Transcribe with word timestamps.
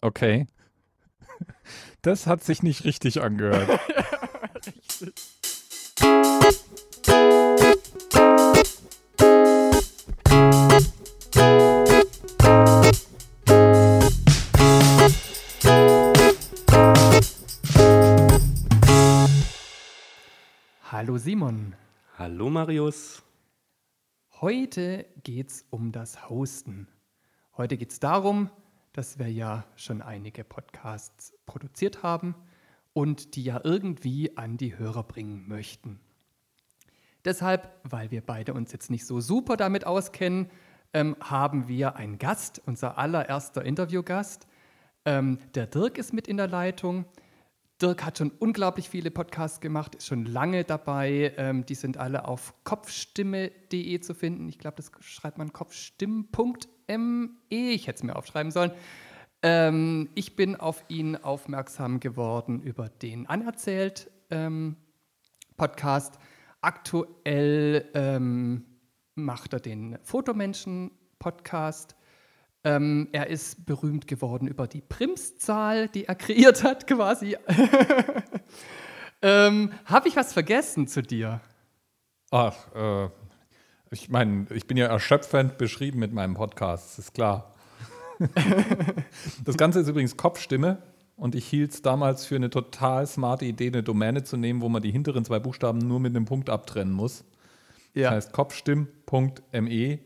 Okay. 0.00 0.48
Das 2.02 2.26
hat 2.26 2.42
sich 2.42 2.64
nicht 2.64 2.84
richtig 2.84 3.22
angehört. 3.22 3.80
Hallo 20.90 21.18
Simon. 21.18 21.76
Hallo 22.18 22.50
Marius. 22.50 23.22
Heute 24.40 25.04
geht 25.24 25.48
es 25.48 25.66
um 25.68 25.90
das 25.90 26.28
Hosten. 26.28 26.86
Heute 27.56 27.76
geht 27.76 27.90
es 27.90 27.98
darum, 27.98 28.50
dass 28.92 29.18
wir 29.18 29.32
ja 29.32 29.64
schon 29.74 30.00
einige 30.00 30.44
Podcasts 30.44 31.34
produziert 31.44 32.04
haben 32.04 32.36
und 32.92 33.34
die 33.34 33.42
ja 33.42 33.60
irgendwie 33.64 34.36
an 34.36 34.56
die 34.56 34.78
Hörer 34.78 35.02
bringen 35.02 35.48
möchten. 35.48 35.98
Deshalb, 37.24 37.80
weil 37.82 38.12
wir 38.12 38.20
beide 38.20 38.54
uns 38.54 38.70
jetzt 38.70 38.92
nicht 38.92 39.06
so 39.06 39.20
super 39.20 39.56
damit 39.56 39.84
auskennen, 39.84 40.52
ähm, 40.92 41.16
haben 41.18 41.66
wir 41.66 41.96
einen 41.96 42.18
Gast, 42.18 42.62
unser 42.64 42.96
allererster 42.96 43.64
Interviewgast. 43.64 44.46
Ähm, 45.04 45.40
der 45.56 45.66
Dirk 45.66 45.98
ist 45.98 46.12
mit 46.12 46.28
in 46.28 46.36
der 46.36 46.46
Leitung. 46.46 47.06
Dirk 47.80 48.04
hat 48.04 48.18
schon 48.18 48.32
unglaublich 48.38 48.88
viele 48.88 49.12
Podcasts 49.12 49.60
gemacht, 49.60 49.94
ist 49.94 50.06
schon 50.06 50.24
lange 50.24 50.64
dabei. 50.64 51.32
Ähm, 51.36 51.64
die 51.64 51.76
sind 51.76 51.96
alle 51.96 52.26
auf 52.26 52.54
kopfstimme.de 52.64 54.00
zu 54.00 54.14
finden. 54.14 54.48
Ich 54.48 54.58
glaube, 54.58 54.76
das 54.76 54.90
schreibt 55.00 55.38
man 55.38 55.52
kopfstimm.me. 55.52 57.30
Ich 57.48 57.86
hätte 57.86 57.96
es 57.98 58.02
mir 58.02 58.16
aufschreiben 58.16 58.50
sollen. 58.50 58.72
Ähm, 59.42 60.08
ich 60.16 60.34
bin 60.34 60.56
auf 60.56 60.84
ihn 60.88 61.14
aufmerksam 61.14 62.00
geworden 62.00 62.60
über 62.60 62.88
den 62.88 63.28
Anerzählt 63.28 64.10
ähm, 64.30 64.76
Podcast. 65.56 66.18
Aktuell 66.60 67.88
ähm, 67.94 68.64
macht 69.14 69.52
er 69.52 69.60
den 69.60 69.98
Fotomenschen 70.02 70.90
Podcast. 71.20 71.94
Ähm, 72.64 73.08
er 73.12 73.28
ist 73.28 73.66
berühmt 73.66 74.08
geworden 74.08 74.48
über 74.48 74.66
die 74.66 74.80
Primszahl, 74.80 75.88
die 75.88 76.06
er 76.06 76.14
kreiert 76.16 76.64
hat, 76.64 76.86
quasi. 76.86 77.36
ähm, 79.22 79.72
Habe 79.84 80.08
ich 80.08 80.16
was 80.16 80.32
vergessen 80.32 80.88
zu 80.88 81.02
dir? 81.02 81.40
Ach, 82.30 82.56
äh, 82.74 83.08
ich 83.90 84.10
meine, 84.10 84.46
ich 84.50 84.66
bin 84.66 84.76
ja 84.76 84.86
erschöpfend 84.86 85.56
beschrieben 85.56 85.98
mit 85.98 86.12
meinem 86.12 86.34
Podcast, 86.34 86.98
ist 86.98 87.14
klar. 87.14 87.54
das 89.44 89.56
Ganze 89.56 89.80
ist 89.80 89.88
übrigens 89.88 90.16
Kopfstimme 90.16 90.82
und 91.16 91.34
ich 91.34 91.46
hielt 91.46 91.72
es 91.72 91.82
damals 91.82 92.26
für 92.26 92.36
eine 92.36 92.50
total 92.50 93.06
smarte 93.06 93.44
Idee, 93.44 93.68
eine 93.68 93.82
Domäne 93.82 94.24
zu 94.24 94.36
nehmen, 94.36 94.60
wo 94.60 94.68
man 94.68 94.82
die 94.82 94.90
hinteren 94.90 95.24
zwei 95.24 95.38
Buchstaben 95.38 95.78
nur 95.78 96.00
mit 96.00 96.14
einem 96.14 96.24
Punkt 96.24 96.50
abtrennen 96.50 96.92
muss. 96.92 97.24
Ja. 97.94 98.10
Das 98.10 98.26
heißt 98.26 98.32
kopfstimm.me 98.32 100.00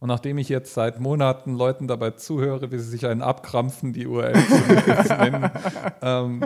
und 0.00 0.08
nachdem 0.08 0.38
ich 0.38 0.48
jetzt 0.48 0.74
seit 0.74 1.00
Monaten 1.00 1.54
Leuten 1.54 1.88
dabei 1.88 2.10
zuhöre, 2.10 2.70
wie 2.70 2.78
sie 2.78 2.90
sich 2.90 3.06
einen 3.06 3.22
abkrampfen, 3.22 3.92
die 3.92 4.06
URL 4.06 4.34
zu 4.34 5.14
nennen, 5.16 5.50
ähm, 6.02 6.44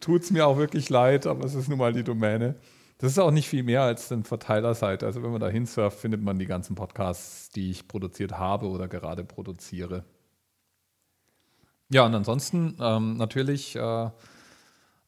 tut 0.00 0.22
es 0.22 0.30
mir 0.30 0.46
auch 0.46 0.58
wirklich 0.58 0.90
leid, 0.90 1.26
aber 1.26 1.44
es 1.44 1.54
ist 1.54 1.68
nun 1.68 1.78
mal 1.78 1.92
die 1.92 2.04
Domäne. 2.04 2.56
Das 2.98 3.12
ist 3.12 3.18
auch 3.18 3.30
nicht 3.30 3.48
viel 3.48 3.62
mehr 3.62 3.82
als 3.82 4.10
eine 4.10 4.24
Verteilerseite. 4.24 5.06
Also 5.06 5.22
wenn 5.22 5.30
man 5.30 5.40
da 5.40 5.48
hinsurft, 5.48 6.00
findet 6.00 6.20
man 6.20 6.38
die 6.38 6.46
ganzen 6.46 6.74
Podcasts, 6.74 7.48
die 7.50 7.70
ich 7.70 7.86
produziert 7.86 8.32
habe 8.32 8.68
oder 8.68 8.88
gerade 8.88 9.24
produziere. 9.24 10.04
Ja, 11.90 12.04
und 12.04 12.14
ansonsten 12.14 12.76
ähm, 12.80 13.16
natürlich, 13.16 13.76
äh, 13.76 14.10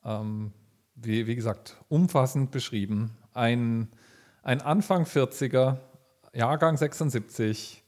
ähm, 0.04 0.52
wie, 0.94 1.26
wie, 1.26 1.34
gesagt, 1.34 1.76
umfassend 1.88 2.52
beschrieben. 2.52 3.18
Ein, 3.34 3.88
ein 4.42 4.62
Anfang 4.62 5.04
40er, 5.04 5.78
Jahrgang 6.32 6.76
76, 6.76 7.79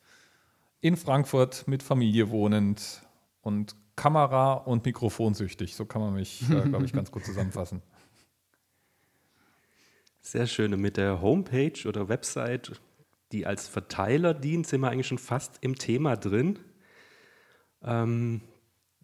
in 0.83 0.97
Frankfurt 0.97 1.67
mit 1.67 1.83
Familie 1.83 2.29
wohnend 2.31 3.03
und 3.41 3.77
Kamera- 3.97 4.55
und 4.55 4.85
Mikrofonsüchtig. 4.85 5.75
So 5.75 5.87
kann 5.87 6.03
man 6.03 6.15
mich, 6.15 6.43
äh, 6.51 6.61
glaube 6.69 6.85
ich, 6.85 6.93
ganz 6.93 7.11
gut 7.11 7.25
zusammenfassen. 7.25 7.81
Sehr 10.21 10.47
schön. 10.47 10.75
Und 10.75 10.81
mit 10.81 10.97
der 10.97 11.23
Homepage 11.23 11.87
oder 11.87 12.09
Website, 12.09 12.73
die 13.31 13.47
als 13.47 13.69
Verteiler 13.69 14.35
dient, 14.35 14.67
sind 14.67 14.81
wir 14.81 14.91
eigentlich 14.91 15.07
schon 15.07 15.19
fast 15.19 15.59
im 15.61 15.77
Thema 15.77 16.17
drin. 16.17 16.59
Ähm, 17.83 18.43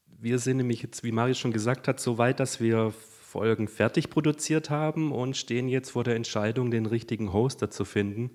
wir 0.07 0.41
sind 0.41 0.57
nämlich 0.57 0.83
jetzt, 0.83 1.05
wie 1.05 1.13
Marius 1.13 1.39
schon 1.39 1.53
gesagt 1.53 1.87
hat, 1.87 2.01
so 2.01 2.19
weit, 2.19 2.41
dass 2.41 2.61
wir 2.61 2.91
Folgen 2.91 3.69
fertig 3.69 4.11
produziert 4.11 4.69
haben 4.69 5.13
und 5.13 5.37
stehen 5.37 5.69
jetzt 5.69 5.91
vor 5.91 6.03
der 6.03 6.17
Entscheidung, 6.17 6.73
den 6.73 6.87
richtigen 6.87 7.33
Hoster 7.33 7.71
zu 7.71 7.85
finden. 7.85 8.31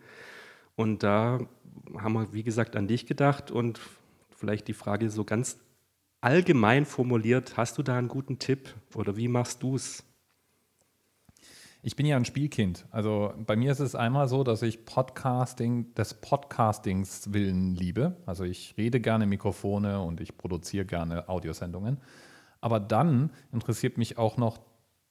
Und 0.75 1.03
da 1.03 1.39
haben 1.97 2.13
wir, 2.13 2.33
wie 2.33 2.43
gesagt, 2.43 2.75
an 2.75 2.87
dich 2.87 3.05
gedacht 3.05 3.51
und 3.51 3.79
vielleicht 4.29 4.67
die 4.67 4.73
Frage 4.73 5.09
so 5.09 5.23
ganz 5.23 5.59
allgemein 6.21 6.85
formuliert, 6.85 7.57
hast 7.57 7.77
du 7.77 7.83
da 7.83 7.97
einen 7.97 8.07
guten 8.07 8.39
Tipp 8.39 8.73
oder 8.95 9.17
wie 9.17 9.27
machst 9.27 9.61
du 9.61 9.75
es? 9.75 10.03
Ich 11.85 11.97
bin 11.97 12.05
ja 12.05 12.15
ein 12.15 12.23
Spielkind. 12.23 12.85
Also 12.91 13.33
bei 13.45 13.57
mir 13.57 13.69
ist 13.73 13.81
es 13.81 13.93
einmal 13.93 14.29
so, 14.29 14.45
dass 14.45 14.61
ich 14.61 14.85
Podcasting 14.85 15.93
des 15.95 16.13
Podcastings 16.13 17.33
willen 17.33 17.75
liebe. 17.75 18.15
Also 18.25 18.45
ich 18.45 18.75
rede 18.77 19.01
gerne 19.01 19.25
Mikrofone 19.25 20.01
und 20.01 20.21
ich 20.21 20.37
produziere 20.37 20.85
gerne 20.85 21.27
Audiosendungen. 21.27 21.99
Aber 22.61 22.79
dann 22.79 23.31
interessiert 23.51 23.97
mich 23.97 24.17
auch 24.17 24.37
noch 24.37 24.61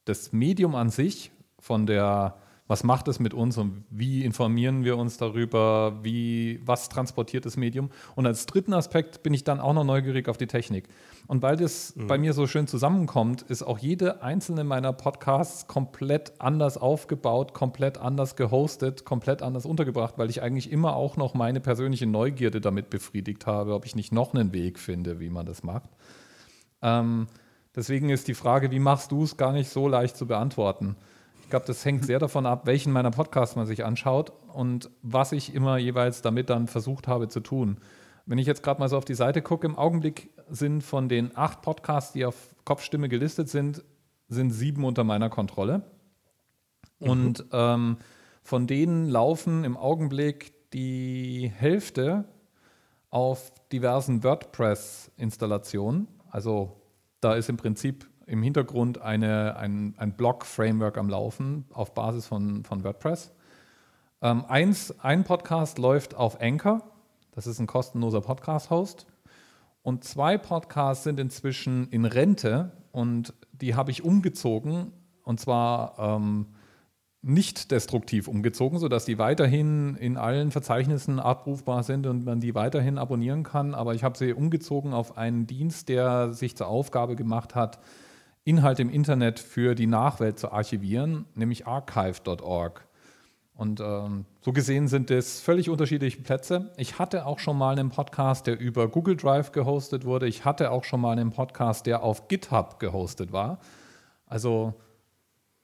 das 0.06 0.32
Medium 0.32 0.74
an 0.74 0.88
sich 0.88 1.30
von 1.58 1.84
der 1.84 2.38
was 2.68 2.84
macht 2.84 3.08
es 3.08 3.18
mit 3.18 3.34
uns 3.34 3.58
und 3.58 3.84
wie 3.90 4.24
informieren 4.24 4.84
wir 4.84 4.96
uns 4.96 5.16
darüber, 5.16 5.98
wie, 6.04 6.60
was 6.64 6.88
transportiert 6.88 7.44
das 7.44 7.56
Medium. 7.56 7.90
Und 8.14 8.26
als 8.26 8.46
dritten 8.46 8.72
Aspekt 8.72 9.22
bin 9.24 9.34
ich 9.34 9.42
dann 9.42 9.58
auch 9.58 9.74
noch 9.74 9.84
neugierig 9.84 10.28
auf 10.28 10.38
die 10.38 10.46
Technik. 10.46 10.88
Und 11.26 11.42
weil 11.42 11.56
das 11.56 11.96
mhm. 11.96 12.06
bei 12.06 12.18
mir 12.18 12.32
so 12.32 12.46
schön 12.46 12.68
zusammenkommt, 12.68 13.42
ist 13.42 13.62
auch 13.64 13.78
jede 13.78 14.22
einzelne 14.22 14.62
meiner 14.62 14.92
Podcasts 14.92 15.66
komplett 15.66 16.40
anders 16.40 16.78
aufgebaut, 16.78 17.52
komplett 17.52 17.98
anders 17.98 18.36
gehostet, 18.36 19.04
komplett 19.04 19.42
anders 19.42 19.66
untergebracht, 19.66 20.14
weil 20.16 20.30
ich 20.30 20.40
eigentlich 20.40 20.70
immer 20.70 20.94
auch 20.94 21.16
noch 21.16 21.34
meine 21.34 21.60
persönliche 21.60 22.06
Neugierde 22.06 22.60
damit 22.60 22.90
befriedigt 22.90 23.44
habe, 23.44 23.74
ob 23.74 23.86
ich 23.86 23.96
nicht 23.96 24.12
noch 24.12 24.34
einen 24.34 24.52
Weg 24.52 24.78
finde, 24.78 25.18
wie 25.18 25.30
man 25.30 25.46
das 25.46 25.64
macht. 25.64 25.90
Ähm, 26.80 27.26
deswegen 27.74 28.08
ist 28.08 28.28
die 28.28 28.34
Frage, 28.34 28.70
wie 28.70 28.78
machst 28.78 29.10
du 29.10 29.24
es, 29.24 29.36
gar 29.36 29.52
nicht 29.52 29.68
so 29.68 29.88
leicht 29.88 30.16
zu 30.16 30.26
beantworten 30.26 30.96
glaube, 31.52 31.66
das 31.66 31.84
hängt 31.84 32.06
sehr 32.06 32.18
davon 32.18 32.46
ab, 32.46 32.66
welchen 32.66 32.92
meiner 32.92 33.10
Podcasts 33.10 33.56
man 33.56 33.66
sich 33.66 33.84
anschaut 33.84 34.32
und 34.54 34.90
was 35.02 35.32
ich 35.32 35.54
immer 35.54 35.76
jeweils 35.76 36.22
damit 36.22 36.48
dann 36.48 36.66
versucht 36.66 37.06
habe 37.06 37.28
zu 37.28 37.40
tun. 37.40 37.76
Wenn 38.24 38.38
ich 38.38 38.46
jetzt 38.46 38.62
gerade 38.62 38.80
mal 38.80 38.88
so 38.88 38.96
auf 38.96 39.04
die 39.04 39.14
Seite 39.14 39.42
gucke, 39.42 39.66
im 39.66 39.76
Augenblick 39.76 40.30
sind 40.48 40.82
von 40.82 41.10
den 41.10 41.36
acht 41.36 41.60
Podcasts, 41.60 42.14
die 42.14 42.24
auf 42.24 42.54
Kopfstimme 42.64 43.10
gelistet 43.10 43.50
sind, 43.50 43.84
sind 44.28 44.50
sieben 44.50 44.82
unter 44.84 45.04
meiner 45.04 45.28
Kontrolle. 45.28 45.82
Mhm. 47.00 47.08
Und 47.10 47.44
ähm, 47.52 47.98
von 48.42 48.66
denen 48.66 49.10
laufen 49.10 49.64
im 49.64 49.76
Augenblick 49.76 50.70
die 50.70 51.52
Hälfte 51.54 52.24
auf 53.10 53.52
diversen 53.72 54.24
WordPress-Installationen. 54.24 56.08
Also 56.30 56.80
da 57.20 57.34
ist 57.34 57.50
im 57.50 57.58
Prinzip 57.58 58.08
im 58.32 58.42
Hintergrund 58.42 59.00
eine, 59.00 59.56
ein, 59.56 59.94
ein 59.98 60.16
Blog-Framework 60.16 60.96
am 60.96 61.10
Laufen 61.10 61.66
auf 61.70 61.92
Basis 61.92 62.26
von, 62.26 62.64
von 62.64 62.82
WordPress. 62.82 63.30
Ähm, 64.22 64.46
eins, 64.46 64.98
ein 65.00 65.24
Podcast 65.24 65.76
läuft 65.78 66.14
auf 66.14 66.40
Anchor, 66.40 66.82
das 67.32 67.46
ist 67.46 67.58
ein 67.58 67.66
kostenloser 67.66 68.22
Podcast-Host. 68.22 69.06
Und 69.82 70.04
zwei 70.04 70.38
Podcasts 70.38 71.04
sind 71.04 71.20
inzwischen 71.20 71.88
in 71.90 72.06
Rente 72.06 72.72
und 72.90 73.34
die 73.52 73.74
habe 73.74 73.90
ich 73.90 74.02
umgezogen 74.02 74.92
und 75.24 75.38
zwar 75.38 75.98
ähm, 75.98 76.46
nicht 77.20 77.70
destruktiv 77.70 78.28
umgezogen, 78.28 78.78
sodass 78.78 79.04
die 79.04 79.18
weiterhin 79.18 79.94
in 79.96 80.16
allen 80.16 80.50
Verzeichnissen 80.50 81.20
abrufbar 81.20 81.82
sind 81.82 82.06
und 82.06 82.24
man 82.24 82.40
die 82.40 82.54
weiterhin 82.54 82.96
abonnieren 82.96 83.42
kann. 83.42 83.74
Aber 83.74 83.94
ich 83.94 84.02
habe 84.04 84.16
sie 84.16 84.32
umgezogen 84.32 84.94
auf 84.94 85.18
einen 85.18 85.46
Dienst, 85.46 85.90
der 85.90 86.32
sich 86.32 86.56
zur 86.56 86.68
Aufgabe 86.68 87.14
gemacht 87.14 87.54
hat, 87.54 87.78
Inhalte 88.44 88.82
im 88.82 88.90
Internet 88.90 89.38
für 89.38 89.74
die 89.74 89.86
Nachwelt 89.86 90.38
zu 90.38 90.50
archivieren, 90.50 91.26
nämlich 91.34 91.66
archive.org. 91.66 92.86
Und 93.54 93.80
ähm, 93.80 94.24
so 94.40 94.52
gesehen 94.52 94.88
sind 94.88 95.10
es 95.10 95.40
völlig 95.40 95.70
unterschiedliche 95.70 96.20
Plätze. 96.22 96.72
Ich 96.76 96.98
hatte 96.98 97.26
auch 97.26 97.38
schon 97.38 97.56
mal 97.56 97.78
einen 97.78 97.90
Podcast, 97.90 98.46
der 98.46 98.58
über 98.58 98.88
Google 98.88 99.16
Drive 99.16 99.52
gehostet 99.52 100.04
wurde. 100.04 100.26
Ich 100.26 100.44
hatte 100.44 100.70
auch 100.70 100.84
schon 100.84 101.00
mal 101.00 101.12
einen 101.12 101.30
Podcast, 101.30 101.86
der 101.86 102.02
auf 102.02 102.28
GitHub 102.28 102.80
gehostet 102.80 103.30
war. 103.30 103.60
Also 104.26 104.74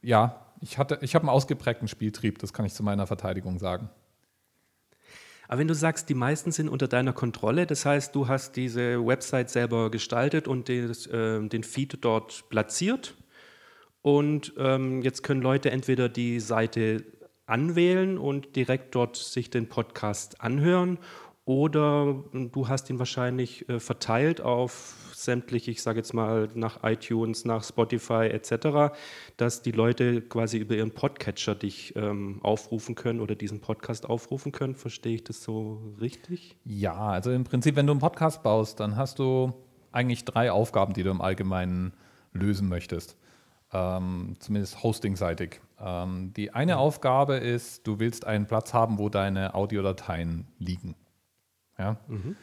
ja, 0.03 0.47
ich, 0.61 0.79
ich 1.01 1.15
habe 1.15 1.23
einen 1.23 1.29
ausgeprägten 1.29 1.89
Spieltrieb, 1.89 2.39
das 2.39 2.53
kann 2.53 2.65
ich 2.65 2.75
zu 2.75 2.83
meiner 2.83 3.07
Verteidigung 3.07 3.59
sagen. 3.59 3.91
Aber 5.49 5.61
wenn 5.61 5.69
du 5.69 5.75
sagst, 5.75 6.11
die 6.11 6.15
meisten 6.15 6.53
sind 6.53 6.69
unter 6.69 6.89
deiner 6.89 7.15
Kontrolle, 7.15 7.67
das 7.67 7.87
heißt, 7.87 8.15
du 8.15 8.29
hast 8.29 8.56
diese 8.56 9.05
Website 9.05 9.49
selber 9.49 9.91
gestaltet 9.91 10.47
und 10.47 10.69
des, 10.69 11.06
äh, 11.06 11.41
den 11.41 11.65
Feed 11.65 11.99
dort 12.03 12.49
platziert. 12.50 13.15
Und 14.03 14.53
ähm, 14.59 15.03
jetzt 15.03 15.23
können 15.23 15.41
Leute 15.41 15.71
entweder 15.71 16.09
die 16.11 16.39
Seite 16.39 17.05
anwählen 17.47 18.19
und 18.19 18.56
direkt 18.56 18.95
dort 18.95 19.17
sich 19.17 19.49
den 19.49 19.71
Podcast 19.71 20.41
anhören 20.43 20.99
oder 21.49 22.15
du 22.35 22.69
hast 22.69 22.91
ihn 22.91 22.99
wahrscheinlich 22.99 23.67
äh, 23.71 23.81
verteilt 23.81 24.43
auf 24.43 24.97
sämtliche, 25.15 25.71
ich 25.71 25.81
sage 25.81 25.99
jetzt 25.99 26.12
mal 26.12 26.50
nach 26.53 26.85
iTunes, 26.85 27.47
nach 27.47 27.65
Spotify 27.65 28.27
etc., 28.27 28.95
dass 29.39 29.62
die 29.62 29.71
Leute 29.73 30.21
quasi 30.21 30.59
über 30.59 30.75
ihren 30.75 30.91
Podcatcher 30.91 31.55
dich 31.55 31.97
ähm, 31.97 32.41
aufrufen 32.43 32.97
können 32.97 33.21
oder 33.21 33.35
diesen 33.35 33.62
Podcast 33.62 34.05
aufrufen 34.05 34.53
können. 34.53 34.75
Verstehe 34.75 35.15
ich 35.15 35.25
das 35.25 35.43
so 35.43 35.81
richtig? 35.99 36.59
Ja, 36.65 36.95
also 36.95 37.31
im 37.31 37.45
Prinzip, 37.45 37.77
wenn 37.77 37.87
du 37.87 37.93
einen 37.93 38.01
Podcast 38.01 38.43
baust, 38.43 38.79
dann 38.79 38.97
hast 38.97 39.19
du 39.19 39.55
eigentlich 39.91 40.27
drei 40.27 40.53
Aufgaben, 40.53 40.93
die 40.93 41.03
du 41.03 41.11
im 41.11 41.23
Allgemeinen 41.23 41.94
lösen 42.35 42.69
möchtest. 42.69 43.17
Ähm, 43.73 44.37
zumindest 44.39 44.83
hostingseitig. 44.83 45.62
Ähm, 45.81 46.31
die 46.37 46.53
eine 46.53 46.75
mhm. 46.75 46.79
Aufgabe 46.81 47.37
ist, 47.37 47.87
du 47.87 47.99
willst 47.99 48.27
einen 48.27 48.47
Platz 48.47 48.75
haben, 48.75 48.99
wo 48.99 49.09
deine 49.09 49.55
Audiodateien 49.55 50.47
liegen. 50.59 50.94
Ja? 51.79 51.97
Mhm. 52.09 52.37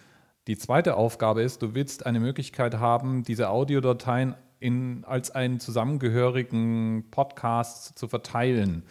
Die 0.48 0.58
zweite 0.58 0.96
Aufgabe 0.96 1.42
ist, 1.42 1.62
du 1.62 1.74
willst 1.74 2.06
eine 2.06 2.20
Möglichkeit 2.20 2.76
haben, 2.76 3.24
diese 3.24 3.50
Audiodateien 3.50 4.36
in, 4.60 5.04
als 5.06 5.32
einen 5.32 5.60
zusammengehörigen 5.60 7.06
Podcast 7.12 7.98
zu 7.98 8.08
verteilen. 8.08 8.84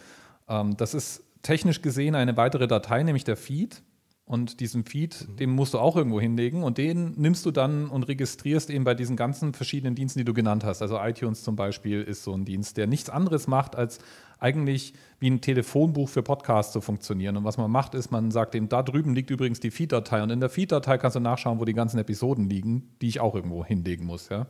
Ähm, 0.47 0.75
das 0.77 0.93
ist 0.93 1.23
technisch 1.41 1.81
gesehen 1.81 2.15
eine 2.15 2.35
weitere 2.37 2.67
Datei, 2.67 3.03
nämlich 3.03 3.23
der 3.23 3.37
Feed. 3.37 3.81
Und 4.27 4.59
diesen 4.59 4.85
Feed, 4.85 5.27
mhm. 5.27 5.35
den 5.37 5.49
musst 5.51 5.75
du 5.75 5.79
auch 5.79 5.95
irgendwo 5.95 6.19
hinlegen 6.19 6.63
und 6.63 6.79
den 6.79 7.13
nimmst 7.15 7.45
du 7.45 7.51
dann 7.51 7.87
und 7.87 8.07
registrierst 8.07 8.71
eben 8.71 8.83
bei 8.83 8.95
diesen 8.95 9.15
ganzen 9.15 9.53
verschiedenen 9.53 9.93
Diensten, 9.93 10.17
die 10.17 10.25
du 10.25 10.33
genannt 10.33 10.63
hast. 10.63 10.81
Also 10.81 10.99
iTunes 10.99 11.43
zum 11.43 11.55
Beispiel 11.55 12.01
ist 12.01 12.23
so 12.23 12.33
ein 12.33 12.43
Dienst, 12.43 12.77
der 12.77 12.87
nichts 12.87 13.11
anderes 13.11 13.45
macht, 13.45 13.75
als 13.75 13.99
eigentlich 14.39 14.93
wie 15.19 15.29
ein 15.29 15.41
Telefonbuch 15.41 16.09
für 16.09 16.23
Podcasts 16.23 16.73
zu 16.73 16.81
funktionieren. 16.81 17.37
Und 17.37 17.43
was 17.43 17.57
man 17.57 17.69
macht, 17.69 17.93
ist, 17.93 18.09
man 18.09 18.31
sagt 18.31 18.55
dem, 18.55 18.67
da 18.67 18.81
drüben 18.81 19.13
liegt 19.13 19.29
übrigens 19.29 19.59
die 19.59 19.69
Feed-Datei 19.69 20.23
und 20.23 20.31
in 20.31 20.39
der 20.39 20.49
Feed-Datei 20.49 20.97
kannst 20.97 21.15
du 21.15 21.19
nachschauen, 21.19 21.59
wo 21.59 21.65
die 21.65 21.73
ganzen 21.73 21.99
Episoden 21.99 22.49
liegen, 22.49 22.95
die 23.01 23.09
ich 23.09 23.19
auch 23.19 23.35
irgendwo 23.35 23.63
hinlegen 23.63 24.07
muss. 24.07 24.29
Ja? 24.29 24.47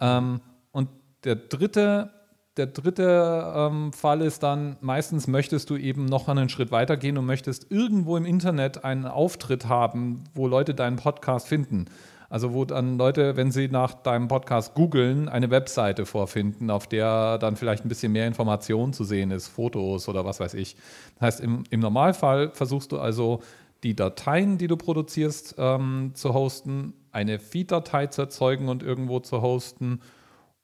Ähm, 0.00 0.40
und 0.70 0.88
der 1.24 1.36
dritte 1.36 2.10
der 2.56 2.66
dritte 2.66 3.52
ähm, 3.56 3.92
Fall 3.92 4.20
ist 4.20 4.42
dann, 4.42 4.76
meistens 4.80 5.26
möchtest 5.26 5.70
du 5.70 5.76
eben 5.76 6.04
noch 6.04 6.28
einen 6.28 6.48
Schritt 6.48 6.70
weiter 6.70 6.96
gehen 6.96 7.16
und 7.16 7.24
möchtest 7.24 7.70
irgendwo 7.70 8.16
im 8.16 8.26
Internet 8.26 8.84
einen 8.84 9.06
Auftritt 9.06 9.68
haben, 9.68 10.24
wo 10.34 10.46
Leute 10.46 10.74
deinen 10.74 10.96
Podcast 10.96 11.48
finden. 11.48 11.86
Also 12.28 12.52
wo 12.52 12.64
dann 12.64 12.96
Leute, 12.96 13.36
wenn 13.36 13.50
sie 13.50 13.68
nach 13.68 13.94
deinem 13.94 14.28
Podcast 14.28 14.74
googeln, 14.74 15.28
eine 15.28 15.50
Webseite 15.50 16.06
vorfinden, 16.06 16.70
auf 16.70 16.86
der 16.86 17.38
dann 17.38 17.56
vielleicht 17.56 17.84
ein 17.84 17.88
bisschen 17.88 18.12
mehr 18.12 18.26
Information 18.26 18.92
zu 18.92 19.04
sehen 19.04 19.30
ist, 19.30 19.48
Fotos 19.48 20.08
oder 20.08 20.24
was 20.24 20.40
weiß 20.40 20.54
ich. 20.54 20.76
Das 21.16 21.26
heißt, 21.26 21.40
im, 21.40 21.64
im 21.70 21.80
Normalfall 21.80 22.50
versuchst 22.54 22.92
du 22.92 22.98
also 22.98 23.40
die 23.82 23.96
Dateien, 23.96 24.58
die 24.58 24.66
du 24.66 24.76
produzierst, 24.76 25.56
ähm, 25.58 26.12
zu 26.14 26.32
hosten, 26.32 26.94
eine 27.12 27.38
Feed-Datei 27.38 28.06
zu 28.06 28.22
erzeugen 28.22 28.68
und 28.68 28.82
irgendwo 28.82 29.20
zu 29.20 29.42
hosten 29.42 30.00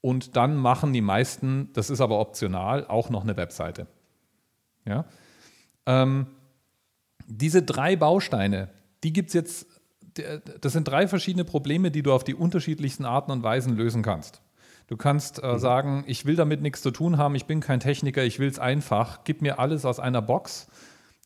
und 0.09 0.37
dann 0.37 0.57
machen 0.57 0.95
die 0.95 1.03
meisten, 1.03 1.69
das 1.75 1.91
ist 1.91 2.01
aber 2.01 2.19
optional, 2.19 2.87
auch 2.87 3.11
noch 3.11 3.25
eine 3.25 3.37
Webseite. 3.37 3.87
Ja? 4.87 5.05
Ähm, 5.85 6.29
diese 7.27 7.63
drei 7.63 7.95
Bausteine, 7.95 8.71
die 9.05 9.13
gibt 9.13 9.29
es 9.29 9.35
jetzt, 9.35 9.67
das 10.63 10.73
sind 10.73 10.89
drei 10.89 11.09
verschiedene 11.09 11.45
Probleme, 11.45 11.91
die 11.91 12.03
du 12.03 12.15
auf 12.15 12.25
die 12.25 12.35
unterschiedlichsten 12.35 13.05
Arten 13.05 13.33
und 13.33 13.43
Weisen 13.43 13.77
lösen 13.77 14.01
kannst. 14.01 14.41
Du 14.87 14.97
kannst 14.97 15.43
äh, 15.43 15.53
mhm. 15.53 15.59
sagen, 15.59 16.05
ich 16.07 16.25
will 16.25 16.37
damit 16.37 16.63
nichts 16.63 16.81
zu 16.81 16.91
tun 16.91 17.19
haben, 17.19 17.35
ich 17.35 17.45
bin 17.45 17.61
kein 17.61 17.79
Techniker, 17.79 18.25
ich 18.25 18.39
will 18.39 18.49
es 18.49 18.59
einfach, 18.59 19.25
gib 19.25 19.43
mir 19.43 19.59
alles 19.59 19.85
aus 19.85 20.01
einer 20.01 20.23
Box. 20.23 20.69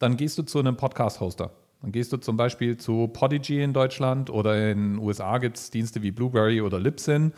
Dann 0.01 0.17
gehst 0.17 0.39
du 0.39 0.43
zu 0.43 0.59
einem 0.59 0.77
Podcast-Hoster. 0.77 1.53
Dann 1.83 1.93
gehst 1.93 2.13
du 2.13 2.17
zum 2.17 2.37
Beispiel 2.37 2.79
zu 2.79 3.07
Podigy 3.07 3.63
in 3.63 3.75
Deutschland 3.75 4.29
oder 4.29 4.73
in 4.73 4.95
den 4.95 4.99
USA 4.99 5.39
gibt 5.39 5.57
es 5.57 5.71
Dienste 5.71 6.03
wie 6.03 6.11
Blueberry 6.11 6.61
oder 6.61 6.81
Libsyn 6.81 7.33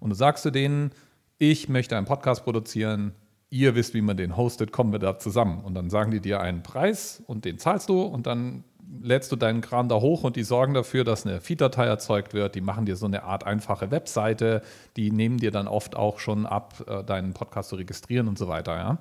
und 0.00 0.10
du 0.10 0.16
sagst 0.16 0.42
zu 0.42 0.50
denen, 0.50 0.92
ich 1.38 1.68
möchte 1.68 1.96
einen 1.96 2.06
Podcast 2.06 2.44
produzieren, 2.44 3.12
ihr 3.50 3.74
wisst, 3.74 3.94
wie 3.94 4.02
man 4.02 4.16
den 4.16 4.36
hostet, 4.36 4.72
kommen 4.72 4.92
wir 4.92 4.98
da 4.98 5.18
zusammen. 5.18 5.64
Und 5.64 5.74
dann 5.74 5.90
sagen 5.90 6.10
die 6.10 6.20
dir 6.20 6.40
einen 6.40 6.62
Preis 6.62 7.22
und 7.26 7.44
den 7.44 7.58
zahlst 7.58 7.88
du 7.88 8.02
und 8.02 8.26
dann 8.26 8.64
lädst 9.02 9.30
du 9.32 9.36
deinen 9.36 9.60
Kram 9.60 9.88
da 9.88 9.96
hoch 9.96 10.24
und 10.24 10.36
die 10.36 10.42
sorgen 10.42 10.74
dafür, 10.74 11.04
dass 11.04 11.26
eine 11.26 11.40
Feed-Datei 11.40 11.86
erzeugt 11.86 12.34
wird. 12.34 12.54
Die 12.54 12.60
machen 12.60 12.86
dir 12.86 12.96
so 12.96 13.06
eine 13.06 13.22
Art 13.22 13.44
einfache 13.44 13.90
Webseite. 13.90 14.62
Die 14.96 15.10
nehmen 15.10 15.38
dir 15.38 15.50
dann 15.50 15.68
oft 15.68 15.94
auch 15.94 16.18
schon 16.18 16.46
ab, 16.46 16.82
äh, 16.86 17.04
deinen 17.04 17.34
Podcast 17.34 17.68
zu 17.68 17.76
registrieren 17.76 18.28
und 18.28 18.38
so 18.38 18.48
weiter. 18.48 18.76
Ja? 18.76 18.98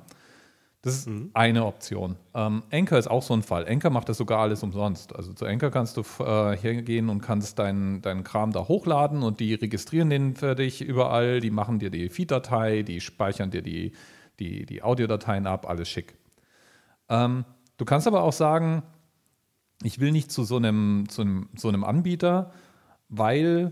Das 0.82 0.96
ist 0.96 1.08
mhm. 1.08 1.32
eine 1.34 1.66
Option. 1.66 2.18
Ähm, 2.34 2.64
Anchor 2.72 2.98
ist 2.98 3.08
auch 3.08 3.24
so 3.24 3.34
ein 3.34 3.42
Fall. 3.42 3.68
Anchor 3.68 3.90
macht 3.90 4.10
das 4.10 4.18
sogar 4.18 4.40
alles 4.40 4.62
umsonst. 4.62 5.16
Also 5.16 5.34
zu 5.34 5.46
Anchor 5.46 5.72
kannst 5.72 5.98
du 5.98 6.02
äh, 6.24 6.56
hergehen 6.56 7.10
und 7.10 7.22
kannst 7.22 7.58
deinen 7.60 8.02
dein 8.02 8.24
Kram 8.24 8.52
da 8.52 8.68
hochladen 8.68 9.24
und 9.24 9.40
die 9.40 9.56
registrieren 9.56 10.10
den 10.10 10.36
für 10.36 10.56
dich 10.56 10.82
überall. 10.82 11.40
Die 11.40 11.52
machen 11.52 11.80
dir 11.80 11.90
die 11.90 12.10
Feed-Datei, 12.10 12.84
die 12.84 13.02
speichern 13.02 13.50
dir 13.50 13.64
die, 13.64 13.94
die, 14.40 14.66
die 14.66 14.84
Audiodateien 14.84 15.48
ab, 15.48 15.68
alles 15.68 15.90
schick. 15.90 16.16
Ähm, 17.10 17.46
du 17.78 17.86
kannst 17.86 18.08
aber 18.08 18.22
auch 18.22 18.34
sagen, 18.34 18.84
ich 19.84 20.00
will 20.00 20.12
nicht 20.12 20.32
zu 20.32 20.44
so 20.44 20.58
einem, 20.58 21.06
zu 21.10 21.22
einem, 21.22 21.50
so 21.56 21.70
einem 21.70 21.84
Anbieter, 21.84 22.52
weil 23.10 23.72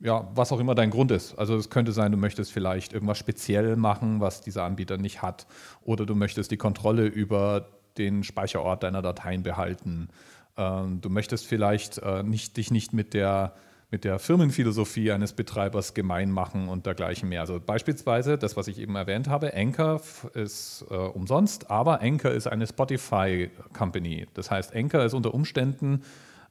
ja, 0.00 0.28
was 0.34 0.52
auch 0.52 0.60
immer 0.60 0.74
dein 0.74 0.90
Grund 0.90 1.10
ist. 1.10 1.38
Also 1.38 1.56
es 1.56 1.70
könnte 1.70 1.92
sein, 1.92 2.12
du 2.12 2.18
möchtest 2.18 2.52
vielleicht 2.52 2.92
irgendwas 2.92 3.18
speziell 3.18 3.76
machen, 3.76 4.20
was 4.20 4.40
dieser 4.40 4.64
Anbieter 4.64 4.96
nicht 4.96 5.22
hat. 5.22 5.46
Oder 5.82 6.04
du 6.06 6.14
möchtest 6.14 6.50
die 6.50 6.56
Kontrolle 6.56 7.06
über 7.06 7.68
den 7.96 8.24
Speicherort 8.24 8.82
deiner 8.82 9.02
Dateien 9.02 9.42
behalten. 9.42 10.08
Ähm, 10.56 11.00
du 11.00 11.10
möchtest 11.10 11.46
vielleicht 11.46 11.98
äh, 11.98 12.22
nicht, 12.22 12.56
dich 12.56 12.70
nicht 12.70 12.92
mit 12.92 13.14
der, 13.14 13.54
mit 13.90 14.04
der 14.04 14.18
Firmenphilosophie 14.18 15.12
eines 15.12 15.32
Betreibers 15.32 15.94
gemein 15.94 16.30
machen 16.30 16.68
und 16.68 16.86
dergleichen 16.86 17.28
mehr. 17.28 17.40
Also 17.40 17.60
beispielsweise 17.60 18.36
das, 18.36 18.56
was 18.56 18.66
ich 18.68 18.78
eben 18.78 18.96
erwähnt 18.96 19.28
habe, 19.28 19.54
Anchor 19.54 20.00
ist 20.34 20.84
äh, 20.90 20.94
umsonst, 20.94 21.70
aber 21.70 22.00
Anchor 22.02 22.32
ist 22.32 22.48
eine 22.48 22.66
Spotify-Company. 22.66 24.26
Das 24.34 24.50
heißt, 24.50 24.74
Anchor 24.74 25.04
ist 25.04 25.14
unter 25.14 25.32
Umständen 25.32 26.02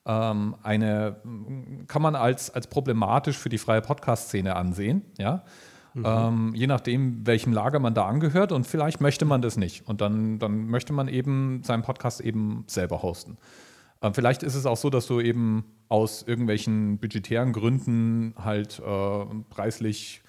ähm, 0.05 0.55
eine, 0.63 1.21
kann 1.87 2.01
man 2.01 2.15
als, 2.15 2.49
als 2.49 2.67
problematisch 2.67 3.37
für 3.37 3.49
die 3.49 3.57
freie 3.57 3.81
Podcast-Szene 3.81 4.55
ansehen, 4.55 5.03
ja. 5.17 5.43
Mhm. 5.93 6.05
Ähm, 6.07 6.51
je 6.55 6.65
nachdem, 6.65 7.25
welchem 7.27 7.53
Lager 7.53 7.79
man 7.79 7.93
da 7.93 8.07
angehört 8.07 8.51
und 8.51 8.65
vielleicht 8.65 8.99
möchte 8.99 9.25
man 9.25 9.43
das 9.43 9.57
nicht 9.57 9.87
und 9.87 10.01
dann, 10.01 10.39
dann 10.39 10.65
möchte 10.65 10.91
man 10.91 11.07
eben 11.07 11.61
seinen 11.63 11.83
Podcast 11.83 12.19
eben 12.19 12.63
selber 12.67 13.03
hosten. 13.03 13.37
Ähm, 14.01 14.13
vielleicht 14.13 14.41
ist 14.43 14.55
es 14.55 14.65
auch 14.65 14.77
so, 14.77 14.89
dass 14.89 15.05
du 15.05 15.21
eben 15.21 15.65
aus 15.89 16.23
irgendwelchen 16.23 16.97
budgetären 16.97 17.53
Gründen 17.53 18.33
halt 18.43 18.79
äh, 18.79 19.25
preislich 19.49 20.23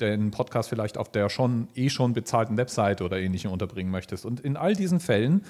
den 0.00 0.30
Podcast 0.30 0.70
vielleicht 0.70 0.96
auf 0.96 1.10
der 1.12 1.28
schon 1.28 1.68
eh 1.74 1.90
schon 1.90 2.14
bezahlten 2.14 2.56
Webseite 2.56 3.04
oder 3.04 3.18
ähnlichem 3.18 3.52
unterbringen 3.52 3.92
möchtest. 3.92 4.24
Und 4.24 4.40
in 4.40 4.56
all 4.56 4.74
diesen 4.74 4.98
Fällen 4.98 5.42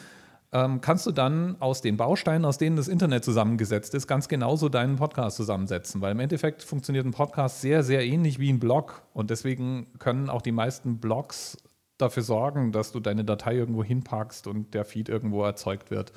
ähm, 0.52 0.80
kannst 0.80 1.06
du 1.06 1.12
dann 1.12 1.56
aus 1.60 1.80
den 1.80 1.96
Bausteinen, 1.96 2.44
aus 2.44 2.58
denen 2.58 2.76
das 2.76 2.88
Internet 2.88 3.24
zusammengesetzt 3.24 3.94
ist, 3.94 4.06
ganz 4.06 4.26
genauso 4.26 4.68
deinen 4.68 4.96
Podcast 4.96 5.36
zusammensetzen. 5.36 6.00
Weil 6.00 6.12
im 6.12 6.20
Endeffekt 6.20 6.62
funktioniert 6.62 7.06
ein 7.06 7.12
Podcast 7.12 7.60
sehr, 7.60 7.82
sehr 7.84 8.04
ähnlich 8.04 8.38
wie 8.40 8.52
ein 8.52 8.58
Blog. 8.58 9.02
Und 9.12 9.30
deswegen 9.30 9.86
können 9.98 10.28
auch 10.28 10.42
die 10.42 10.52
meisten 10.52 10.98
Blogs 10.98 11.56
dafür 11.98 12.22
sorgen, 12.22 12.72
dass 12.72 12.90
du 12.90 12.98
deine 12.98 13.24
Datei 13.24 13.54
irgendwo 13.54 13.84
hinpackst 13.84 14.46
und 14.46 14.74
der 14.74 14.84
Feed 14.84 15.08
irgendwo 15.08 15.44
erzeugt 15.44 15.90
wird. 15.90 16.12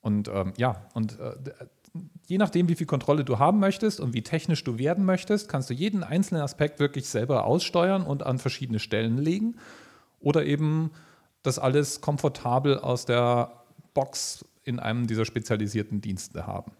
Und 0.00 0.28
ähm, 0.28 0.52
ja, 0.56 0.86
und 0.94 1.18
äh, 1.20 1.34
je 2.26 2.38
nachdem, 2.38 2.68
wie 2.68 2.74
viel 2.74 2.86
Kontrolle 2.86 3.24
du 3.24 3.38
haben 3.38 3.60
möchtest 3.60 4.00
und 4.00 4.14
wie 4.14 4.22
technisch 4.22 4.64
du 4.64 4.78
werden 4.78 5.04
möchtest, 5.04 5.48
kannst 5.48 5.70
du 5.70 5.74
jeden 5.74 6.02
einzelnen 6.02 6.42
Aspekt 6.42 6.80
wirklich 6.80 7.08
selber 7.08 7.44
aussteuern 7.44 8.02
und 8.02 8.24
an 8.24 8.38
verschiedene 8.38 8.80
Stellen 8.80 9.18
legen. 9.18 9.56
Oder 10.20 10.44
eben 10.44 10.90
das 11.44 11.60
alles 11.60 12.00
komfortabel 12.00 12.78
aus 12.78 13.04
der 13.04 13.64
Box 13.92 14.44
in 14.64 14.80
einem 14.80 15.06
dieser 15.06 15.24
spezialisierten 15.24 16.00
Dienste 16.00 16.46
haben. 16.46 16.72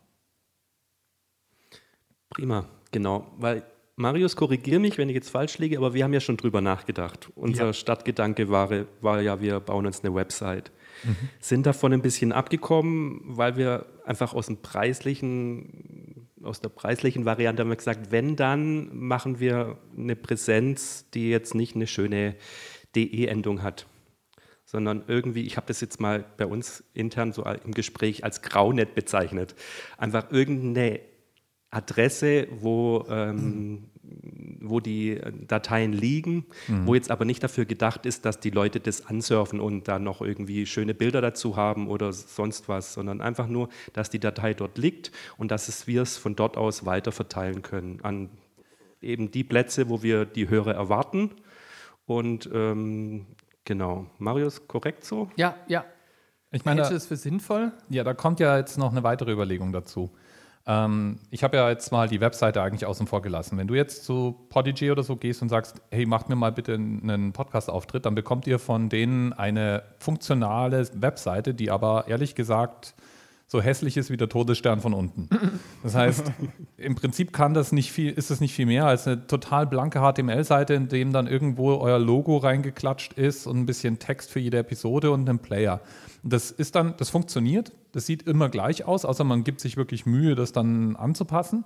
Prima, 2.30 2.66
genau, 2.90 3.26
weil 3.38 3.62
Marius, 3.96 4.34
korrigiere 4.34 4.80
mich, 4.80 4.98
wenn 4.98 5.08
ich 5.08 5.14
jetzt 5.14 5.30
falsch 5.30 5.58
liege, 5.58 5.76
aber 5.76 5.94
wir 5.94 6.02
haben 6.02 6.12
ja 6.12 6.18
schon 6.18 6.36
drüber 6.36 6.60
nachgedacht. 6.60 7.28
Unser 7.36 7.66
ja. 7.66 7.72
Stadtgedanke 7.72 8.48
war, 8.48 8.68
war 9.00 9.20
ja, 9.20 9.40
wir 9.40 9.60
bauen 9.60 9.86
uns 9.86 10.02
eine 10.02 10.12
Website. 10.14 10.72
Mhm. 11.04 11.16
Sind 11.38 11.66
davon 11.66 11.92
ein 11.92 12.02
bisschen 12.02 12.32
abgekommen, 12.32 13.20
weil 13.24 13.56
wir 13.56 13.86
einfach 14.04 14.34
aus 14.34 14.46
dem 14.46 14.56
preislichen, 14.56 16.28
aus 16.42 16.60
der 16.60 16.70
preislichen 16.70 17.24
Variante 17.24 17.62
haben 17.62 17.68
wir 17.68 17.76
gesagt, 17.76 18.10
wenn 18.10 18.34
dann 18.34 18.96
machen 18.96 19.38
wir 19.38 19.78
eine 19.96 20.16
Präsenz, 20.16 21.08
die 21.14 21.30
jetzt 21.30 21.54
nicht 21.54 21.76
eine 21.76 21.86
schöne 21.86 22.34
DE-Endung 22.96 23.62
hat 23.62 23.86
sondern 24.64 25.04
irgendwie, 25.06 25.42
ich 25.42 25.56
habe 25.56 25.66
das 25.66 25.80
jetzt 25.80 26.00
mal 26.00 26.24
bei 26.36 26.46
uns 26.46 26.84
intern 26.94 27.32
so 27.32 27.44
im 27.44 27.72
Gespräch 27.72 28.24
als 28.24 28.42
Graunet 28.42 28.94
bezeichnet. 28.94 29.54
Einfach 29.98 30.30
irgendeine 30.30 31.00
Adresse, 31.70 32.46
wo, 32.60 33.04
ähm, 33.08 33.84
wo 34.60 34.80
die 34.80 35.20
Dateien 35.46 35.92
liegen, 35.92 36.46
mhm. 36.68 36.86
wo 36.86 36.94
jetzt 36.94 37.10
aber 37.10 37.24
nicht 37.24 37.42
dafür 37.42 37.64
gedacht 37.64 38.06
ist, 38.06 38.24
dass 38.24 38.40
die 38.40 38.50
Leute 38.50 38.80
das 38.80 39.06
ansurfen 39.06 39.60
und 39.60 39.88
dann 39.88 40.04
noch 40.04 40.20
irgendwie 40.22 40.66
schöne 40.66 40.94
Bilder 40.94 41.20
dazu 41.20 41.56
haben 41.56 41.88
oder 41.88 42.12
sonst 42.12 42.68
was, 42.68 42.94
sondern 42.94 43.20
einfach 43.20 43.48
nur, 43.48 43.68
dass 43.92 44.08
die 44.08 44.20
Datei 44.20 44.54
dort 44.54 44.78
liegt 44.78 45.10
und 45.36 45.50
dass 45.50 45.86
wir 45.86 46.02
es 46.02 46.16
von 46.16 46.36
dort 46.36 46.56
aus 46.56 46.86
weiter 46.86 47.12
verteilen 47.12 47.62
können 47.62 48.00
an 48.02 48.30
eben 49.04 49.30
die 49.30 49.44
Plätze, 49.44 49.88
wo 49.88 50.02
wir 50.02 50.24
die 50.24 50.48
Hörer 50.48 50.74
erwarten. 50.74 51.30
Und 52.06 52.48
ähm, 52.52 53.26
genau, 53.64 54.06
Marius, 54.18 54.66
korrekt 54.68 55.04
so? 55.04 55.28
Ja, 55.36 55.56
ja. 55.66 55.84
Ich 56.50 56.64
meine, 56.64 56.82
Hältst 56.82 56.92
du 56.92 56.96
es 56.96 57.06
für 57.06 57.16
sinnvoll? 57.16 57.72
Ja, 57.88 58.04
da 58.04 58.14
kommt 58.14 58.38
ja 58.38 58.56
jetzt 58.56 58.78
noch 58.78 58.92
eine 58.92 59.02
weitere 59.02 59.32
Überlegung 59.32 59.72
dazu. 59.72 60.10
Ähm, 60.66 61.18
ich 61.30 61.44
habe 61.44 61.56
ja 61.56 61.68
jetzt 61.68 61.92
mal 61.92 62.08
die 62.08 62.20
Webseite 62.20 62.62
eigentlich 62.62 62.86
außen 62.86 63.06
vor 63.06 63.22
gelassen. 63.22 63.58
Wenn 63.58 63.66
du 63.66 63.74
jetzt 63.74 64.04
zu 64.04 64.46
Podigy 64.48 64.90
oder 64.90 65.02
so 65.02 65.16
gehst 65.16 65.42
und 65.42 65.48
sagst, 65.48 65.82
hey, 65.90 66.06
macht 66.06 66.28
mir 66.28 66.36
mal 66.36 66.52
bitte 66.52 66.74
einen 66.74 67.32
Podcast-Auftritt, 67.32 68.06
dann 68.06 68.14
bekommt 68.14 68.46
ihr 68.46 68.58
von 68.58 68.88
denen 68.88 69.32
eine 69.32 69.82
funktionale 69.98 70.88
Webseite, 70.94 71.54
die 71.54 71.70
aber 71.70 72.06
ehrlich 72.08 72.34
gesagt 72.34 72.94
so 73.46 73.60
hässlich 73.60 73.96
ist 73.96 74.10
wie 74.10 74.16
der 74.16 74.28
Todesstern 74.28 74.80
von 74.80 74.94
unten. 74.94 75.28
Das 75.82 75.94
heißt, 75.94 76.32
im 76.76 76.94
Prinzip 76.94 77.32
kann 77.32 77.54
das 77.54 77.72
nicht 77.72 77.92
viel, 77.92 78.10
ist 78.12 78.30
es 78.30 78.40
nicht 78.40 78.54
viel 78.54 78.66
mehr 78.66 78.86
als 78.86 79.06
eine 79.06 79.26
total 79.26 79.66
blanke 79.66 80.00
HTML-Seite, 80.00 80.74
in 80.74 80.88
dem 80.88 81.12
dann 81.12 81.26
irgendwo 81.26 81.74
euer 81.74 81.98
Logo 81.98 82.38
reingeklatscht 82.38 83.12
ist 83.12 83.46
und 83.46 83.58
ein 83.58 83.66
bisschen 83.66 83.98
Text 83.98 84.30
für 84.30 84.40
jede 84.40 84.58
Episode 84.58 85.10
und 85.10 85.28
einen 85.28 85.38
Player. 85.38 85.80
Das 86.22 86.50
ist 86.50 86.74
dann, 86.74 86.94
das 86.96 87.10
funktioniert, 87.10 87.72
das 87.92 88.06
sieht 88.06 88.22
immer 88.22 88.48
gleich 88.48 88.84
aus, 88.86 89.04
außer 89.04 89.24
man 89.24 89.44
gibt 89.44 89.60
sich 89.60 89.76
wirklich 89.76 90.06
Mühe, 90.06 90.34
das 90.34 90.52
dann 90.52 90.96
anzupassen. 90.96 91.64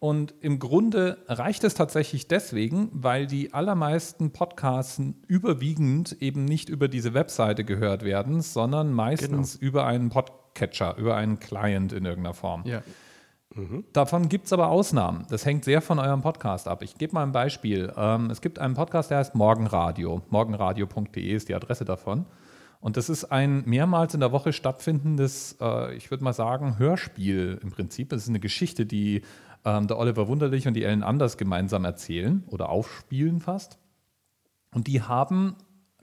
Und 0.00 0.34
im 0.40 0.60
Grunde 0.60 1.18
reicht 1.26 1.64
es 1.64 1.74
tatsächlich 1.74 2.28
deswegen, 2.28 2.88
weil 2.92 3.26
die 3.26 3.52
allermeisten 3.52 4.30
Podcasts 4.30 5.02
überwiegend 5.26 6.16
eben 6.20 6.44
nicht 6.44 6.68
über 6.68 6.86
diese 6.86 7.14
Webseite 7.14 7.64
gehört 7.64 8.04
werden, 8.04 8.40
sondern 8.40 8.92
meistens 8.92 9.58
genau. 9.58 9.68
über 9.68 9.86
einen 9.86 10.08
Podcatcher, 10.58 10.96
über 10.96 11.14
einen 11.16 11.38
Client 11.38 11.92
in 11.92 12.04
irgendeiner 12.04 12.34
Form. 12.34 12.64
Ja. 12.66 12.82
Mhm. 13.54 13.84
Davon 13.92 14.28
gibt 14.28 14.46
es 14.46 14.52
aber 14.52 14.68
Ausnahmen. 14.68 15.24
Das 15.30 15.46
hängt 15.46 15.64
sehr 15.64 15.80
von 15.80 15.98
eurem 15.98 16.20
Podcast 16.20 16.68
ab. 16.68 16.82
Ich 16.82 16.96
gebe 16.96 17.14
mal 17.14 17.22
ein 17.22 17.32
Beispiel. 17.32 17.92
Ähm, 17.96 18.30
es 18.30 18.40
gibt 18.40 18.58
einen 18.58 18.74
Podcast, 18.74 19.10
der 19.10 19.18
heißt 19.18 19.34
Morgenradio. 19.34 20.22
Morgenradio.de 20.30 21.32
ist 21.32 21.48
die 21.48 21.54
Adresse 21.54 21.84
davon. 21.84 22.26
Und 22.80 22.96
das 22.96 23.08
ist 23.08 23.24
ein 23.26 23.62
mehrmals 23.66 24.14
in 24.14 24.20
der 24.20 24.32
Woche 24.32 24.52
stattfindendes, 24.52 25.56
äh, 25.60 25.94
ich 25.94 26.10
würde 26.10 26.22
mal 26.24 26.32
sagen, 26.32 26.78
Hörspiel 26.78 27.58
im 27.62 27.70
Prinzip. 27.70 28.12
Es 28.12 28.24
ist 28.24 28.28
eine 28.28 28.40
Geschichte, 28.40 28.84
die 28.84 29.22
ähm, 29.64 29.86
der 29.86 29.98
Oliver 29.98 30.28
Wunderlich 30.28 30.68
und 30.68 30.74
die 30.74 30.84
Ellen 30.84 31.02
Anders 31.02 31.36
gemeinsam 31.36 31.84
erzählen 31.84 32.44
oder 32.48 32.68
aufspielen 32.68 33.40
fast. 33.40 33.78
Und 34.72 34.86
die 34.86 35.02
haben 35.02 35.56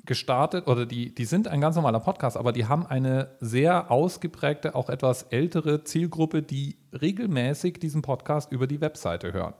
gestartet, 0.05 0.67
oder 0.67 0.85
die, 0.85 1.13
die 1.13 1.25
sind 1.25 1.47
ein 1.47 1.61
ganz 1.61 1.75
normaler 1.75 1.99
Podcast, 1.99 2.37
aber 2.37 2.51
die 2.51 2.65
haben 2.65 2.85
eine 2.85 3.29
sehr 3.39 3.91
ausgeprägte, 3.91 4.75
auch 4.75 4.89
etwas 4.89 5.23
ältere 5.23 5.83
Zielgruppe, 5.83 6.41
die 6.41 6.77
regelmäßig 6.99 7.79
diesen 7.79 8.01
Podcast 8.01 8.51
über 8.51 8.67
die 8.67 8.81
Webseite 8.81 9.33
hören. 9.33 9.53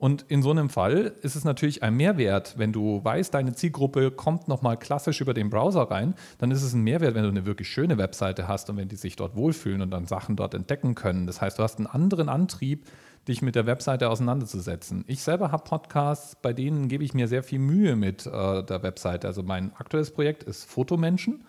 Und 0.00 0.24
in 0.28 0.40
so 0.40 0.50
einem 0.50 0.70
Fall 0.70 1.12
ist 1.20 1.36
es 1.36 1.44
natürlich 1.44 1.82
ein 1.82 1.94
Mehrwert, 1.94 2.54
wenn 2.56 2.72
du 2.72 3.04
weißt, 3.04 3.34
deine 3.34 3.52
Zielgruppe 3.52 4.10
kommt 4.10 4.48
nochmal 4.48 4.78
klassisch 4.78 5.20
über 5.20 5.34
den 5.34 5.50
Browser 5.50 5.82
rein, 5.82 6.14
dann 6.38 6.50
ist 6.50 6.62
es 6.62 6.72
ein 6.72 6.80
Mehrwert, 6.80 7.14
wenn 7.14 7.24
du 7.24 7.28
eine 7.28 7.44
wirklich 7.44 7.68
schöne 7.68 7.98
Webseite 7.98 8.48
hast 8.48 8.70
und 8.70 8.78
wenn 8.78 8.88
die 8.88 8.96
sich 8.96 9.16
dort 9.16 9.36
wohlfühlen 9.36 9.82
und 9.82 9.90
dann 9.90 10.06
Sachen 10.06 10.36
dort 10.36 10.54
entdecken 10.54 10.94
können. 10.94 11.26
Das 11.26 11.42
heißt, 11.42 11.58
du 11.58 11.62
hast 11.62 11.76
einen 11.76 11.86
anderen 11.86 12.30
Antrieb, 12.30 12.86
dich 13.28 13.42
mit 13.42 13.54
der 13.54 13.66
Webseite 13.66 14.08
auseinanderzusetzen. 14.08 15.04
Ich 15.06 15.22
selber 15.22 15.52
habe 15.52 15.64
Podcasts, 15.64 16.36
bei 16.36 16.52
denen 16.52 16.88
gebe 16.88 17.04
ich 17.04 17.14
mir 17.14 17.28
sehr 17.28 17.42
viel 17.42 17.58
Mühe 17.58 17.96
mit 17.96 18.26
äh, 18.26 18.62
der 18.62 18.82
Webseite. 18.82 19.26
Also 19.26 19.42
mein 19.42 19.74
aktuelles 19.76 20.10
Projekt 20.10 20.42
ist 20.42 20.64
Fotomenschen. 20.64 21.44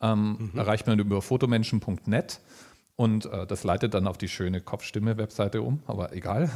Ähm, 0.00 0.50
mhm. 0.52 0.58
Erreicht 0.58 0.86
man 0.86 0.98
über 0.98 1.22
fotomenschen.net. 1.22 2.40
Und 2.96 3.26
äh, 3.26 3.46
das 3.46 3.64
leitet 3.64 3.94
dann 3.94 4.06
auf 4.06 4.18
die 4.18 4.28
schöne 4.28 4.60
Kopfstimme-Webseite 4.60 5.62
um, 5.62 5.80
aber 5.86 6.12
egal. 6.12 6.50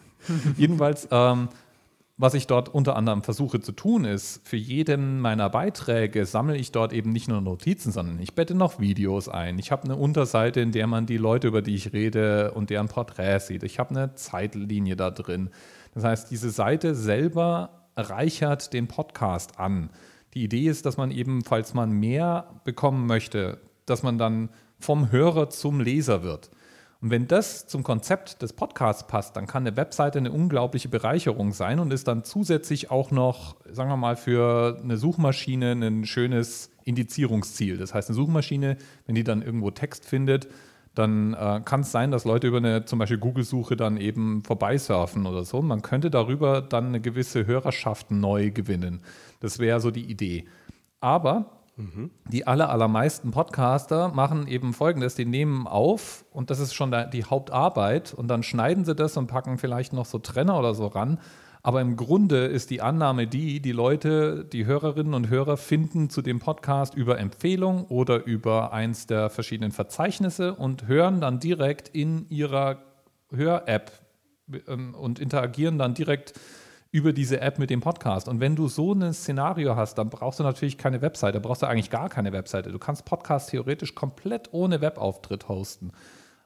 Jedenfalls, 0.56 1.08
ähm, 1.10 1.48
was 2.20 2.34
ich 2.34 2.48
dort 2.48 2.68
unter 2.68 2.96
anderem 2.96 3.22
versuche 3.22 3.60
zu 3.60 3.70
tun, 3.70 4.04
ist, 4.04 4.40
für 4.46 4.56
jeden 4.56 5.20
meiner 5.20 5.48
Beiträge 5.48 6.26
sammle 6.26 6.56
ich 6.56 6.72
dort 6.72 6.92
eben 6.92 7.12
nicht 7.12 7.28
nur 7.28 7.40
Notizen, 7.40 7.92
sondern 7.92 8.18
ich 8.18 8.34
bette 8.34 8.56
noch 8.56 8.80
Videos 8.80 9.28
ein. 9.28 9.60
Ich 9.60 9.70
habe 9.70 9.84
eine 9.84 9.94
Unterseite, 9.94 10.60
in 10.60 10.72
der 10.72 10.88
man 10.88 11.06
die 11.06 11.16
Leute, 11.16 11.46
über 11.46 11.62
die 11.62 11.76
ich 11.76 11.92
rede 11.92 12.50
und 12.50 12.70
deren 12.70 12.88
Porträts 12.88 13.46
sieht. 13.46 13.62
Ich 13.62 13.78
habe 13.78 13.90
eine 13.90 14.14
Zeitlinie 14.16 14.96
da 14.96 15.12
drin. 15.12 15.50
Das 15.94 16.02
heißt, 16.02 16.30
diese 16.32 16.50
Seite 16.50 16.96
selber 16.96 17.86
reichert 17.96 18.72
den 18.72 18.88
Podcast 18.88 19.60
an. 19.60 19.90
Die 20.34 20.42
Idee 20.42 20.66
ist, 20.66 20.86
dass 20.86 20.96
man 20.96 21.12
eben, 21.12 21.44
falls 21.44 21.72
man 21.72 21.92
mehr 21.92 22.60
bekommen 22.64 23.06
möchte, 23.06 23.60
dass 23.86 24.02
man 24.02 24.18
dann 24.18 24.50
vom 24.80 25.12
Hörer 25.12 25.50
zum 25.50 25.80
Leser 25.80 26.24
wird. 26.24 26.50
Und 27.00 27.10
wenn 27.10 27.28
das 27.28 27.68
zum 27.68 27.84
Konzept 27.84 28.42
des 28.42 28.52
Podcasts 28.52 29.06
passt, 29.06 29.36
dann 29.36 29.46
kann 29.46 29.64
eine 29.64 29.76
Webseite 29.76 30.18
eine 30.18 30.32
unglaubliche 30.32 30.88
Bereicherung 30.88 31.52
sein 31.52 31.78
und 31.78 31.92
ist 31.92 32.08
dann 32.08 32.24
zusätzlich 32.24 32.90
auch 32.90 33.12
noch, 33.12 33.56
sagen 33.70 33.88
wir 33.88 33.96
mal, 33.96 34.16
für 34.16 34.80
eine 34.82 34.96
Suchmaschine 34.96 35.72
ein 35.72 36.06
schönes 36.06 36.70
Indizierungsziel. 36.84 37.76
Das 37.76 37.94
heißt, 37.94 38.08
eine 38.08 38.16
Suchmaschine, 38.16 38.78
wenn 39.06 39.14
die 39.14 39.22
dann 39.22 39.42
irgendwo 39.42 39.70
Text 39.70 40.06
findet, 40.06 40.48
dann 40.94 41.34
äh, 41.34 41.60
kann 41.64 41.82
es 41.82 41.92
sein, 41.92 42.10
dass 42.10 42.24
Leute 42.24 42.48
über 42.48 42.56
eine 42.56 42.84
zum 42.84 42.98
Beispiel 42.98 43.18
Google-Suche 43.18 43.76
dann 43.76 43.98
eben 43.98 44.42
vorbeisurfen 44.42 45.26
oder 45.26 45.44
so. 45.44 45.62
Man 45.62 45.82
könnte 45.82 46.10
darüber 46.10 46.60
dann 46.60 46.86
eine 46.86 47.00
gewisse 47.00 47.46
Hörerschaft 47.46 48.10
neu 48.10 48.50
gewinnen. 48.50 49.02
Das 49.38 49.60
wäre 49.60 49.78
so 49.78 49.92
die 49.92 50.10
Idee. 50.10 50.46
Aber 51.00 51.57
die 52.28 52.46
aller, 52.46 52.70
allermeisten 52.70 53.30
Podcaster 53.30 54.08
machen 54.08 54.48
eben 54.48 54.72
folgendes: 54.72 55.14
Die 55.14 55.24
nehmen 55.24 55.66
auf 55.66 56.24
und 56.32 56.50
das 56.50 56.58
ist 56.58 56.74
schon 56.74 56.94
die 57.12 57.24
Hauptarbeit 57.24 58.14
und 58.14 58.28
dann 58.28 58.42
schneiden 58.42 58.84
sie 58.84 58.94
das 58.94 59.16
und 59.16 59.28
packen 59.28 59.58
vielleicht 59.58 59.92
noch 59.92 60.06
so 60.06 60.18
Trenner 60.18 60.58
oder 60.58 60.74
so 60.74 60.86
ran. 60.86 61.18
Aber 61.62 61.80
im 61.80 61.96
Grunde 61.96 62.46
ist 62.46 62.70
die 62.70 62.80
Annahme 62.80 63.26
die, 63.26 63.60
die 63.60 63.72
Leute, 63.72 64.44
die 64.44 64.64
Hörerinnen 64.66 65.14
und 65.14 65.28
Hörer 65.28 65.56
finden 65.56 66.08
zu 66.08 66.22
dem 66.22 66.38
Podcast 66.38 66.94
über 66.94 67.18
Empfehlung 67.18 67.84
oder 67.86 68.24
über 68.24 68.72
eins 68.72 69.06
der 69.06 69.28
verschiedenen 69.28 69.72
Verzeichnisse 69.72 70.54
und 70.54 70.86
hören 70.86 71.20
dann 71.20 71.40
direkt 71.40 71.88
in 71.88 72.28
ihrer 72.30 72.78
Hör-App 73.30 73.92
ähm, 74.66 74.94
und 74.94 75.18
interagieren 75.18 75.78
dann 75.78 75.94
direkt 75.94 76.34
über 76.90 77.12
diese 77.12 77.40
App 77.40 77.58
mit 77.58 77.70
dem 77.70 77.80
Podcast. 77.80 78.28
Und 78.28 78.40
wenn 78.40 78.56
du 78.56 78.68
so 78.68 78.92
ein 78.92 79.12
Szenario 79.12 79.76
hast, 79.76 79.96
dann 79.96 80.08
brauchst 80.08 80.40
du 80.40 80.42
natürlich 80.42 80.78
keine 80.78 81.02
Webseite, 81.02 81.40
brauchst 81.40 81.62
du 81.62 81.66
eigentlich 81.66 81.90
gar 81.90 82.08
keine 82.08 82.32
Webseite. 82.32 82.72
Du 82.72 82.78
kannst 82.78 83.04
Podcast 83.04 83.50
theoretisch 83.50 83.94
komplett 83.94 84.48
ohne 84.52 84.80
Webauftritt 84.80 85.48
hosten. 85.48 85.92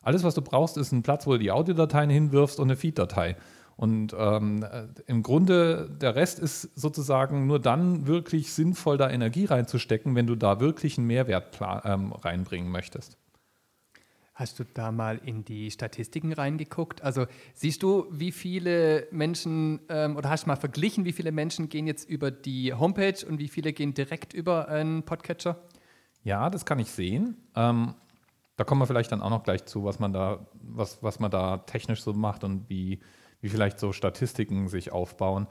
Alles, 0.02 0.24
was 0.24 0.34
du 0.34 0.42
brauchst, 0.42 0.76
ist 0.76 0.90
ein 0.90 1.02
Platz, 1.02 1.26
wo 1.26 1.32
du 1.32 1.38
die 1.38 1.52
Audiodateien 1.52 2.10
hinwirfst 2.10 2.58
und 2.58 2.66
eine 2.66 2.76
Feed-Datei. 2.76 3.36
Und 3.76 4.14
ähm, 4.18 4.64
äh, 4.64 4.84
im 5.06 5.22
Grunde, 5.22 5.88
der 6.00 6.14
Rest 6.14 6.38
ist 6.40 6.62
sozusagen 6.74 7.46
nur 7.46 7.60
dann 7.60 8.06
wirklich 8.06 8.52
sinnvoll, 8.52 8.96
da 8.96 9.08
Energie 9.10 9.44
reinzustecken, 9.44 10.14
wenn 10.14 10.26
du 10.26 10.34
da 10.34 10.60
wirklich 10.60 10.98
einen 10.98 11.06
Mehrwert 11.06 11.58
ähm, 11.84 12.12
reinbringen 12.12 12.70
möchtest. 12.70 13.16
Hast 14.34 14.58
du 14.58 14.64
da 14.64 14.92
mal 14.92 15.18
in 15.18 15.44
die 15.44 15.70
Statistiken 15.70 16.32
reingeguckt? 16.32 17.02
Also 17.02 17.26
siehst 17.52 17.82
du, 17.82 18.06
wie 18.10 18.32
viele 18.32 19.06
Menschen, 19.10 19.80
ähm, 19.90 20.16
oder 20.16 20.30
hast 20.30 20.44
du 20.44 20.48
mal 20.48 20.56
verglichen, 20.56 21.04
wie 21.04 21.12
viele 21.12 21.32
Menschen 21.32 21.68
gehen 21.68 21.86
jetzt 21.86 22.08
über 22.08 22.30
die 22.30 22.72
Homepage 22.72 23.26
und 23.28 23.38
wie 23.38 23.48
viele 23.48 23.74
gehen 23.74 23.92
direkt 23.92 24.32
über 24.32 24.68
einen 24.68 25.02
Podcatcher? 25.02 25.58
Ja, 26.24 26.48
das 26.48 26.64
kann 26.64 26.78
ich 26.78 26.90
sehen. 26.90 27.36
Ähm, 27.54 27.94
da 28.56 28.64
kommen 28.64 28.80
wir 28.80 28.86
vielleicht 28.86 29.12
dann 29.12 29.20
auch 29.20 29.30
noch 29.30 29.42
gleich 29.42 29.66
zu, 29.66 29.84
was 29.84 29.98
man 29.98 30.14
da, 30.14 30.46
was, 30.54 31.02
was 31.02 31.20
man 31.20 31.30
da 31.30 31.58
technisch 31.58 32.02
so 32.02 32.14
macht 32.14 32.42
und 32.42 32.70
wie, 32.70 33.00
wie 33.42 33.50
vielleicht 33.50 33.78
so 33.78 33.92
Statistiken 33.92 34.68
sich 34.68 34.92
aufbauen. 34.92 35.46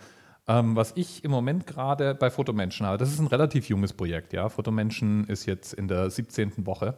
Ähm, 0.47 0.75
was 0.75 0.93
ich 0.95 1.23
im 1.23 1.29
Moment 1.29 1.67
gerade 1.67 2.15
bei 2.15 2.31
Fotomenschen 2.31 2.87
habe, 2.87 2.97
das 2.97 3.11
ist 3.11 3.19
ein 3.19 3.27
relativ 3.27 3.69
junges 3.69 3.93
Projekt, 3.93 4.33
ja. 4.33 4.49
Fotomenschen 4.49 5.25
ist 5.25 5.45
jetzt 5.45 5.73
in 5.73 5.87
der 5.87 6.09
17. 6.09 6.65
Woche. 6.65 6.97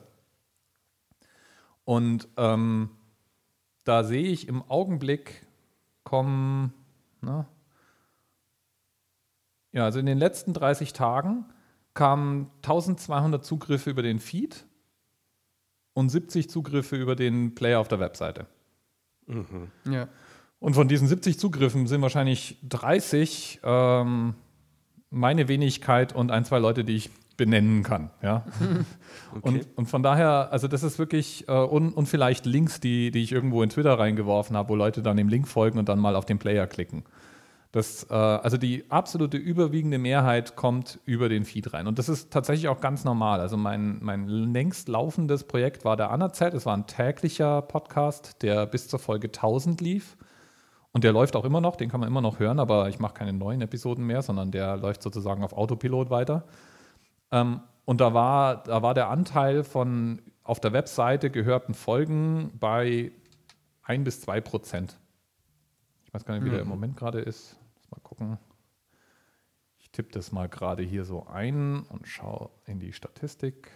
Und 1.85 2.27
ähm, 2.37 2.89
da 3.83 4.03
sehe 4.03 4.23
ich 4.23 4.47
im 4.47 4.61
Augenblick 4.69 5.45
kommen, 6.03 6.73
na, 7.21 7.47
ja, 9.73 9.85
also 9.85 9.99
in 9.99 10.05
den 10.05 10.19
letzten 10.19 10.53
30 10.53 10.93
Tagen 10.93 11.45
kamen 11.93 12.49
1200 12.57 13.43
Zugriffe 13.43 13.89
über 13.89 14.03
den 14.03 14.19
Feed 14.19 14.65
und 15.93 16.09
70 16.09 16.49
Zugriffe 16.49 16.95
über 16.95 17.15
den 17.15 17.55
Player 17.55 17.79
auf 17.79 17.87
der 17.87 17.99
Webseite. 17.99 18.45
Mhm. 19.25 19.71
Ja. 19.89 20.07
Und 20.59 20.75
von 20.75 20.87
diesen 20.87 21.07
70 21.07 21.39
Zugriffen 21.39 21.87
sind 21.87 22.01
wahrscheinlich 22.01 22.57
30 22.69 23.61
ähm, 23.63 24.35
meine 25.09 25.47
Wenigkeit 25.47 26.13
und 26.13 26.31
ein, 26.31 26.45
zwei 26.45 26.59
Leute, 26.59 26.83
die 26.83 26.95
ich 26.95 27.09
benennen 27.37 27.83
kann. 27.83 28.11
Ja? 28.21 28.45
okay. 29.35 29.41
und, 29.41 29.67
und 29.75 29.85
von 29.87 30.03
daher, 30.03 30.49
also 30.51 30.67
das 30.67 30.83
ist 30.83 30.99
wirklich, 30.99 31.47
äh, 31.47 31.51
und, 31.51 31.93
und 31.93 32.07
vielleicht 32.07 32.45
Links, 32.45 32.79
die, 32.79 33.11
die 33.11 33.23
ich 33.23 33.31
irgendwo 33.31 33.63
in 33.63 33.69
Twitter 33.69 33.97
reingeworfen 33.97 34.55
habe, 34.55 34.69
wo 34.69 34.75
Leute 34.75 35.01
dann 35.01 35.17
dem 35.17 35.29
Link 35.29 35.47
folgen 35.47 35.79
und 35.79 35.89
dann 35.89 35.99
mal 35.99 36.15
auf 36.15 36.25
den 36.25 36.39
Player 36.39 36.67
klicken. 36.67 37.03
Das, 37.73 38.05
äh, 38.11 38.13
also 38.13 38.57
die 38.57 38.85
absolute 38.89 39.37
überwiegende 39.37 39.97
Mehrheit 39.97 40.55
kommt 40.55 40.99
über 41.05 41.27
den 41.27 41.43
Feed 41.43 41.73
rein. 41.73 41.87
Und 41.87 41.97
das 41.97 42.07
ist 42.07 42.31
tatsächlich 42.31 42.67
auch 42.67 42.79
ganz 42.79 43.03
normal. 43.03 43.39
Also 43.39 43.57
mein, 43.57 43.97
mein 44.01 44.27
längst 44.27 44.87
laufendes 44.87 45.43
Projekt 45.45 45.83
war 45.83 45.97
der 45.97 46.11
Anerzählt. 46.11 46.53
Es 46.53 46.67
war 46.67 46.77
ein 46.77 46.85
täglicher 46.85 47.63
Podcast, 47.63 48.43
der 48.43 48.67
bis 48.67 48.87
zur 48.87 48.99
Folge 48.99 49.27
1000 49.27 49.81
lief. 49.81 50.17
Und 50.91 51.03
der 51.03 51.11
läuft 51.11 51.35
auch 51.35 51.45
immer 51.45 51.61
noch, 51.61 51.75
den 51.75 51.89
kann 51.89 51.99
man 51.99 52.07
immer 52.07 52.21
noch 52.21 52.37
hören, 52.37 52.59
aber 52.59 52.87
ich 52.87 52.99
mache 52.99 53.15
keine 53.15 53.33
neuen 53.33 53.61
Episoden 53.61 54.05
mehr, 54.05 54.21
sondern 54.21 54.51
der 54.51 54.77
läuft 54.77 55.01
sozusagen 55.01 55.43
auf 55.43 55.53
Autopilot 55.53 56.11
weiter. 56.11 56.45
Ähm, 57.33 57.61
und 57.85 57.99
da 57.99 58.13
war, 58.13 58.63
da 58.63 58.81
war 58.81 58.93
der 58.93 59.09
Anteil 59.09 59.63
von 59.63 60.21
auf 60.43 60.59
der 60.59 60.71
Webseite 60.71 61.31
gehörten 61.31 61.73
Folgen 61.73 62.51
bei 62.59 63.11
1 63.81 64.03
bis 64.03 64.21
2 64.21 64.39
Prozent. 64.39 64.99
Ich 66.05 66.13
weiß 66.13 66.25
gar 66.25 66.35
nicht, 66.35 66.43
wie 66.43 66.49
mhm. 66.49 66.53
der 66.53 66.61
im 66.61 66.67
Moment 66.67 66.95
gerade 66.95 67.19
ist. 67.19 67.57
Mal 67.89 67.99
gucken. 68.01 68.37
Ich 69.79 69.89
tippe 69.89 70.11
das 70.11 70.31
mal 70.31 70.47
gerade 70.47 70.83
hier 70.83 71.05
so 71.05 71.25
ein 71.25 71.83
und 71.89 72.07
schaue 72.07 72.51
in 72.65 72.79
die 72.79 72.93
Statistik. 72.93 73.71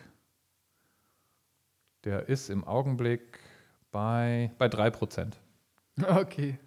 Der 2.04 2.30
ist 2.30 2.50
im 2.50 2.64
Augenblick 2.64 3.40
bei, 3.92 4.52
bei 4.58 4.68
3%. 4.68 5.34
Okay. 6.08 6.60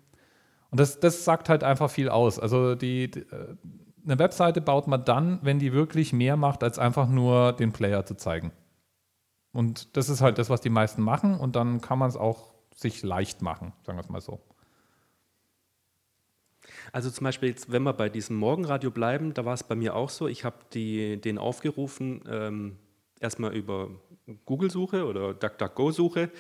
Und 0.73 0.81
das, 0.81 0.99
das 0.99 1.25
sagt 1.25 1.49
halt 1.49 1.63
einfach 1.63 1.89
viel 1.89 2.09
aus. 2.09 2.41
Also 2.41 2.75
die, 2.75 3.09
die, 3.09 3.21
äh, 3.21 3.57
eine 4.05 4.19
Webseite 4.19 4.61
baut 4.61 4.87
man 4.87 5.05
dann, 5.05 5.39
wenn 5.43 5.59
die 5.59 5.73
wirklich 5.73 6.13
mehr 6.13 6.37
macht, 6.37 6.63
als 6.63 6.79
einfach 6.79 7.09
nur 7.09 7.53
den 7.53 7.73
Player 7.73 8.05
zu 8.05 8.17
zeigen. 8.17 8.53
Und 9.53 9.97
das 9.97 10.09
ist 10.09 10.21
halt 10.21 10.39
das, 10.39 10.51
was 10.51 10.61
die 10.61 10.71
meisten 10.71 11.03
machen 11.03 11.39
und 11.39 11.57
dann 11.57 11.81
kann 11.81 11.99
man 11.99 12.09
es 12.09 12.17
auch 12.17 12.55
sich 12.75 13.03
leicht 13.03 13.43
machen, 13.43 13.73
sagen 13.85 13.99
wir 13.99 14.03
es 14.03 14.09
mal 14.09 14.21
so. 14.21 14.41
Also 16.93 17.11
zum 17.11 17.25
Beispiel, 17.25 17.51
jetzt, 17.51 17.71
wenn 17.71 17.83
wir 17.83 17.93
bei 17.93 18.09
diesem 18.09 18.37
Morgenradio 18.37 18.91
bleiben, 18.91 19.35
da 19.35 19.45
war 19.45 19.55
es 19.55 19.65
bei 19.65 19.75
mir 19.75 19.95
auch 19.95 20.11
so, 20.11 20.29
ich 20.29 20.45
habe 20.45 20.57
den 20.73 21.39
aufgerufen, 21.39 22.23
ähm, 22.29 22.77
erstmal 23.21 23.55
über 23.55 23.91
Google-Suche 24.47 25.07
oder 25.07 25.35
DuckDuckGo-Suche, 25.35 26.31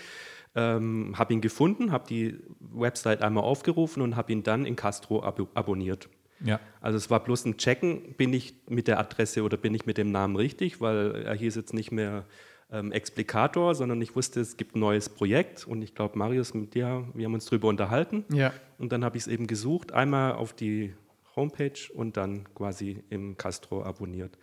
ähm, 0.54 1.14
habe 1.16 1.32
ihn 1.34 1.40
gefunden, 1.40 1.92
habe 1.92 2.06
die 2.08 2.38
Website 2.58 3.22
einmal 3.22 3.44
aufgerufen 3.44 4.02
und 4.02 4.16
habe 4.16 4.32
ihn 4.32 4.42
dann 4.42 4.66
in 4.66 4.76
Castro 4.76 5.22
ab 5.22 5.40
abonniert. 5.54 6.08
Ja. 6.44 6.60
Also 6.80 6.96
es 6.96 7.10
war 7.10 7.22
bloß 7.22 7.44
ein 7.44 7.56
Checken, 7.56 8.14
bin 8.14 8.32
ich 8.32 8.54
mit 8.68 8.88
der 8.88 8.98
Adresse 8.98 9.42
oder 9.42 9.56
bin 9.56 9.74
ich 9.74 9.86
mit 9.86 9.98
dem 9.98 10.10
Namen 10.10 10.36
richtig, 10.36 10.80
weil 10.80 11.22
er 11.24 11.34
hieß 11.34 11.54
jetzt 11.56 11.74
nicht 11.74 11.92
mehr 11.92 12.24
ähm, 12.72 12.92
Explikator, 12.92 13.74
sondern 13.74 14.00
ich 14.00 14.16
wusste, 14.16 14.40
es 14.40 14.56
gibt 14.56 14.76
ein 14.76 14.80
neues 14.80 15.08
Projekt 15.08 15.66
und 15.66 15.82
ich 15.82 15.94
glaube, 15.94 16.18
Marius, 16.18 16.54
mit 16.54 16.74
dir, 16.74 17.06
wir 17.14 17.26
haben 17.26 17.34
uns 17.34 17.46
darüber 17.46 17.68
unterhalten. 17.68 18.24
Ja. 18.32 18.52
Und 18.78 18.92
dann 18.92 19.04
habe 19.04 19.16
ich 19.16 19.24
es 19.24 19.26
eben 19.26 19.46
gesucht, 19.46 19.92
einmal 19.92 20.32
auf 20.32 20.52
die 20.52 20.94
Homepage 21.36 21.92
und 21.94 22.16
dann 22.16 22.52
quasi 22.54 23.02
im 23.10 23.36
Castro 23.36 23.82
abonniert. 23.84 24.38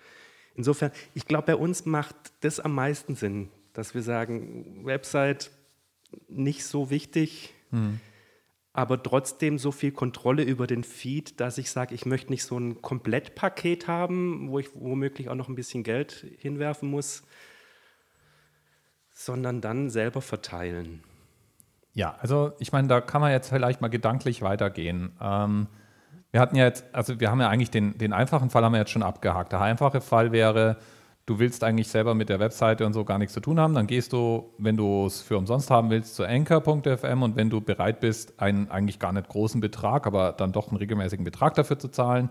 Insofern, 0.56 0.92
ich 1.14 1.26
glaube, 1.26 1.48
bei 1.48 1.56
uns 1.56 1.86
macht 1.86 2.16
das 2.42 2.60
am 2.60 2.74
meisten 2.74 3.16
Sinn, 3.16 3.50
dass 3.74 3.94
wir 3.94 4.02
sagen, 4.02 4.86
Website 4.86 5.52
nicht 6.28 6.66
so 6.66 6.90
wichtig, 6.90 7.54
hm. 7.70 8.00
Aber 8.78 9.02
trotzdem 9.02 9.58
so 9.58 9.72
viel 9.72 9.92
Kontrolle 9.92 10.44
über 10.44 10.68
den 10.68 10.84
Feed, 10.84 11.40
dass 11.40 11.58
ich 11.58 11.72
sage, 11.72 11.96
ich 11.96 12.06
möchte 12.06 12.30
nicht 12.30 12.44
so 12.44 12.60
ein 12.60 12.80
Komplettpaket 12.80 13.88
haben, 13.88 14.50
wo 14.52 14.60
ich 14.60 14.70
womöglich 14.76 15.30
auch 15.30 15.36
noch 15.36 15.50
ein 15.50 15.56
bisschen 15.56 15.82
Geld 15.82 16.28
hinwerfen 16.38 16.88
muss, 16.88 17.24
sondern 19.10 19.62
dann 19.62 19.90
selber 19.90 20.22
verteilen. 20.22 21.04
Ja, 21.94 22.18
also 22.20 22.54
ich 22.60 22.72
meine, 22.72 22.88
da 22.88 23.02
kann 23.02 23.20
man 23.20 23.32
jetzt 23.32 23.50
vielleicht 23.50 23.82
mal 23.82 23.88
gedanklich 23.88 24.44
weitergehen. 24.44 25.12
Ähm, 25.20 25.66
wir 26.30 26.40
hatten 26.40 26.56
ja 26.56 26.66
jetzt, 26.66 26.86
also 26.94 27.20
wir 27.20 27.32
haben 27.32 27.42
ja 27.42 27.50
eigentlich 27.50 27.72
den, 27.72 27.98
den 27.98 28.14
einfachen 28.14 28.52
Fall 28.52 28.64
haben 28.64 28.74
wir 28.74 28.80
jetzt 28.80 28.92
schon 28.92 29.02
abgehakt. 29.02 29.54
Der 29.54 29.62
einfache 29.62 30.02
Fall 30.02 30.32
wäre, 30.32 30.78
du 31.28 31.40
willst 31.40 31.64
eigentlich 31.64 31.90
selber 31.90 32.16
mit 32.16 32.30
der 32.30 32.40
Webseite 32.40 32.86
und 32.86 32.94
so 32.94 33.06
gar 33.06 33.20
nichts 33.20 33.34
zu 33.34 33.42
tun 33.42 33.60
haben, 33.60 33.76
dann 33.76 33.86
gehst 33.86 34.14
du, 34.14 34.50
wenn 34.58 34.78
du 34.78 35.06
es 35.06 35.22
für 35.22 35.38
umsonst 35.38 35.70
haben 35.70 35.90
willst, 35.90 36.16
zu 36.16 36.26
anchor.fm 36.26 37.22
und 37.22 37.36
wenn 37.36 37.50
du 37.50 37.62
bereit 37.62 38.00
bist, 38.00 38.40
einen 38.40 38.72
eigentlich 38.72 38.98
gar 38.98 39.12
nicht 39.12 39.28
großen 39.28 39.62
Betrag, 39.62 40.08
aber 40.08 40.32
dann 40.32 40.54
doch 40.54 40.70
einen 40.70 40.78
regelmäßigen 40.78 41.26
Betrag 41.26 41.54
dafür 41.56 41.78
zu 41.78 41.90
zahlen, 41.90 42.30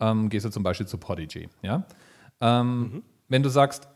ähm, 0.00 0.28
gehst 0.28 0.46
du 0.46 0.50
zum 0.50 0.62
Beispiel 0.62 0.86
zu 0.86 0.98
Podigy. 0.98 1.48
Ja? 1.62 1.82
Ähm, 2.40 2.78
mhm. 2.78 3.02
Wenn 3.28 3.42
du 3.42 3.48
sagst, 3.48 3.88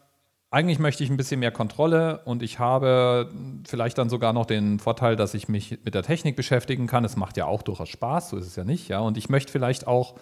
eigentlich 0.50 0.80
möchte 0.80 1.04
ich 1.04 1.08
ein 1.08 1.16
bisschen 1.16 1.38
mehr 1.38 1.52
Kontrolle 1.52 2.22
und 2.24 2.42
ich 2.42 2.58
habe 2.58 3.30
vielleicht 3.64 3.96
dann 3.96 4.10
sogar 4.10 4.32
noch 4.32 4.44
den 4.44 4.80
Vorteil, 4.80 5.14
dass 5.14 5.34
ich 5.34 5.48
mich 5.48 5.78
mit 5.84 5.94
der 5.94 6.02
Technik 6.02 6.34
beschäftigen 6.34 6.88
kann. 6.88 7.04
Es 7.04 7.16
macht 7.16 7.36
ja 7.36 7.46
auch 7.46 7.62
durchaus 7.62 7.88
Spaß, 7.88 8.30
so 8.30 8.36
ist 8.36 8.48
es 8.48 8.56
ja 8.56 8.64
nicht. 8.64 8.88
Ja? 8.88 8.98
Und 8.98 9.16
ich 9.16 9.28
möchte 9.28 9.52
vielleicht 9.52 9.86
auch 9.86 10.16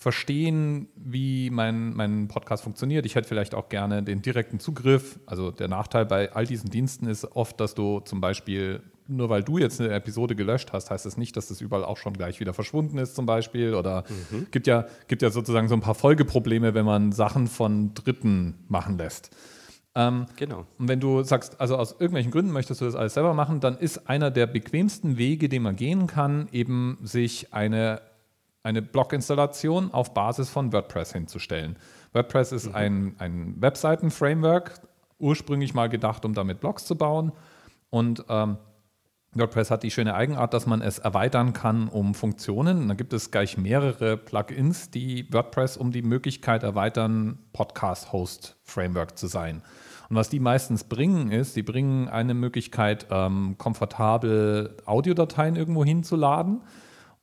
verstehen, 0.00 0.88
wie 0.96 1.50
mein, 1.50 1.92
mein 1.92 2.26
Podcast 2.26 2.64
funktioniert. 2.64 3.04
Ich 3.04 3.16
hätte 3.16 3.28
vielleicht 3.28 3.54
auch 3.54 3.68
gerne 3.68 4.02
den 4.02 4.22
direkten 4.22 4.58
Zugriff. 4.58 5.20
Also 5.26 5.50
der 5.50 5.68
Nachteil 5.68 6.06
bei 6.06 6.32
all 6.32 6.46
diesen 6.46 6.70
Diensten 6.70 7.06
ist 7.06 7.36
oft, 7.36 7.60
dass 7.60 7.74
du 7.74 8.00
zum 8.00 8.18
Beispiel, 8.22 8.82
nur 9.08 9.28
weil 9.28 9.42
du 9.42 9.58
jetzt 9.58 9.78
eine 9.78 9.90
Episode 9.90 10.34
gelöscht 10.34 10.72
hast, 10.72 10.90
heißt 10.90 11.04
das 11.04 11.18
nicht, 11.18 11.36
dass 11.36 11.48
das 11.48 11.60
überall 11.60 11.84
auch 11.84 11.98
schon 11.98 12.14
gleich 12.14 12.40
wieder 12.40 12.54
verschwunden 12.54 12.96
ist 12.96 13.14
zum 13.14 13.26
Beispiel. 13.26 13.74
Oder 13.74 14.04
mhm. 14.30 14.46
gibt, 14.50 14.66
ja, 14.66 14.86
gibt 15.06 15.20
ja 15.20 15.28
sozusagen 15.28 15.68
so 15.68 15.74
ein 15.74 15.82
paar 15.82 15.94
Folgeprobleme, 15.94 16.72
wenn 16.72 16.86
man 16.86 17.12
Sachen 17.12 17.46
von 17.46 17.92
Dritten 17.92 18.54
machen 18.68 18.96
lässt. 18.96 19.36
Ähm, 19.94 20.26
genau. 20.36 20.66
Und 20.78 20.88
wenn 20.88 21.00
du 21.00 21.22
sagst, 21.24 21.60
also 21.60 21.76
aus 21.76 21.92
irgendwelchen 21.92 22.30
Gründen 22.30 22.52
möchtest 22.52 22.80
du 22.80 22.86
das 22.86 22.94
alles 22.94 23.14
selber 23.14 23.34
machen, 23.34 23.60
dann 23.60 23.76
ist 23.76 24.08
einer 24.08 24.30
der 24.30 24.46
bequemsten 24.46 25.18
Wege, 25.18 25.50
den 25.50 25.62
man 25.62 25.76
gehen 25.76 26.06
kann, 26.06 26.48
eben 26.52 26.96
sich 27.02 27.52
eine, 27.52 28.00
eine 28.62 28.82
Blog-Installation 28.82 29.92
auf 29.92 30.14
Basis 30.14 30.50
von 30.50 30.72
WordPress 30.72 31.12
hinzustellen. 31.12 31.76
WordPress 32.12 32.52
ist 32.52 32.68
mhm. 32.68 32.74
ein, 32.74 33.14
ein 33.18 33.62
Webseiten-Framework, 33.62 34.80
ursprünglich 35.18 35.74
mal 35.74 35.88
gedacht, 35.88 36.24
um 36.24 36.34
damit 36.34 36.60
Blogs 36.60 36.84
zu 36.84 36.96
bauen. 36.96 37.32
Und 37.90 38.24
ähm, 38.28 38.58
WordPress 39.32 39.70
hat 39.70 39.84
die 39.84 39.92
schöne 39.92 40.14
Eigenart, 40.14 40.54
dass 40.54 40.66
man 40.66 40.82
es 40.82 40.98
erweitern 40.98 41.52
kann 41.52 41.88
um 41.88 42.14
Funktionen. 42.14 42.88
Da 42.88 42.94
gibt 42.94 43.12
es 43.12 43.30
gleich 43.30 43.56
mehrere 43.56 44.16
Plugins, 44.16 44.90
die 44.90 45.32
WordPress 45.32 45.76
um 45.76 45.92
die 45.92 46.02
Möglichkeit 46.02 46.64
erweitern, 46.64 47.38
Podcast-Host-Framework 47.52 49.16
zu 49.16 49.28
sein. 49.28 49.62
Und 50.08 50.16
was 50.16 50.28
die 50.28 50.40
meistens 50.40 50.82
bringen, 50.82 51.30
ist, 51.30 51.54
die 51.54 51.62
bringen 51.62 52.08
eine 52.08 52.34
Möglichkeit, 52.34 53.06
ähm, 53.10 53.54
komfortabel 53.56 54.76
Audiodateien 54.84 55.54
irgendwo 55.54 55.84
hinzuladen. 55.84 56.62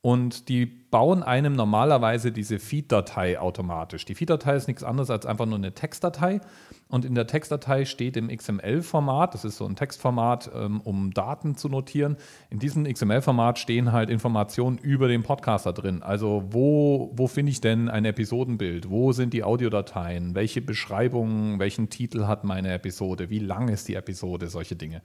Und 0.02 0.48
die 0.48 0.66
bauen 0.66 1.24
einem 1.24 1.54
normalerweise 1.54 2.32
diese 2.32 2.60
Feed-Datei 2.60 3.40
automatisch. 3.40 4.06
Die 4.06 4.16
Feed-Datei 4.16 4.56
ist 4.56 4.68
nichts 4.68 4.84
anderes 4.84 5.10
als 5.10 5.26
einfach 5.26 5.46
nur 5.46 5.58
eine 5.58 5.74
Textdatei. 5.74 6.40
Und 6.88 7.04
in 7.04 7.16
der 7.16 7.28
Textdatei 7.28 7.84
steht 7.84 8.16
im 8.16 8.30
XML-Format, 8.30 9.34
das 9.34 9.44
ist 9.44 9.58
so 9.58 9.66
ein 9.66 9.76
Textformat, 9.76 10.52
ähm, 10.54 10.82
um 10.82 11.12
Daten 11.12 11.56
zu 11.56 11.68
notieren. 11.68 12.16
In 12.50 12.60
diesem 12.60 12.86
XML-Format 12.86 13.60
stehen 13.60 13.92
halt 13.92 14.10
Informationen 14.10 14.78
über 14.78 15.08
den 15.08 15.24
Podcaster 15.24 15.74
drin. 15.74 16.04
Also 16.04 16.46
wo, 16.52 17.12
wo 17.16 17.28
finde 17.28 17.52
ich 17.52 17.60
denn 17.60 17.90
ein 17.90 18.06
Episodenbild? 18.06 18.90
Wo 18.90 19.12
sind 19.12 19.34
die 19.34 19.44
Audiodateien? 19.44 20.36
Welche 20.36 20.62
Beschreibungen, 20.62 21.60
welchen 21.60 21.90
Titel 21.90 22.28
hat 22.28 22.44
meine 22.44 22.72
Episode? 22.72 23.30
Wie 23.30 23.40
lang 23.40 23.68
ist 23.68 23.88
die 23.88 23.96
Episode? 23.96 24.48
Solche 24.48 24.76
Dinge. 24.76 25.02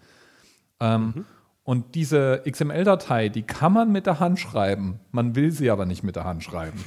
Ähm, 0.81 1.12
mhm. 1.16 1.24
Und 1.64 1.94
diese 1.94 2.42
XML-Datei, 2.44 3.29
die 3.29 3.42
kann 3.42 3.72
man 3.72 3.92
mit 3.92 4.07
der 4.07 4.18
Hand 4.18 4.40
schreiben. 4.40 4.98
Man 5.12 5.37
will 5.37 5.53
sie 5.53 5.70
aber 5.70 5.87
nicht 5.87 6.03
mit 6.03 6.16
der 6.16 6.25
Hand 6.25 6.42
schreiben. 6.42 6.81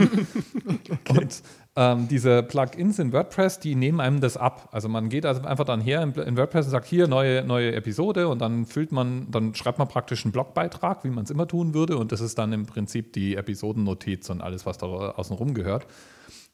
okay. 0.67 0.99
Und 1.09 1.43
ähm, 1.77 2.07
diese 2.09 2.43
Plugins 2.43 2.99
in 2.99 3.13
WordPress, 3.13 3.59
die 3.59 3.75
nehmen 3.75 4.01
einem 4.01 4.19
das 4.19 4.35
ab. 4.35 4.67
Also 4.73 4.89
man 4.89 5.07
geht 5.07 5.25
also 5.25 5.41
einfach 5.43 5.63
dann 5.63 5.79
her 5.79 6.01
in, 6.01 6.38
WordPress 6.38 6.65
und 6.65 6.71
sagt, 6.71 6.88
hier, 6.88 7.07
neue, 7.07 7.45
neue 7.45 7.73
Episode 7.73 8.27
und 8.27 8.39
dann 8.39 8.65
füllt 8.65 8.91
man, 8.91 9.31
dann 9.31 9.55
schreibt 9.55 9.79
man 9.79 9.88
praktisch 9.88 10.25
einen 10.25 10.33
Blogbeitrag, 10.33 11.05
wie 11.05 11.09
man 11.09 11.23
es 11.23 11.31
immer 11.31 11.47
tun 11.47 11.73
würde. 11.73 11.97
Und 11.97 12.11
das 12.11 12.19
ist 12.19 12.38
dann 12.38 12.51
im 12.51 12.65
Prinzip 12.65 13.13
die 13.13 13.35
Episodennotiz 13.35 14.29
und 14.29 14.41
alles, 14.41 14.65
was 14.65 14.77
da 14.77 14.88
außenrum 14.88 15.53
gehört. 15.53 15.88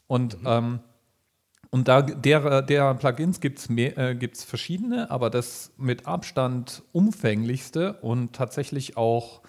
Und 0.06 0.42
mhm. 0.42 0.48
ähm, 0.48 0.80
und 1.72 1.88
da 1.88 2.02
der, 2.02 2.62
der 2.62 2.94
Plugins 2.96 3.40
gibt 3.40 3.60
es 3.60 3.70
äh, 3.70 4.30
verschiedene, 4.46 5.10
aber 5.10 5.30
das 5.30 5.72
mit 5.78 6.06
Abstand 6.06 6.84
umfänglichste 6.92 7.94
und 8.02 8.34
tatsächlich 8.34 8.98
auch 8.98 9.42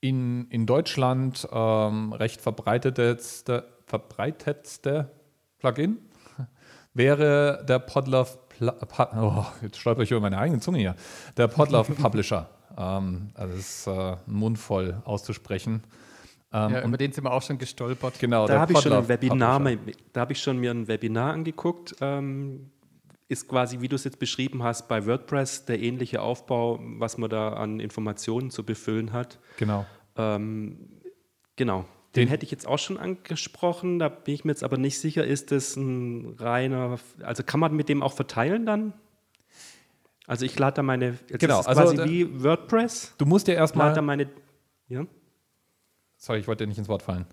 in, 0.00 0.46
in 0.50 0.66
Deutschland 0.66 1.48
ähm, 1.50 2.12
recht 2.12 2.42
verbreitetste, 2.42 3.66
verbreitetste 3.86 5.10
Plugin 5.58 5.96
wäre 6.92 7.64
der 7.66 7.78
Podlove, 7.78 8.38
oh, 9.16 9.46
jetzt 9.62 9.78
stolper 9.78 10.02
ich 10.02 10.10
über 10.10 10.20
meine 10.20 10.36
eigene 10.36 10.60
Zunge 10.60 10.78
hier, 10.78 10.94
der 11.38 11.48
Podlove 11.48 11.94
Publisher. 11.94 12.50
ähm, 12.76 13.30
also 13.32 13.56
das 13.56 13.60
ist 13.60 13.86
äh, 13.86 14.16
mundvoll 14.26 15.00
auszusprechen. 15.06 15.82
Ähm, 16.54 16.70
ja, 16.72 16.84
über 16.84 16.96
den 16.96 17.10
sind 17.10 17.24
wir 17.24 17.32
auch 17.32 17.42
schon 17.42 17.58
gestolpert. 17.58 18.20
Genau, 18.20 18.46
da 18.46 18.60
habe 18.60 18.72
ich 18.72 18.78
schon 18.78 18.92
ein 18.92 19.08
Webinar, 19.08 19.60
da 20.12 20.20
habe 20.20 20.32
ich 20.32 20.40
schon 20.40 20.58
mir 20.58 20.70
ein 20.70 20.86
Webinar 20.86 21.32
angeguckt. 21.32 21.96
Ähm, 22.00 22.70
ist 23.26 23.48
quasi, 23.48 23.80
wie 23.80 23.88
du 23.88 23.96
es 23.96 24.04
jetzt 24.04 24.20
beschrieben 24.20 24.62
hast, 24.62 24.86
bei 24.86 25.04
WordPress 25.04 25.64
der 25.64 25.80
ähnliche 25.80 26.22
Aufbau, 26.22 26.78
was 26.80 27.18
man 27.18 27.28
da 27.28 27.54
an 27.54 27.80
Informationen 27.80 28.50
zu 28.50 28.64
befüllen 28.64 29.12
hat. 29.12 29.40
Genau. 29.56 29.84
Ähm, 30.16 31.00
genau. 31.56 31.86
Den, 32.14 32.26
den, 32.26 32.28
hätte 32.28 32.44
ich 32.44 32.52
jetzt 32.52 32.68
auch 32.68 32.78
schon 32.78 32.98
angesprochen, 32.98 33.98
da 33.98 34.08
bin 34.08 34.34
ich 34.34 34.44
mir 34.44 34.52
jetzt 34.52 34.62
aber 34.62 34.76
nicht 34.76 35.00
sicher, 35.00 35.24
ist 35.24 35.50
das 35.50 35.74
ein 35.74 36.36
reiner, 36.38 37.00
also 37.22 37.42
kann 37.42 37.58
man 37.58 37.74
mit 37.74 37.88
dem 37.88 38.00
auch 38.02 38.12
verteilen 38.12 38.64
dann? 38.66 38.92
Also 40.28 40.44
ich 40.44 40.56
lade 40.56 40.76
da 40.76 40.82
meine, 40.84 41.18
jetzt 41.28 41.40
genau, 41.40 41.58
ist 41.58 41.66
es 41.68 41.76
also 41.76 41.96
quasi 41.96 42.08
wie 42.08 42.44
WordPress. 42.44 43.14
Du 43.18 43.26
musst 43.26 43.48
ja 43.48 43.54
erstmal. 43.54 43.92
da 43.92 44.02
meine, 44.02 44.28
ja. 44.88 45.04
Sorry, 46.24 46.38
ich 46.38 46.48
wollte 46.48 46.64
dir 46.64 46.68
nicht 46.68 46.78
ins 46.78 46.88
Wort 46.88 47.02
fallen. 47.02 47.26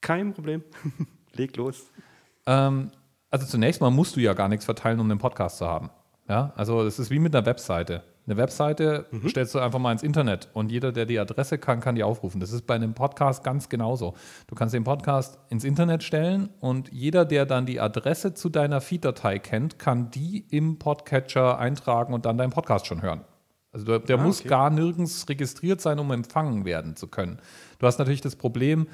Kein 0.00 0.32
Problem. 0.32 0.64
Leg 1.34 1.54
los. 1.58 1.90
Ähm, 2.46 2.90
also 3.30 3.46
zunächst 3.46 3.82
mal 3.82 3.90
musst 3.90 4.16
du 4.16 4.20
ja 4.20 4.32
gar 4.32 4.48
nichts 4.48 4.64
verteilen, 4.64 5.00
um 5.00 5.10
einen 5.10 5.18
Podcast 5.18 5.58
zu 5.58 5.66
haben. 5.66 5.90
Ja, 6.30 6.54
also 6.56 6.80
es 6.80 6.98
ist 6.98 7.10
wie 7.10 7.18
mit 7.18 7.36
einer 7.36 7.44
Webseite. 7.44 8.04
Eine 8.26 8.38
Webseite 8.38 9.04
mhm. 9.10 9.28
stellst 9.28 9.54
du 9.54 9.58
einfach 9.58 9.78
mal 9.78 9.92
ins 9.92 10.02
Internet 10.02 10.48
und 10.54 10.72
jeder, 10.72 10.92
der 10.92 11.04
die 11.04 11.18
Adresse 11.18 11.58
kann, 11.58 11.80
kann 11.80 11.94
die 11.94 12.02
aufrufen. 12.02 12.40
Das 12.40 12.52
ist 12.52 12.66
bei 12.66 12.74
einem 12.74 12.94
Podcast 12.94 13.44
ganz 13.44 13.68
genauso. 13.68 14.14
Du 14.46 14.54
kannst 14.54 14.74
den 14.74 14.84
Podcast 14.84 15.38
ins 15.50 15.64
Internet 15.64 16.02
stellen 16.02 16.48
und 16.60 16.90
jeder, 16.90 17.26
der 17.26 17.44
dann 17.44 17.66
die 17.66 17.80
Adresse 17.80 18.32
zu 18.32 18.48
deiner 18.48 18.80
Feed-Datei 18.80 19.40
kennt, 19.40 19.78
kann 19.78 20.08
die 20.10 20.46
im 20.48 20.78
Podcatcher 20.78 21.58
eintragen 21.58 22.14
und 22.14 22.24
dann 22.24 22.38
deinen 22.38 22.52
Podcast 22.52 22.86
schon 22.86 23.02
hören. 23.02 23.26
Also 23.72 23.84
der, 23.84 23.98
der 24.00 24.18
ah, 24.18 24.22
muss 24.22 24.40
okay. 24.40 24.48
gar 24.48 24.70
nirgends 24.70 25.28
registriert 25.28 25.80
sein, 25.80 25.98
um 25.98 26.10
empfangen 26.10 26.64
werden 26.64 26.96
zu 26.96 27.06
können. 27.08 27.38
Du 27.78 27.86
hast 27.86 27.98
natürlich 27.98 28.20
das 28.20 28.36
Problem, 28.36 28.86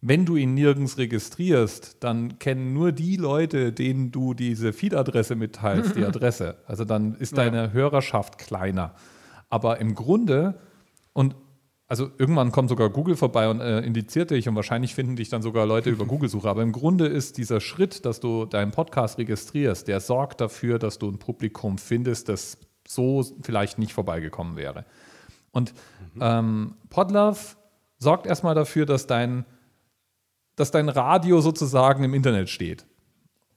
wenn 0.00 0.24
du 0.24 0.34
ihn 0.36 0.54
nirgends 0.54 0.98
registrierst, 0.98 1.98
dann 2.00 2.40
kennen 2.40 2.72
nur 2.72 2.90
die 2.90 3.16
Leute, 3.16 3.72
denen 3.72 4.10
du 4.10 4.34
diese 4.34 4.72
Feed-Adresse 4.72 5.36
mitteilst, 5.36 5.94
die 5.94 6.04
Adresse. 6.04 6.56
Also 6.66 6.84
dann 6.84 7.14
ist 7.14 7.38
deine 7.38 7.66
ja. 7.66 7.70
Hörerschaft 7.70 8.36
kleiner. 8.38 8.94
Aber 9.48 9.78
im 9.80 9.94
Grunde, 9.94 10.58
und 11.12 11.36
also 11.86 12.10
irgendwann 12.18 12.50
kommt 12.50 12.68
sogar 12.68 12.90
Google 12.90 13.16
vorbei 13.16 13.48
und 13.48 13.60
äh, 13.60 13.80
indiziert 13.80 14.30
dich 14.30 14.48
und 14.48 14.56
wahrscheinlich 14.56 14.94
finden 14.94 15.14
dich 15.14 15.28
dann 15.28 15.42
sogar 15.42 15.66
Leute 15.66 15.90
über 15.90 16.04
Google-Suche. 16.06 16.48
Aber 16.48 16.62
im 16.62 16.72
Grunde 16.72 17.06
ist 17.06 17.38
dieser 17.38 17.60
Schritt, 17.60 18.04
dass 18.04 18.18
du 18.18 18.44
deinen 18.44 18.72
Podcast 18.72 19.18
registrierst, 19.18 19.86
der 19.86 20.00
sorgt 20.00 20.40
dafür, 20.40 20.80
dass 20.80 20.98
du 20.98 21.10
ein 21.10 21.18
Publikum 21.18 21.78
findest, 21.78 22.28
das 22.28 22.58
so 22.86 23.24
vielleicht 23.42 23.78
nicht 23.78 23.92
vorbeigekommen 23.92 24.56
wäre. 24.56 24.84
Und 25.50 25.74
mhm. 26.14 26.20
ähm, 26.20 26.74
Podlove 26.90 27.56
sorgt 27.98 28.26
erstmal 28.26 28.54
dafür, 28.54 28.86
dass 28.86 29.06
dein 29.06 29.44
dass 30.56 30.70
dein 30.70 30.88
Radio 30.88 31.40
sozusagen 31.40 32.04
im 32.04 32.14
Internet 32.14 32.48
steht. 32.48 32.86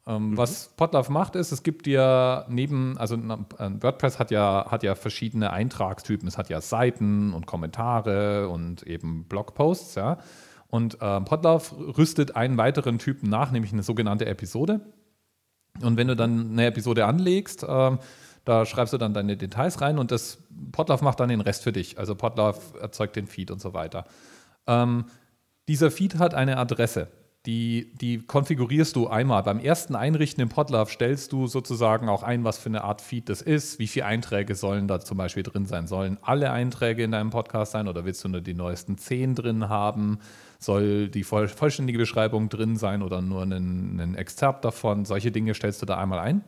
Ähm, 0.08 0.32
mhm. 0.32 0.38
Was 0.38 0.70
Podlove 0.78 1.12
macht, 1.12 1.36
ist, 1.36 1.52
es 1.52 1.64
gibt 1.64 1.86
dir 1.86 2.46
neben, 2.48 2.98
also 2.98 3.18
WordPress 3.18 4.20
hat 4.20 4.32
ja, 4.32 4.68
hat 4.70 4.84
ja 4.84 4.96
verschiedene 4.96 5.52
Eintragstypen. 5.52 6.28
Es 6.28 6.38
hat 6.38 6.50
ja 6.50 6.62
Seiten 6.62 7.34
und 7.34 7.48
Kommentare 7.48 8.50
und 8.50 8.84
eben 8.84 9.26
Blogposts, 9.26 9.96
ja. 9.96 10.20
Und 10.68 11.02
äh, 11.02 11.22
Podlove 11.22 11.98
rüstet 11.98 12.36
einen 12.36 12.58
weiteren 12.58 13.00
Typen 13.00 13.30
nach, 13.30 13.52
nämlich 13.52 13.72
eine 13.72 13.84
sogenannte 13.84 14.26
Episode. 14.26 14.82
Und 15.82 15.98
wenn 15.98 16.08
du 16.08 16.16
dann 16.16 16.52
eine 16.52 16.66
Episode 16.68 17.06
anlegst, 17.06 17.64
äh, 17.64 17.98
da 18.45 18.65
schreibst 18.65 18.93
du 18.93 18.97
dann 18.97 19.13
deine 19.13 19.38
Details 19.38 19.81
rein 19.81 19.97
und 19.97 20.12
das 20.12 20.38
Podlove 20.71 21.03
macht 21.03 21.19
dann 21.19 21.29
den 21.29 21.41
Rest 21.41 21.63
für 21.63 21.71
dich. 21.71 21.97
Also 21.97 22.15
Podlove 22.15 22.60
erzeugt 22.79 23.15
den 23.15 23.27
Feed 23.27 23.51
und 23.51 23.60
so 23.60 23.73
weiter. 23.73 24.05
Ähm, 24.67 25.05
dieser 25.67 25.91
Feed 25.91 26.15
hat 26.19 26.34
eine 26.36 26.58
Adresse. 26.58 27.08
Die, 27.47 27.93
die 28.01 28.25
konfigurierst 28.25 28.95
du 28.95 29.08
einmal. 29.08 29.43
Beim 29.43 29.60
ersten 29.60 29.95
Einrichten 29.95 30.41
im 30.41 30.49
Podlove 30.49 30.89
stellst 30.89 31.31
du 31.31 31.45
sozusagen 31.45 32.10
auch 32.10 32.23
ein, 32.23 32.43
was 32.43 32.58
für 32.58 32.69
eine 32.69 32.84
Art 32.84 33.01
Feed 33.01 33.29
das 33.29 33.41
ist, 33.43 33.77
wie 33.77 33.88
viele 33.88 34.08
Einträge 34.08 34.55
sollen 34.55 34.88
da 34.88 34.99
zum 34.99 35.17
Beispiel 35.17 35.43
drin 35.43 35.67
sein. 35.67 35.86
Sollen 35.86 36.17
alle 36.23 36.51
Einträge 36.51 37.03
in 37.03 37.12
deinem 37.12 37.29
Podcast 37.29 37.73
sein 37.73 37.88
oder 37.88 38.03
willst 38.03 38.23
du 38.23 38.29
nur 38.29 38.41
die 38.41 38.55
neuesten 38.55 38.97
zehn 38.97 39.36
drin 39.36 39.69
haben? 39.69 40.19
Soll 40.58 41.08
die 41.08 41.23
voll, 41.23 41.47
vollständige 41.47 41.99
Beschreibung 41.99 42.49
drin 42.49 42.77
sein 42.77 43.03
oder 43.03 43.21
nur 43.21 43.43
ein, 43.43 44.15
Exzerpt 44.15 44.65
davon? 44.65 45.05
Solche 45.05 45.31
Dinge 45.31 45.53
stellst 45.53 45.84
du 45.84 45.86
da 45.86 45.97
einmal 45.97 46.19
ein. 46.19 46.43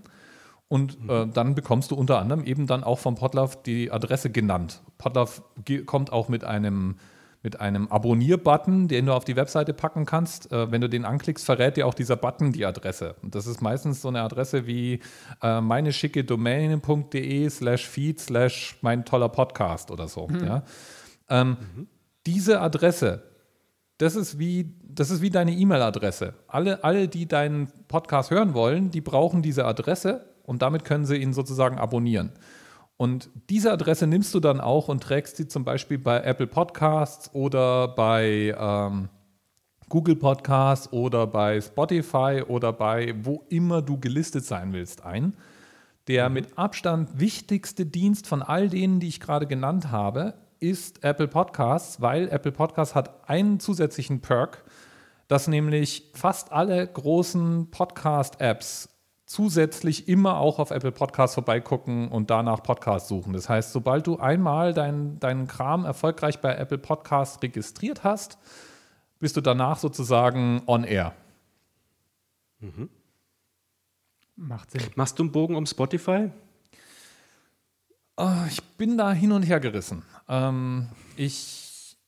Und 0.69 1.01
mhm. 1.01 1.09
äh, 1.09 1.27
dann 1.27 1.55
bekommst 1.55 1.91
du 1.91 1.95
unter 1.95 2.19
anderem 2.19 2.43
eben 2.43 2.67
dann 2.67 2.83
auch 2.83 2.99
vom 2.99 3.15
Podlove 3.15 3.57
die 3.65 3.91
Adresse 3.91 4.29
genannt. 4.29 4.81
Podlove 4.97 5.41
kommt 5.85 6.11
auch 6.11 6.29
mit 6.29 6.43
einem 6.43 6.97
mit 7.43 7.61
einem 7.61 7.87
Abonnier-Button, 7.87 8.87
den 8.87 9.05
du 9.05 9.13
auf 9.13 9.23
die 9.23 9.35
Webseite 9.35 9.73
packen 9.73 10.05
kannst. 10.05 10.51
Äh, 10.51 10.71
wenn 10.71 10.81
du 10.81 10.89
den 10.89 11.05
anklickst, 11.05 11.45
verrät 11.45 11.77
dir 11.77 11.87
auch 11.87 11.93
dieser 11.93 12.17
Button 12.17 12.51
die 12.51 12.65
Adresse. 12.65 13.15
Und 13.21 13.35
das 13.35 13.47
ist 13.47 13.61
meistens 13.61 14.01
so 14.01 14.09
eine 14.09 14.21
Adresse 14.21 14.67
wie 14.67 14.99
äh, 15.41 15.61
meine 15.61 15.93
schicke 15.93 16.23
Domain.de 16.23 17.49
slash 17.49 17.87
feed 17.87 18.19
slash 18.19 18.77
mein 18.81 19.05
toller 19.05 19.29
Podcast 19.29 19.91
oder 19.91 20.07
so. 20.07 20.27
Mhm. 20.27 20.43
Ja? 20.43 20.63
Ähm, 21.29 21.57
mhm. 21.75 21.87
Diese 22.25 22.59
Adresse, 22.59 23.23
das 23.97 24.15
ist 24.15 24.39
wie, 24.39 24.75
das 24.83 25.09
ist 25.09 25.21
wie 25.21 25.29
deine 25.29 25.51
E-Mail-Adresse. 25.51 26.33
Alle, 26.47 26.83
alle, 26.83 27.07
die 27.07 27.27
deinen 27.27 27.67
Podcast 27.87 28.31
hören 28.31 28.55
wollen, 28.55 28.91
die 28.91 29.01
brauchen 29.01 29.41
diese 29.41 29.63
Adresse 29.65 30.25
und 30.47 30.61
damit 30.61 30.85
können 30.85 31.05
sie 31.05 31.17
ihn 31.17 31.33
sozusagen 31.33 31.77
abonnieren. 31.77 32.31
Und 32.95 33.29
diese 33.49 33.71
Adresse 33.71 34.07
nimmst 34.07 34.33
du 34.33 34.39
dann 34.39 34.59
auch 34.59 34.87
und 34.87 35.03
trägst 35.03 35.37
sie 35.37 35.47
zum 35.47 35.63
Beispiel 35.63 35.99
bei 35.99 36.21
Apple 36.21 36.47
Podcasts 36.47 37.29
oder 37.35 37.89
bei 37.89 38.55
ähm, 38.57 39.09
Google 39.89 40.15
Podcasts 40.15 40.91
oder 40.91 41.27
bei 41.27 41.61
Spotify 41.61 42.43
oder 42.47 42.73
bei 42.73 43.13
wo 43.21 43.43
immer 43.49 43.83
du 43.83 43.99
gelistet 43.99 44.45
sein 44.45 44.73
willst 44.73 45.05
ein. 45.05 45.33
Der 46.07 46.29
mhm. 46.29 46.33
mit 46.33 46.57
Abstand 46.57 47.19
wichtigste 47.19 47.85
Dienst 47.85 48.25
von 48.25 48.41
all 48.41 48.69
denen, 48.69 48.99
die 48.99 49.09
ich 49.09 49.19
gerade 49.19 49.45
genannt 49.45 49.91
habe, 49.91 50.33
ist 50.59 51.03
Apple 51.03 51.27
Podcasts, 51.27 52.01
weil 52.01 52.29
Apple 52.29 52.53
Podcasts 52.53 52.95
hat 52.95 53.29
einen 53.29 53.59
zusätzlichen 53.59 54.21
Perk, 54.21 54.63
dass 55.27 55.47
nämlich 55.47 56.09
fast 56.15 56.53
alle 56.53 56.87
großen 56.87 57.69
Podcast-Apps 57.69 58.96
zusätzlich 59.27 60.07
immer 60.07 60.37
auch 60.37 60.57
auf 60.57 60.71
Apple 60.71 60.93
Podcasts 60.93 61.35
vorbeigucken 61.35 62.07
und 62.07 62.29
danach 62.29 62.63
Podcasts 62.63 63.09
suchen. 63.09 63.33
Das 63.33 63.49
heißt, 63.49 63.73
sobald 63.73 64.07
du 64.07 64.17
einmal 64.17 64.73
deinen 64.73 65.19
dein 65.19 65.47
Kram 65.47 65.85
erfolgreich 65.85 66.39
bei 66.39 66.55
Apple 66.55 66.77
Podcasts 66.77 67.43
registriert 67.43 68.03
hast, 68.03 68.39
bist 69.19 69.35
du 69.35 69.41
danach 69.41 69.77
sozusagen 69.77 70.63
on 70.65 70.85
air. 70.85 71.13
Mhm. 72.59 72.89
Macht 74.37 74.71
Sinn. 74.71 74.81
Machst 74.95 75.19
du 75.19 75.23
einen 75.23 75.31
Bogen 75.31 75.55
um 75.55 75.65
Spotify? 75.65 76.31
Oh, 78.15 78.45
ich 78.47 78.63
bin 78.77 78.97
da 78.97 79.11
hin 79.11 79.33
und 79.33 79.43
her 79.43 79.59
gerissen. 79.59 80.03
Ähm, 80.29 80.87
ich 81.17 81.66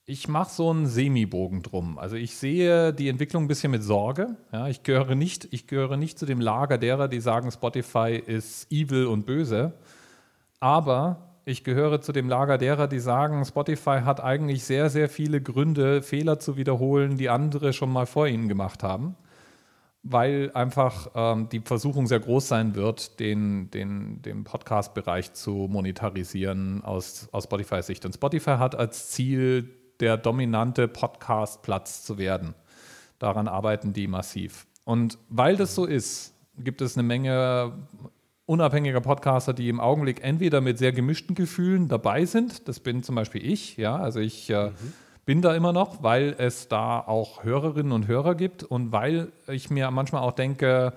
ich 0.10 0.28
mache 0.28 0.52
so 0.52 0.72
einen 0.72 0.88
Semi-Bogen 0.88 1.62
drum. 1.62 2.00
Also 2.00 2.16
ich 2.16 2.36
sehe 2.36 2.92
die 2.94 3.10
Entwicklung 3.10 3.44
ein 3.44 3.48
bisschen 3.48 3.70
mit 3.70 3.84
Sorge. 3.84 4.36
Ja, 4.52 4.68
ich, 4.68 4.82
gehöre 4.82 5.14
nicht, 5.14 5.48
ich 5.52 5.68
gehöre 5.68 5.98
nicht 5.98 6.18
zu 6.18 6.26
dem 6.26 6.42
Lager 6.42 6.80
derer, 6.80 7.08
die 7.08 7.20
sagen, 7.20 7.52
Spotify 7.52 8.16
ist 8.26 8.72
evil 8.72 9.06
und 9.06 9.28
böse. 9.28 9.74
Aber 10.60 11.36
ich 11.46 11.64
gehöre 11.64 12.02
zu 12.02 12.12
dem 12.12 12.28
Lager 12.28 12.58
derer, 12.58 12.88
die 12.88 12.98
sagen, 12.98 13.46
Spotify 13.46 14.00
hat 14.04 14.20
eigentlich 14.20 14.64
sehr, 14.64 14.90
sehr 14.90 15.10
viele 15.10 15.42
Gründe, 15.42 16.02
Fehler 16.02 16.40
zu 16.40 16.58
wiederholen, 16.58 17.18
die 17.18 17.30
andere 17.30 17.72
schon 17.72 17.92
mal 17.92 18.08
vor 18.08 18.28
ihnen 18.28 18.50
gemacht 18.50 18.82
haben. 18.82 19.16
Weil 20.02 20.50
einfach 20.56 21.12
ähm, 21.14 21.50
die 21.50 21.60
Versuchung 21.60 22.08
sehr 22.08 22.20
groß 22.20 22.48
sein 22.48 22.74
wird, 22.74 23.20
den, 23.20 23.70
den, 23.70 24.24
den 24.24 24.44
Podcast-Bereich 24.44 25.34
zu 25.34 25.68
monetarisieren 25.70 26.84
aus, 26.84 27.30
aus 27.32 27.44
Spotify 27.44 27.84
Sicht. 27.84 28.06
Und 28.06 28.16
Spotify 28.16 28.56
hat 28.58 28.74
als 28.74 29.12
Ziel 29.12 29.76
der 30.00 30.18
dominante 30.18 30.88
Podcast-Platz 30.88 32.04
zu 32.04 32.18
werden. 32.18 32.56
Daran 33.20 33.48
arbeiten 33.48 33.94
die 33.94 34.08
massiv. 34.08 34.66
Und 34.86 35.18
weil 35.30 35.56
das 35.56 35.76
so 35.76 35.86
ist, 35.86 36.34
gibt 36.58 36.82
es 36.82 36.98
eine 36.98 37.04
Menge 37.04 37.74
unabhängiger 38.46 39.02
Podcaster, 39.02 39.54
die 39.54 39.70
im 39.70 39.80
Augenblick 39.80 40.24
entweder 40.24 40.60
mit 40.60 40.80
sehr 40.80 40.92
gemischten 40.92 41.36
Gefühlen 41.36 41.88
dabei 41.88 42.26
sind. 42.26 42.68
Das 42.68 42.80
bin 42.80 43.04
zum 43.04 43.14
Beispiel 43.14 43.46
ich. 43.46 43.78
Ja, 43.78 43.96
also 43.98 44.20
ich 44.20 44.50
äh, 44.50 44.70
mhm. 44.70 44.94
bin 45.26 45.42
da 45.44 45.54
immer 45.54 45.72
noch, 45.72 46.02
weil 46.02 46.34
es 46.40 46.68
da 46.68 47.00
auch 47.00 47.44
Hörerinnen 47.44 47.92
und 47.92 48.08
Hörer 48.08 48.34
gibt 48.34 48.64
und 48.64 48.92
weil 48.92 49.32
ich 49.48 49.70
mir 49.70 49.92
manchmal 49.92 50.24
auch 50.24 50.32
denke, 50.32 50.94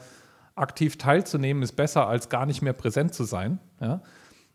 aktiv 0.54 0.96
teilzunehmen 0.96 1.62
ist 1.62 1.72
besser 1.72 2.06
als 2.06 2.28
gar 2.28 2.46
nicht 2.46 2.62
mehr 2.62 2.72
präsent 2.72 3.12
zu 3.14 3.24
sein. 3.24 3.58
Ja. 3.80 4.00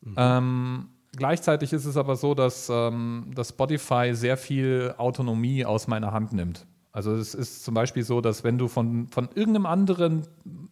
Mhm. 0.01 0.15
Ähm, 0.17 0.89
Gleichzeitig 1.17 1.73
ist 1.73 1.85
es 1.85 1.97
aber 1.97 2.15
so, 2.15 2.35
dass, 2.35 2.69
ähm, 2.71 3.31
dass 3.35 3.49
Spotify 3.49 4.11
sehr 4.13 4.37
viel 4.37 4.93
Autonomie 4.97 5.65
aus 5.65 5.87
meiner 5.87 6.13
Hand 6.13 6.31
nimmt. 6.31 6.65
Also 6.91 7.13
es 7.13 7.35
ist 7.35 7.63
zum 7.63 7.73
Beispiel 7.73 8.03
so, 8.03 8.21
dass 8.21 8.43
wenn 8.43 8.57
du 8.57 8.67
von, 8.67 9.07
von 9.09 9.29
irgendeinem 9.35 9.65
anderen, 9.65 10.23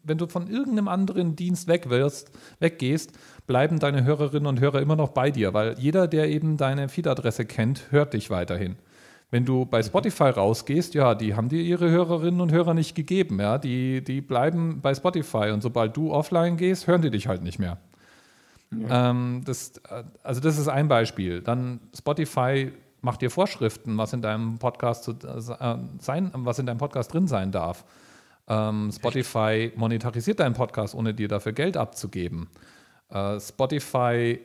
wenn 0.04 0.18
du 0.18 0.28
von 0.28 0.48
irgendeinem 0.48 0.88
anderen 0.88 1.36
Dienst 1.36 1.68
weg 1.68 1.90
wirst, 1.90 2.32
weggehst, 2.60 3.12
bleiben 3.46 3.80
deine 3.80 4.04
Hörerinnen 4.04 4.48
und 4.48 4.60
Hörer 4.60 4.82
immer 4.82 4.96
noch 4.96 5.10
bei 5.10 5.30
dir, 5.30 5.54
weil 5.54 5.78
jeder, 5.78 6.08
der 6.08 6.30
eben 6.30 6.58
deine 6.58 6.90
Feed-Adresse 6.90 7.46
kennt, 7.46 7.92
hört 7.92 8.14
dich 8.14 8.30
weiterhin. 8.30 8.76
Wenn 9.30 9.46
du 9.46 9.66
bei 9.66 9.84
Spotify 9.84 10.30
rausgehst, 10.30 10.94
ja, 10.94 11.14
die 11.14 11.36
haben 11.36 11.50
dir 11.50 11.62
ihre 11.62 11.90
Hörerinnen 11.90 12.42
und 12.42 12.52
Hörer 12.52 12.74
nicht 12.74 12.96
gegeben, 12.96 13.40
ja, 13.40 13.58
die, 13.58 14.04
die 14.04 14.22
bleiben 14.22 14.80
bei 14.82 14.96
Spotify 14.96 15.52
und 15.52 15.62
sobald 15.62 15.98
du 15.98 16.12
offline 16.12 16.58
gehst, 16.58 16.88
hören 16.88 17.02
die 17.02 17.12
dich 17.12 17.28
halt 17.28 17.44
nicht 17.44 17.60
mehr. 17.60 17.78
Ja. 18.82 19.10
Ähm, 19.10 19.42
das, 19.46 19.74
also 20.24 20.42
das 20.42 20.58
ist 20.58 20.68
ein 20.68 20.88
Beispiel. 20.88 21.42
Dann 21.42 21.80
Spotify 21.96 22.72
macht 23.02 23.22
dir 23.22 23.30
Vorschriften, 23.30 23.98
was 23.98 24.14
in 24.14 24.22
deinem 24.22 24.58
Podcast 24.58 25.04
zu, 25.04 25.12
äh, 25.12 25.78
sein, 26.00 26.32
was 26.34 26.60
in 26.60 26.66
deinem 26.66 26.80
Podcast 26.80 27.14
drin 27.14 27.28
sein 27.28 27.52
darf. 27.52 27.86
Ähm, 28.48 28.92
Spotify 28.92 29.68
Echt? 29.68 29.78
monetarisiert 29.78 30.40
deinen 30.40 30.54
Podcast, 30.54 30.96
ohne 30.96 31.14
dir 31.14 31.28
dafür 31.28 31.54
Geld 31.54 31.78
abzugeben. 31.78 32.50
Äh, 33.10 33.40
Spotify 33.40 34.40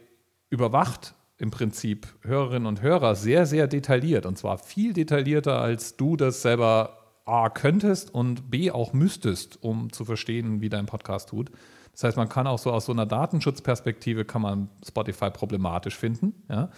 überwacht 0.50 1.14
im 1.38 1.50
Prinzip 1.50 2.06
Hörerinnen 2.22 2.66
und 2.66 2.82
Hörer 2.82 3.14
sehr, 3.14 3.46
sehr 3.46 3.66
detailliert. 3.66 4.26
Und 4.26 4.36
zwar 4.36 4.58
viel 4.58 4.92
detaillierter, 4.92 5.60
als 5.60 5.96
du 5.96 6.16
das 6.16 6.42
selber 6.42 6.98
A 7.24 7.48
könntest 7.48 8.12
und 8.14 8.50
B 8.50 8.70
auch 8.70 8.92
müsstest, 8.92 9.62
um 9.62 9.92
zu 9.92 10.04
verstehen, 10.04 10.60
wie 10.60 10.68
dein 10.68 10.86
Podcast 10.86 11.30
tut. 11.30 11.50
Das 11.92 12.04
heißt, 12.04 12.16
man 12.16 12.28
kann 12.28 12.46
auch 12.46 12.58
so 12.58 12.72
aus 12.72 12.86
so 12.86 12.92
einer 12.92 13.06
Datenschutzperspektive 13.06 14.24
kann 14.24 14.42
man 14.42 14.68
Spotify 14.86 15.30
problematisch 15.30 15.96
finden. 15.96 16.34
Ja? 16.48 16.70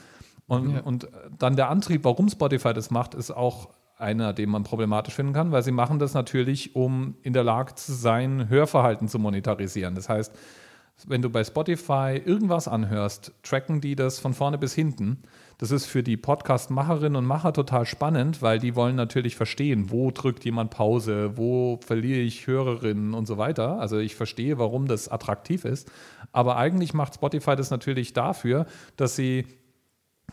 Und, 0.47 0.75
ja. 0.75 0.81
und 0.81 1.09
dann 1.39 1.57
der 1.57 1.71
Antrieb, 1.71 2.05
warum 2.05 2.29
Spotify 2.29 2.73
das 2.73 2.91
macht, 2.91 3.15
ist 3.15 3.31
auch 3.31 3.71
einer, 3.99 4.33
den 4.33 4.51
man 4.51 4.65
problematisch 4.65 5.15
finden 5.15 5.33
kann, 5.33 5.53
weil 5.53 5.63
sie 5.63 5.71
machen 5.71 5.99
das 5.99 6.13
natürlich, 6.13 6.75
um 6.75 7.15
in 7.23 7.33
der 7.33 7.45
Lage 7.45 7.75
zu 7.77 7.93
sein, 7.93 8.49
Hörverhalten 8.49 9.09
zu 9.09 9.19
monetarisieren. 9.19 9.95
Das 9.95 10.09
heißt, 10.09 10.35
wenn 11.07 11.23
du 11.23 11.31
bei 11.31 11.45
Spotify 11.45 12.21
irgendwas 12.25 12.69
anhörst, 12.69 13.33
tracken 13.43 13.81
die 13.81 13.97
das 13.97 14.19
von 14.19 14.35
vorne 14.35 14.59
bis 14.59 14.75
hinten. 14.75 15.23
Das 15.63 15.71
ist 15.71 15.87
für 15.87 16.03
die 16.03 16.17
Podcast-Macherinnen 16.17 17.15
und 17.15 17.25
Macher 17.25 17.53
total 17.53 17.87
spannend, 17.87 18.43
weil 18.43 18.59
die 18.59 18.75
wollen 18.75 18.97
natürlich 18.97 19.37
verstehen, 19.37 19.93
wo 19.93 20.11
drückt 20.11 20.45
jemand 20.45 20.73
Pause, 20.73 21.37
wo 21.37 21.79
verliere 21.87 22.19
ich 22.19 22.49
Hörerinnen 22.49 23.15
und 23.15 23.27
so 23.27 23.39
weiter. 23.39 23.79
Also 23.79 23.99
ich 23.99 24.17
verstehe, 24.17 24.59
warum 24.59 24.89
das 24.89 25.09
attraktiv 25.09 25.65
ist. 25.65 25.89
Aber 26.33 26.57
eigentlich 26.57 26.95
macht 26.95 27.15
Spotify 27.15 27.55
das 27.55 27.71
natürlich 27.71 28.13
dafür, 28.13 28.67
dass 28.97 29.15
sie 29.15 29.47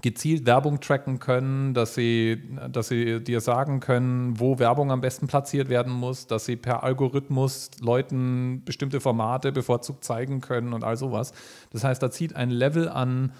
gezielt 0.01 0.47
Werbung 0.47 0.79
tracken 0.79 1.19
können, 1.19 1.75
dass 1.75 1.93
sie, 1.93 2.41
dass 2.71 2.87
sie 2.87 3.23
dir 3.23 3.39
sagen 3.39 3.81
können, 3.81 4.39
wo 4.39 4.57
Werbung 4.57 4.91
am 4.91 5.01
besten 5.01 5.27
platziert 5.27 5.69
werden 5.69 5.93
muss, 5.93 6.25
dass 6.25 6.45
sie 6.45 6.55
per 6.55 6.81
Algorithmus 6.81 7.69
Leuten 7.81 8.63
bestimmte 8.65 8.99
Formate 8.99 9.51
bevorzugt 9.51 10.03
zeigen 10.03 10.41
können 10.41 10.73
und 10.73 10.83
all 10.83 10.97
sowas. 10.97 11.33
Das 11.69 11.83
heißt, 11.83 12.01
da 12.01 12.09
zieht 12.09 12.35
ein 12.35 12.49
Level 12.49 12.89
an, 12.89 13.31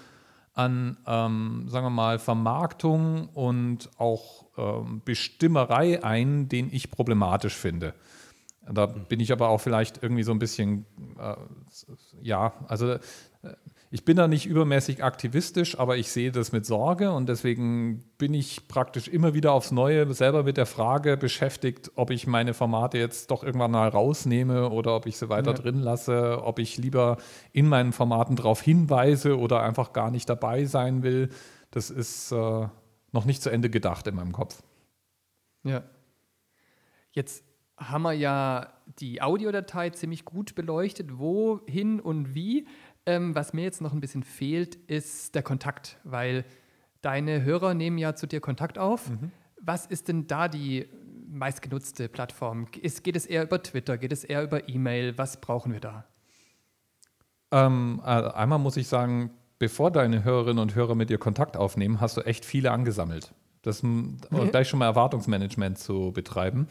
an 0.60 0.98
ähm, 1.06 1.64
sagen 1.68 1.86
wir 1.86 1.90
mal, 1.90 2.18
Vermarktung 2.18 3.28
und 3.30 3.90
auch 3.98 4.46
ähm, 4.58 5.02
Bestimmerei 5.04 6.04
ein, 6.04 6.48
den 6.48 6.68
ich 6.72 6.90
problematisch 6.90 7.56
finde. 7.56 7.94
Da 8.70 8.86
bin 8.86 9.20
ich 9.20 9.32
aber 9.32 9.48
auch 9.48 9.60
vielleicht 9.60 10.02
irgendwie 10.02 10.22
so 10.22 10.32
ein 10.32 10.38
bisschen, 10.38 10.84
äh, 11.18 11.34
ja, 12.22 12.52
also 12.68 12.98
ich 13.92 14.04
bin 14.04 14.16
da 14.16 14.28
nicht 14.28 14.46
übermäßig 14.46 15.02
aktivistisch, 15.02 15.76
aber 15.76 15.96
ich 15.96 16.12
sehe 16.12 16.30
das 16.30 16.52
mit 16.52 16.64
Sorge 16.64 17.10
und 17.10 17.28
deswegen 17.28 18.04
bin 18.18 18.34
ich 18.34 18.68
praktisch 18.68 19.08
immer 19.08 19.34
wieder 19.34 19.52
aufs 19.52 19.72
Neue 19.72 20.14
selber 20.14 20.44
mit 20.44 20.56
der 20.56 20.66
Frage 20.66 21.16
beschäftigt, 21.16 21.90
ob 21.96 22.10
ich 22.10 22.28
meine 22.28 22.54
Formate 22.54 22.98
jetzt 22.98 23.32
doch 23.32 23.42
irgendwann 23.42 23.72
mal 23.72 23.88
rausnehme 23.88 24.70
oder 24.70 24.94
ob 24.94 25.06
ich 25.06 25.16
sie 25.16 25.28
weiter 25.28 25.50
ja. 25.50 25.56
drin 25.56 25.80
lasse, 25.80 26.40
ob 26.44 26.60
ich 26.60 26.78
lieber 26.78 27.16
in 27.52 27.66
meinen 27.66 27.92
Formaten 27.92 28.36
darauf 28.36 28.62
hinweise 28.62 29.36
oder 29.36 29.60
einfach 29.60 29.92
gar 29.92 30.12
nicht 30.12 30.28
dabei 30.28 30.66
sein 30.66 31.02
will. 31.02 31.30
Das 31.72 31.90
ist 31.90 32.30
äh, 32.30 32.68
noch 33.10 33.24
nicht 33.24 33.42
zu 33.42 33.50
Ende 33.50 33.70
gedacht 33.70 34.06
in 34.06 34.14
meinem 34.14 34.32
Kopf. 34.32 34.62
Ja. 35.64 35.82
Jetzt 37.10 37.44
haben 37.76 38.02
wir 38.02 38.12
ja 38.12 38.72
die 38.98 39.22
Audiodatei 39.22 39.90
ziemlich 39.90 40.24
gut 40.24 40.54
beleuchtet, 40.54 41.18
wohin 41.18 41.98
und 42.00 42.34
wie. 42.34 42.66
Ähm, 43.10 43.34
was 43.34 43.52
mir 43.52 43.62
jetzt 43.62 43.80
noch 43.80 43.92
ein 43.92 44.00
bisschen 44.00 44.22
fehlt, 44.22 44.76
ist 44.86 45.34
der 45.34 45.42
Kontakt, 45.42 45.98
weil 46.04 46.44
deine 47.02 47.42
Hörer 47.42 47.74
nehmen 47.74 47.98
ja 47.98 48.14
zu 48.14 48.28
dir 48.28 48.40
Kontakt 48.40 48.78
auf. 48.78 49.10
Mhm. 49.10 49.32
Was 49.60 49.86
ist 49.86 50.06
denn 50.06 50.28
da 50.28 50.46
die 50.46 50.86
meistgenutzte 51.28 52.08
Plattform? 52.08 52.68
Ist, 52.80 53.02
geht 53.02 53.16
es 53.16 53.26
eher 53.26 53.42
über 53.42 53.60
Twitter? 53.62 53.98
Geht 53.98 54.12
es 54.12 54.22
eher 54.22 54.44
über 54.44 54.68
E-Mail? 54.68 55.18
Was 55.18 55.40
brauchen 55.40 55.72
wir 55.72 55.80
da? 55.80 56.04
Ähm, 57.50 58.00
äh, 58.04 58.08
einmal 58.08 58.60
muss 58.60 58.76
ich 58.76 58.86
sagen, 58.86 59.30
bevor 59.58 59.90
deine 59.90 60.22
Hörerinnen 60.22 60.60
und 60.60 60.76
Hörer 60.76 60.94
mit 60.94 61.10
dir 61.10 61.18
Kontakt 61.18 61.56
aufnehmen, 61.56 62.00
hast 62.00 62.16
du 62.16 62.20
echt 62.20 62.44
viele 62.44 62.70
angesammelt. 62.70 63.34
Das 63.62 63.82
gleich 64.50 64.68
schon 64.68 64.78
mal 64.78 64.86
Erwartungsmanagement 64.86 65.78
zu 65.78 66.12
betreiben. 66.12 66.66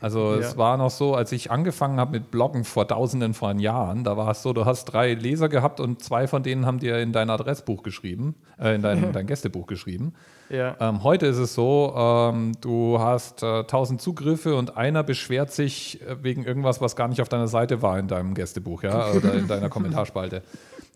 Also 0.00 0.34
ja. 0.34 0.38
es 0.38 0.56
war 0.56 0.78
noch 0.78 0.88
so, 0.88 1.14
als 1.14 1.32
ich 1.32 1.50
angefangen 1.50 2.00
habe 2.00 2.12
mit 2.12 2.30
Bloggen 2.30 2.64
vor 2.64 2.88
tausenden 2.88 3.34
von 3.34 3.58
Jahren, 3.58 4.04
da 4.04 4.16
war 4.16 4.30
es 4.30 4.42
so, 4.42 4.54
du 4.54 4.64
hast 4.64 4.86
drei 4.86 5.12
Leser 5.12 5.50
gehabt 5.50 5.80
und 5.80 6.02
zwei 6.02 6.26
von 6.26 6.42
denen 6.42 6.64
haben 6.64 6.78
dir 6.78 6.98
in 6.98 7.12
dein 7.12 7.28
Adressbuch 7.28 7.82
geschrieben, 7.82 8.36
äh, 8.58 8.74
in 8.74 8.80
dein, 8.80 9.12
dein 9.12 9.26
Gästebuch 9.26 9.66
geschrieben. 9.66 10.14
Ja. 10.48 10.76
Ähm, 10.80 11.02
heute 11.02 11.26
ist 11.26 11.36
es 11.36 11.54
so, 11.54 11.94
ähm, 11.94 12.52
du 12.62 12.98
hast 12.98 13.42
äh, 13.42 13.64
tausend 13.64 14.00
Zugriffe 14.00 14.56
und 14.56 14.78
einer 14.78 15.02
beschwert 15.02 15.52
sich 15.52 16.00
äh, 16.00 16.22
wegen 16.22 16.44
irgendwas, 16.44 16.80
was 16.80 16.96
gar 16.96 17.08
nicht 17.08 17.20
auf 17.20 17.28
deiner 17.28 17.48
Seite 17.48 17.82
war 17.82 17.98
in 17.98 18.08
deinem 18.08 18.32
Gästebuch, 18.32 18.82
ja, 18.82 19.10
oder 19.10 19.34
in 19.34 19.46
deiner 19.46 19.68
Kommentarspalte. 19.70 20.42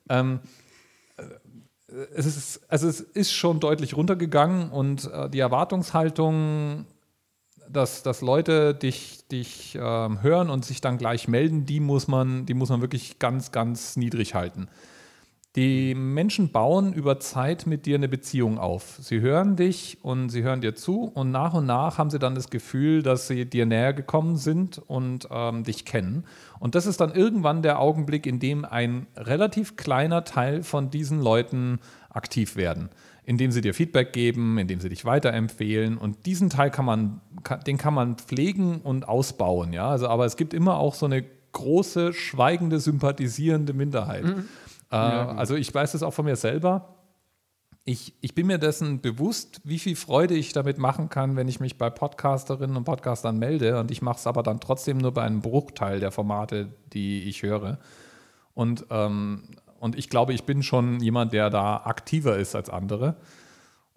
Ähm, 0.09 0.41
es 2.15 2.27
ist, 2.27 2.61
also 2.69 2.89
es 2.89 3.01
ist 3.01 3.33
schon 3.33 3.61
deutlich 3.61 3.97
runtergegangen 3.97 4.71
und 4.71 5.11
äh, 5.13 5.31
die 5.31 5.41
Erwartungshaltung, 5.41 6.87
dass, 7.69 8.03
dass 8.03 8.21
Leute 8.21 8.75
dich, 8.75 9.27
dich 9.29 9.75
äh, 9.75 9.79
hören 9.81 10.51
und 10.51 10.65
sich 10.65 10.81
dann 10.81 10.99
gleich 10.99 11.29
melden, 11.29 11.67
die 11.67 11.81
muss, 11.81 12.09
man, 12.09 12.47
die 12.47 12.55
muss 12.55 12.69
man 12.69 12.81
wirklich 12.81 13.19
ganz, 13.19 13.53
ganz 13.53 13.97
niedrig 13.97 14.35
halten. 14.35 14.69
Die 15.57 15.95
Menschen 15.95 16.51
bauen 16.51 16.93
über 16.93 17.21
Zeit 17.21 17.69
mit 17.69 17.87
dir 17.87 17.95
eine 17.95 18.09
Beziehung 18.09 18.59
auf. 18.59 18.99
Sie 19.01 19.21
hören 19.21 19.55
dich 19.55 19.99
und 20.03 20.29
sie 20.31 20.43
hören 20.43 20.61
dir 20.61 20.75
zu 20.75 21.05
und 21.05 21.31
nach 21.31 21.55
und 21.55 21.65
nach 21.65 21.97
haben 21.97 22.11
sie 22.11 22.19
dann 22.19 22.35
das 22.35 22.51
Gefühl, 22.51 23.05
dass 23.05 23.29
sie 23.29 23.45
dir 23.45 23.65
näher 23.65 23.93
gekommen 23.93 24.37
sind 24.37 24.83
und 24.85 25.29
ähm, 25.31 25.63
dich 25.63 25.85
kennen. 25.85 26.25
Und 26.59 26.75
das 26.75 26.87
ist 26.87 27.01
dann 27.01 27.15
irgendwann 27.15 27.63
der 27.63 27.79
Augenblick, 27.79 28.27
in 28.27 28.41
dem 28.41 28.65
ein 28.65 29.07
relativ 29.17 29.77
kleiner 29.77 30.25
Teil 30.25 30.65
von 30.65 30.91
diesen 30.91 31.23
Leuten 31.23 31.79
aktiv 32.11 32.57
werden, 32.57 32.89
indem 33.25 33.53
sie 33.53 33.61
dir 33.61 33.75
Feedback 33.75 34.13
geben, 34.13 34.59
indem 34.59 34.81
sie 34.81 34.89
dich 34.89 35.05
weiterempfehlen. 35.05 35.99
Und 35.99 36.27
diesen 36.27 36.51
Teil 36.51 36.73
kann 36.73 36.85
man, 36.85 37.21
den 37.65 37.79
kann 37.79 37.95
man 37.95 38.17
pflegen 38.17 38.81
und 38.81 39.07
ausbauen. 39.07 39.73
Ja? 39.73 39.91
Also, 39.91 40.09
aber 40.09 40.25
es 40.25 40.37
gibt 40.37 40.53
immer 40.53 40.79
auch 40.79 40.95
so 40.95 41.07
eine 41.07 41.25
große, 41.53 42.13
schweigende, 42.13 42.81
sympathisierende 42.81 43.73
Minderheit. 43.73 44.25
Mhm 44.25 44.49
äh, 44.91 44.97
also 44.97 45.55
ich 45.55 45.75
weiß 45.75 45.93
das 45.93 46.03
auch 46.03 46.13
von 46.13 46.25
mir 46.25 46.37
selber. 46.37 46.97
Ich, 47.87 48.15
ich 48.23 48.35
bin 48.35 48.47
mir 48.47 48.59
dessen 48.59 49.01
bewusst, 49.03 49.61
wie 49.65 49.79
viel 49.79 49.95
Freude 49.95 50.35
ich 50.35 50.55
damit 50.55 50.79
machen 50.79 51.11
kann, 51.11 51.37
wenn 51.37 51.49
ich 51.49 51.61
mich 51.61 51.77
bei 51.77 51.91
Podcasterinnen 51.91 52.77
und 52.77 52.85
Podcastern 52.85 53.39
melde. 53.39 53.79
Und 53.79 53.91
ich 53.91 54.01
mache 54.01 54.19
es 54.19 54.27
aber 54.27 54.43
dann 54.43 54.59
trotzdem 54.59 54.97
nur 54.97 55.13
bei 55.13 55.23
einem 55.23 55.43
Bruchteil 55.43 56.01
der 56.01 56.11
Formate, 56.11 56.69
die 56.95 57.25
ich 57.25 57.43
höre. 57.43 57.79
Und, 58.55 58.87
ähm, 58.91 59.43
und 59.81 59.99
ich 59.99 60.09
glaube, 60.09 60.33
ich 60.33 60.45
bin 60.45 60.63
schon 60.63 61.01
jemand, 61.01 61.35
der 61.35 61.51
da 61.51 61.83
aktiver 61.85 62.39
ist 62.39 62.55
als 62.55 62.71
andere. 62.71 63.17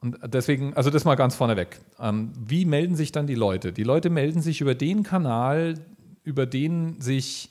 Und 0.01 0.17
deswegen, 0.25 0.73
also 0.75 0.89
das 0.89 1.05
mal 1.05 1.15
ganz 1.15 1.35
vorneweg. 1.35 1.79
Ähm, 1.99 2.31
wie 2.37 2.65
melden 2.65 2.95
sich 2.95 3.11
dann 3.11 3.25
die 3.25 3.35
Leute? 3.35 3.73
Die 3.73 3.83
Leute 3.83 4.09
melden 4.09 4.41
sich 4.41 4.61
über 4.61 4.75
den 4.75 5.03
Kanal, 5.03 5.75
über 6.23 6.45
den 6.45 6.99
sich 7.01 7.49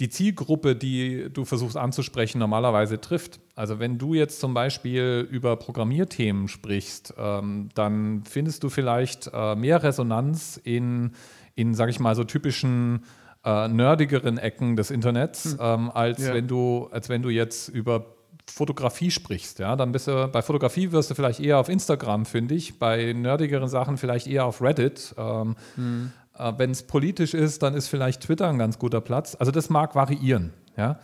die 0.00 0.08
Zielgruppe, 0.08 0.74
die 0.74 1.28
du 1.30 1.44
versuchst 1.44 1.76
anzusprechen, 1.76 2.38
normalerweise 2.38 3.00
trifft. 3.00 3.38
Also 3.54 3.78
wenn 3.78 3.98
du 3.98 4.14
jetzt 4.14 4.40
zum 4.40 4.54
Beispiel 4.54 5.28
über 5.30 5.56
Programmierthemen 5.56 6.48
sprichst, 6.48 7.14
ähm, 7.18 7.68
dann 7.74 8.24
findest 8.24 8.64
du 8.64 8.70
vielleicht 8.70 9.30
äh, 9.32 9.54
mehr 9.54 9.82
Resonanz 9.82 10.58
in, 10.64 11.12
in 11.54 11.74
sage 11.74 11.90
ich 11.90 12.00
mal, 12.00 12.16
so 12.16 12.24
typischen 12.24 13.04
äh, 13.44 13.68
nerdigeren 13.68 14.38
Ecken 14.38 14.76
des 14.76 14.90
Internets, 14.90 15.52
hm. 15.52 15.58
ähm, 15.60 15.90
als, 15.92 16.26
ja. 16.26 16.34
wenn 16.34 16.48
du, 16.48 16.88
als 16.90 17.10
wenn 17.10 17.20
du 17.20 17.28
jetzt 17.28 17.68
über 17.68 18.06
Fotografie 18.46 19.10
sprichst, 19.10 19.58
ja, 19.58 19.76
dann 19.76 19.92
bist 19.92 20.08
du 20.08 20.28
bei 20.28 20.42
Fotografie 20.42 20.92
wirst 20.92 21.10
du 21.10 21.14
vielleicht 21.14 21.40
eher 21.40 21.58
auf 21.58 21.68
Instagram 21.68 22.24
fündig, 22.24 22.78
bei 22.78 23.12
nerdigeren 23.12 23.68
Sachen 23.68 23.98
vielleicht 23.98 24.26
eher 24.26 24.46
auf 24.46 24.62
Reddit. 24.62 25.14
Ähm, 25.18 25.56
hm. 25.76 26.12
Äh, 26.40 26.54
Wenn 26.56 26.70
es 26.70 26.86
politisch 26.86 27.34
ist, 27.34 27.62
dann 27.62 27.74
ist 27.74 27.88
vielleicht 27.88 28.22
Twitter 28.22 28.48
ein 28.48 28.58
ganz 28.58 28.78
guter 28.78 29.00
Platz. 29.00 29.36
Also 29.38 29.52
das 29.52 29.68
mag 29.70 29.94
variieren. 29.94 30.52
Ja? 30.76 30.98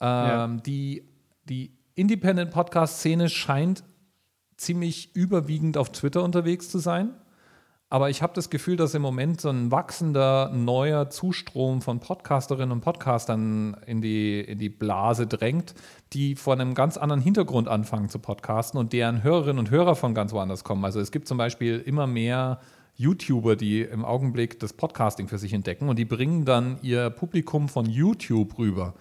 Ähm, 0.00 0.28
ja. 0.28 0.46
Die, 0.66 1.08
die 1.44 1.76
Independent-Podcast-Szene 1.94 3.28
scheint 3.28 3.84
ziemlich 4.56 5.14
überwiegend 5.14 5.76
auf 5.76 5.90
Twitter 5.90 6.22
unterwegs 6.22 6.68
zu 6.70 6.78
sein. 6.78 7.14
Aber 7.92 8.08
ich 8.08 8.22
habe 8.22 8.32
das 8.34 8.50
Gefühl, 8.50 8.76
dass 8.76 8.94
im 8.94 9.02
Moment 9.02 9.40
so 9.40 9.48
ein 9.48 9.72
wachsender 9.72 10.52
neuer 10.54 11.10
Zustrom 11.10 11.82
von 11.82 11.98
Podcasterinnen 11.98 12.70
und 12.70 12.82
Podcastern 12.82 13.76
in 13.84 14.00
die, 14.00 14.40
in 14.40 14.60
die 14.60 14.68
Blase 14.68 15.26
drängt, 15.26 15.74
die 16.12 16.36
vor 16.36 16.52
einem 16.54 16.74
ganz 16.74 16.96
anderen 16.96 17.20
Hintergrund 17.20 17.66
anfangen 17.66 18.08
zu 18.08 18.20
podcasten 18.20 18.78
und 18.78 18.92
deren 18.92 19.24
Hörerinnen 19.24 19.58
und 19.58 19.72
Hörer 19.72 19.96
von 19.96 20.14
ganz 20.14 20.32
woanders 20.32 20.62
kommen. 20.62 20.84
Also 20.84 21.00
es 21.00 21.10
gibt 21.10 21.26
zum 21.26 21.36
Beispiel 21.36 21.80
immer 21.80 22.06
mehr 22.06 22.60
YouTuber, 23.00 23.56
die 23.56 23.80
im 23.80 24.04
Augenblick 24.04 24.60
das 24.60 24.74
Podcasting 24.74 25.26
für 25.26 25.38
sich 25.38 25.54
entdecken 25.54 25.88
und 25.88 25.98
die 25.98 26.04
bringen 26.04 26.44
dann 26.44 26.78
ihr 26.82 27.08
Publikum 27.08 27.68
von 27.68 27.86
YouTube 27.86 28.58
rüber. 28.58 28.94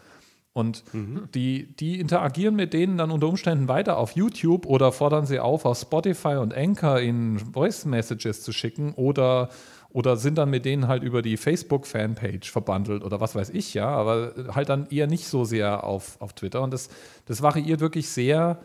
Und 0.53 0.83
mhm. 0.93 1.27
die, 1.35 1.75
die 1.75 1.99
interagieren 1.99 2.55
mit 2.55 2.73
denen 2.73 2.97
dann 2.97 3.11
unter 3.11 3.27
Umständen 3.27 3.67
weiter 3.67 3.97
auf 3.97 4.15
YouTube 4.15 4.65
oder 4.65 4.93
fordern 4.93 5.25
sie 5.25 5.39
auf, 5.39 5.65
auf 5.65 5.77
Spotify 5.77 6.35
und 6.37 6.53
Anchor 6.55 6.99
in 6.99 7.39
Voice 7.39 7.85
Messages 7.85 8.41
zu 8.41 8.53
schicken 8.53 8.93
oder, 8.93 9.49
oder 9.89 10.15
sind 10.15 10.37
dann 10.37 10.49
mit 10.49 10.63
denen 10.63 10.87
halt 10.87 11.03
über 11.03 11.21
die 11.21 11.35
Facebook-Fanpage 11.35 12.49
verbandelt 12.49 13.03
oder 13.03 13.19
was 13.19 13.35
weiß 13.35 13.49
ich, 13.49 13.73
ja, 13.73 13.89
aber 13.89 14.33
halt 14.55 14.69
dann 14.69 14.87
eher 14.89 15.07
nicht 15.07 15.27
so 15.27 15.43
sehr 15.43 15.83
auf, 15.83 16.19
auf 16.21 16.33
Twitter. 16.33 16.61
Und 16.61 16.73
das, 16.73 16.89
das 17.25 17.41
variiert 17.41 17.81
wirklich 17.81 18.07
sehr 18.09 18.59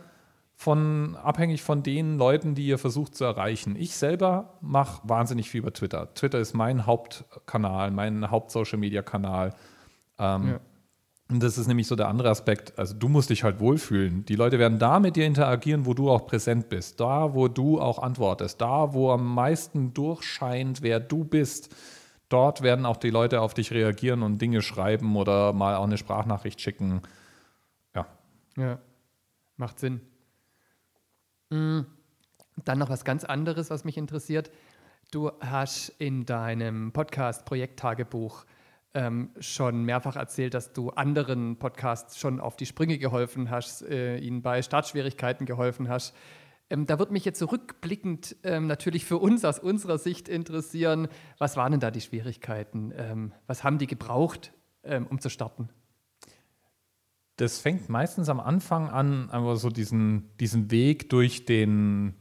von, 0.57 1.17
abhängig 1.17 1.63
von 1.63 1.83
den 1.83 2.17
Leuten, 2.17 2.55
die 2.55 2.67
ihr 2.67 2.79
versucht 2.79 3.17
zu 3.17 3.25
erreichen. 3.25 3.77
Ich 3.77 3.97
selber 3.97 4.59
mache 4.61 5.01
wahnsinnig 5.09 5.51
viel 5.51 5.61
über 5.61 5.73
Twitter. 5.73 6.15
Twitter 6.15 6.39
ist 6.39 6.55
mein 6.55 6.87
Hauptkanal, 6.87 7.91
mein 7.91 8.31
Haupt-Social-Media-Kanal. 8.31 9.55
Ähm, 10.19 10.49
ja 10.49 10.61
und 11.31 11.43
das 11.43 11.57
ist 11.57 11.69
nämlich 11.69 11.87
so 11.87 11.97
der 11.97 12.09
andere 12.09 12.29
Aspekt. 12.29 12.79
Also 12.79 12.95
du 12.95 13.09
musst 13.09 13.31
dich 13.31 13.45
halt 13.45 13.59
wohlfühlen. 13.59 14.27
Die 14.27 14.37
Leute 14.37 14.59
werden 14.59 14.79
da 14.79 15.01
mit 15.01 15.17
dir 15.17 15.25
interagieren, 15.25 15.87
wo 15.87 15.95
du 15.95 16.11
auch 16.11 16.27
präsent 16.27 16.69
bist. 16.69 17.01
Da, 17.01 17.35
wo 17.35 17.49
du 17.49 17.81
auch 17.81 17.99
antwortest. 17.99 18.61
Da, 18.61 18.93
wo 18.93 19.11
am 19.11 19.35
meisten 19.35 19.95
durchscheint, 19.95 20.83
wer 20.83 21.01
du 21.01 21.25
bist. 21.25 21.75
Dort 22.29 22.63
werden 22.63 22.85
auch 22.85 22.99
die 22.99 23.11
Leute 23.11 23.41
auf 23.41 23.55
dich 23.55 23.73
reagieren 23.73 24.23
und 24.23 24.41
Dinge 24.41 24.61
schreiben 24.61 25.17
oder 25.17 25.53
mal 25.53 25.77
auch 25.77 25.85
eine 25.85 25.97
Sprachnachricht 25.97 26.61
schicken. 26.61 27.01
Ja. 27.95 28.07
Ja, 28.57 28.79
macht 29.57 29.79
Sinn. 29.79 30.03
Mhm. 31.51 31.87
Dann 32.65 32.79
noch 32.79 32.89
was 32.89 33.05
ganz 33.05 33.25
anderes, 33.25 33.71
was 33.71 33.85
mich 33.85 33.97
interessiert. 33.97 34.51
Du 35.11 35.31
hast 35.41 35.89
in 35.99 36.25
deinem 36.25 36.93
Podcast 36.93 37.45
Projekttagebuch 37.45 38.45
ähm, 38.95 39.31
schon 39.41 39.85
mehrfach 39.85 40.17
erzählt, 40.17 40.55
dass 40.55 40.73
du 40.73 40.91
anderen 40.91 41.59
Podcasts 41.59 42.19
schon 42.19 42.41
auf 42.41 42.57
die 42.57 42.67
Sprünge 42.67 42.99
geholfen 42.99 43.51
hast, 43.51 43.83
äh, 43.83 44.19
ihnen 44.19 44.43
bei 44.43 44.63
Startschwierigkeiten 44.63 45.47
geholfen 45.47 45.89
hast. 45.89 46.15
Ähm, 46.71 46.87
da 46.87 46.99
würde 46.99 47.13
mich 47.13 47.25
jetzt 47.25 47.39
zurückblickend 47.39 48.37
ähm, 48.45 48.67
natürlich 48.67 49.05
für 49.05 49.19
uns 49.19 49.45
aus 49.45 49.59
unserer 49.59 49.99
Sicht 49.99 50.29
interessieren, 50.29 51.09
was 51.39 51.57
waren 51.57 51.73
denn 51.73 51.81
da 51.81 51.91
die 51.91 52.01
Schwierigkeiten? 52.01 52.93
Ähm, 52.97 53.33
was 53.47 53.65
haben 53.65 53.79
die 53.79 53.87
gebraucht, 53.87 54.53
ähm, 54.85 55.07
um 55.09 55.21
zu 55.21 55.29
starten? 55.29 55.69
Das 57.37 57.59
fängt 57.59 57.89
meistens 57.89 58.29
am 58.29 58.39
Anfang 58.39 58.89
an, 58.89 59.31
einfach 59.31 59.57
so 59.57 59.69
diesen, 59.69 60.31
diesen 60.39 60.71
Weg 60.71 61.11
durch 61.11 61.47
den, 61.47 62.15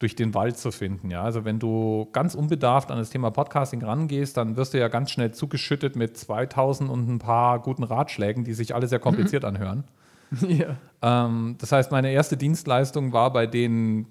durch 0.00 0.16
den 0.16 0.34
Wald 0.34 0.58
zu 0.58 0.72
finden. 0.72 1.10
Ja? 1.10 1.22
Also 1.22 1.44
wenn 1.44 1.60
du 1.60 2.08
ganz 2.12 2.34
unbedarft 2.34 2.90
an 2.90 2.98
das 2.98 3.10
Thema 3.10 3.30
Podcasting 3.30 3.82
rangehst, 3.84 4.36
dann 4.36 4.56
wirst 4.56 4.74
du 4.74 4.78
ja 4.78 4.88
ganz 4.88 5.12
schnell 5.12 5.32
zugeschüttet 5.32 5.94
mit 5.94 6.16
2000 6.16 6.90
und 6.90 7.08
ein 7.08 7.18
paar 7.20 7.60
guten 7.60 7.84
Ratschlägen, 7.84 8.42
die 8.42 8.54
sich 8.54 8.74
alle 8.74 8.88
sehr 8.88 8.98
kompliziert 8.98 9.44
mhm. 9.44 9.48
anhören. 9.48 9.84
Ja. 10.48 10.76
Ähm, 11.02 11.56
das 11.58 11.72
heißt, 11.72 11.90
meine 11.90 12.10
erste 12.10 12.38
Dienstleistung 12.38 13.12
war 13.12 13.34
bei 13.34 13.46
den, 13.46 14.06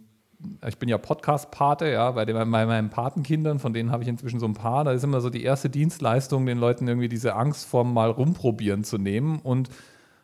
ich 0.67 0.77
bin 0.77 0.87
ja 0.87 0.99
Podcast-Pate, 0.99 1.91
ja, 1.91 2.11
bei, 2.11 2.25
den, 2.25 2.35
bei 2.35 2.45
meinen 2.45 2.91
Patenkindern, 2.91 3.57
von 3.57 3.73
denen 3.73 3.91
habe 3.91 4.03
ich 4.03 4.09
inzwischen 4.09 4.39
so 4.39 4.45
ein 4.45 4.53
paar, 4.53 4.83
da 4.83 4.91
ist 4.91 5.03
immer 5.03 5.19
so 5.19 5.31
die 5.31 5.43
erste 5.43 5.71
Dienstleistung, 5.71 6.45
den 6.45 6.59
Leuten 6.59 6.87
irgendwie 6.87 7.09
diese 7.09 7.35
Angst 7.35 7.65
vorm 7.65 7.91
mal 7.91 8.11
rumprobieren 8.11 8.83
zu 8.83 8.99
nehmen 8.99 9.39
und 9.39 9.69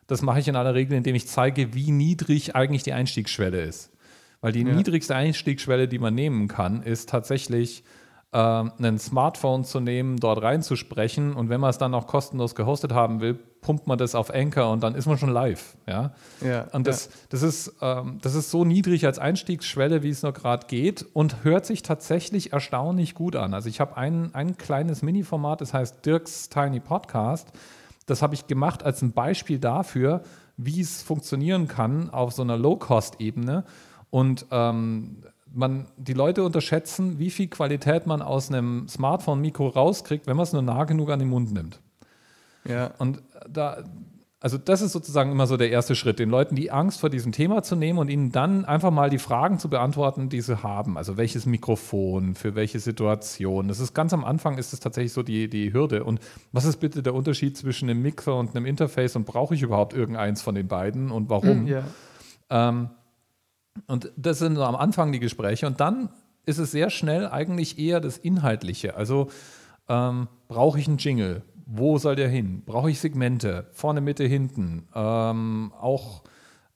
das 0.07 0.21
mache 0.21 0.39
ich 0.39 0.47
in 0.47 0.55
aller 0.55 0.73
Regel, 0.73 0.97
indem 0.97 1.15
ich 1.15 1.27
zeige, 1.27 1.73
wie 1.73 1.91
niedrig 1.91 2.55
eigentlich 2.55 2.83
die 2.83 2.93
Einstiegsschwelle 2.93 3.61
ist. 3.61 3.91
Weil 4.41 4.51
die 4.51 4.63
ja. 4.63 4.73
niedrigste 4.73 5.15
Einstiegsschwelle, 5.15 5.87
die 5.87 5.99
man 5.99 6.15
nehmen 6.15 6.47
kann, 6.47 6.81
ist 6.81 7.09
tatsächlich 7.09 7.83
äh, 8.31 8.37
ein 8.37 8.99
Smartphone 8.99 9.63
zu 9.63 9.79
nehmen, 9.79 10.17
dort 10.17 10.41
reinzusprechen 10.41 11.33
und 11.33 11.49
wenn 11.49 11.59
man 11.59 11.69
es 11.69 11.77
dann 11.77 11.93
auch 11.93 12.07
kostenlos 12.07 12.55
gehostet 12.55 12.93
haben 12.93 13.19
will, 13.19 13.33
pumpt 13.33 13.87
man 13.87 13.97
das 13.97 14.15
auf 14.15 14.33
Anchor 14.33 14.71
und 14.71 14.83
dann 14.83 14.95
ist 14.95 15.07
man 15.07 15.17
schon 15.17 15.29
live. 15.29 15.75
Ja? 15.87 16.13
ja 16.45 16.67
und 16.71 16.87
das, 16.87 17.05
ja. 17.05 17.11
das, 17.29 17.41
ist, 17.41 17.75
ähm, 17.81 18.19
das 18.21 18.35
ist 18.35 18.51
so 18.51 18.63
niedrig 18.63 19.05
als 19.05 19.17
Einstiegsschwelle, 19.17 20.03
wie 20.03 20.09
es 20.09 20.23
noch 20.23 20.33
gerade 20.33 20.67
geht 20.67 21.05
und 21.13 21.43
hört 21.43 21.65
sich 21.65 21.81
tatsächlich 21.81 22.53
erstaunlich 22.53 23.15
gut 23.15 23.35
an. 23.35 23.53
Also 23.53 23.69
ich 23.69 23.79
habe 23.79 23.97
ein, 23.97 24.33
ein 24.35 24.57
kleines 24.57 25.01
Mini-Format, 25.01 25.61
das 25.61 25.73
heißt 25.73 26.05
Dirks 26.05 26.49
Tiny 26.49 26.79
Podcast. 26.79 27.51
Das 28.07 28.23
habe 28.23 28.33
ich 28.33 28.47
gemacht 28.47 28.83
als 28.83 29.03
ein 29.03 29.11
Beispiel 29.11 29.59
dafür, 29.59 30.23
wie 30.55 30.81
es 30.81 31.03
funktionieren 31.03 31.67
kann 31.67 32.09
auf 32.09 32.33
so 32.33 32.41
einer 32.41 32.57
Low-Cost-Ebene. 32.57 33.63
Und 34.09 34.47
ähm, 34.49 35.17
man, 35.53 35.85
die 35.97 36.13
Leute 36.13 36.43
unterschätzen, 36.43 37.19
wie 37.19 37.29
viel 37.29 37.47
Qualität 37.47 38.07
man 38.07 38.21
aus 38.21 38.49
einem 38.49 38.87
Smartphone-Mikro 38.87 39.67
rauskriegt, 39.67 40.25
wenn 40.25 40.37
man 40.37 40.43
es 40.43 40.53
nur 40.53 40.61
nah 40.61 40.85
genug 40.85 41.11
an 41.11 41.19
den 41.19 41.29
Mund 41.29 41.53
nimmt. 41.53 41.79
Ja. 42.63 42.91
Und 42.97 43.21
da, 43.47 43.83
also 44.39 44.59
das 44.59 44.81
ist 44.81 44.91
sozusagen 44.91 45.31
immer 45.31 45.47
so 45.47 45.57
der 45.57 45.71
erste 45.71 45.95
Schritt, 45.95 46.19
den 46.19 46.29
Leuten 46.29 46.55
die 46.55 46.69
Angst 46.69 46.99
vor 46.99 47.09
diesem 47.09 47.31
Thema 47.31 47.63
zu 47.63 47.75
nehmen 47.75 47.97
und 47.97 48.09
ihnen 48.09 48.31
dann 48.31 48.65
einfach 48.65 48.91
mal 48.91 49.09
die 49.09 49.17
Fragen 49.17 49.57
zu 49.57 49.67
beantworten, 49.67 50.29
die 50.29 50.41
sie 50.41 50.61
haben. 50.61 50.95
Also 50.95 51.17
welches 51.17 51.47
Mikrofon, 51.47 52.35
für 52.35 52.53
welche 52.53 52.79
Situation. 52.79 53.67
Das 53.67 53.79
ist 53.79 53.95
ganz 53.95 54.13
am 54.13 54.23
Anfang 54.23 54.59
ist 54.59 54.73
es 54.73 54.79
tatsächlich 54.79 55.13
so 55.13 55.23
die, 55.23 55.49
die 55.49 55.73
Hürde. 55.73 56.03
Und 56.03 56.19
was 56.51 56.65
ist 56.65 56.77
bitte 56.77 57.01
der 57.01 57.15
Unterschied 57.15 57.57
zwischen 57.57 57.89
einem 57.89 58.03
Mixer 58.03 58.35
und 58.35 58.55
einem 58.55 58.67
Interface 58.67 59.15
und 59.15 59.25
brauche 59.25 59.55
ich 59.55 59.63
überhaupt 59.63 59.93
irgendeins 59.93 60.43
von 60.43 60.53
den 60.53 60.67
beiden 60.67 61.09
und 61.09 61.31
warum? 61.31 61.65
Ja. 61.65 61.83
Ähm, 62.51 62.89
und 63.87 64.11
das 64.17 64.37
sind 64.37 64.55
so 64.55 64.63
am 64.63 64.75
Anfang 64.75 65.11
die 65.11 65.19
Gespräche. 65.19 65.65
Und 65.65 65.79
dann 65.79 66.09
ist 66.45 66.59
es 66.59 66.69
sehr 66.69 66.91
schnell 66.91 67.27
eigentlich 67.27 67.79
eher 67.79 67.99
das 67.99 68.19
Inhaltliche. 68.19 68.95
Also 68.95 69.29
ähm, 69.89 70.27
brauche 70.47 70.79
ich 70.79 70.87
einen 70.87 70.97
Jingle? 70.97 71.41
Wo 71.69 71.97
soll 71.97 72.15
der 72.15 72.29
hin? 72.29 72.63
Brauche 72.65 72.89
ich 72.89 72.99
Segmente? 72.99 73.67
Vorne, 73.71 74.01
Mitte, 74.01 74.23
hinten? 74.23 74.87
Ähm, 74.95 75.73
auch, 75.79 76.23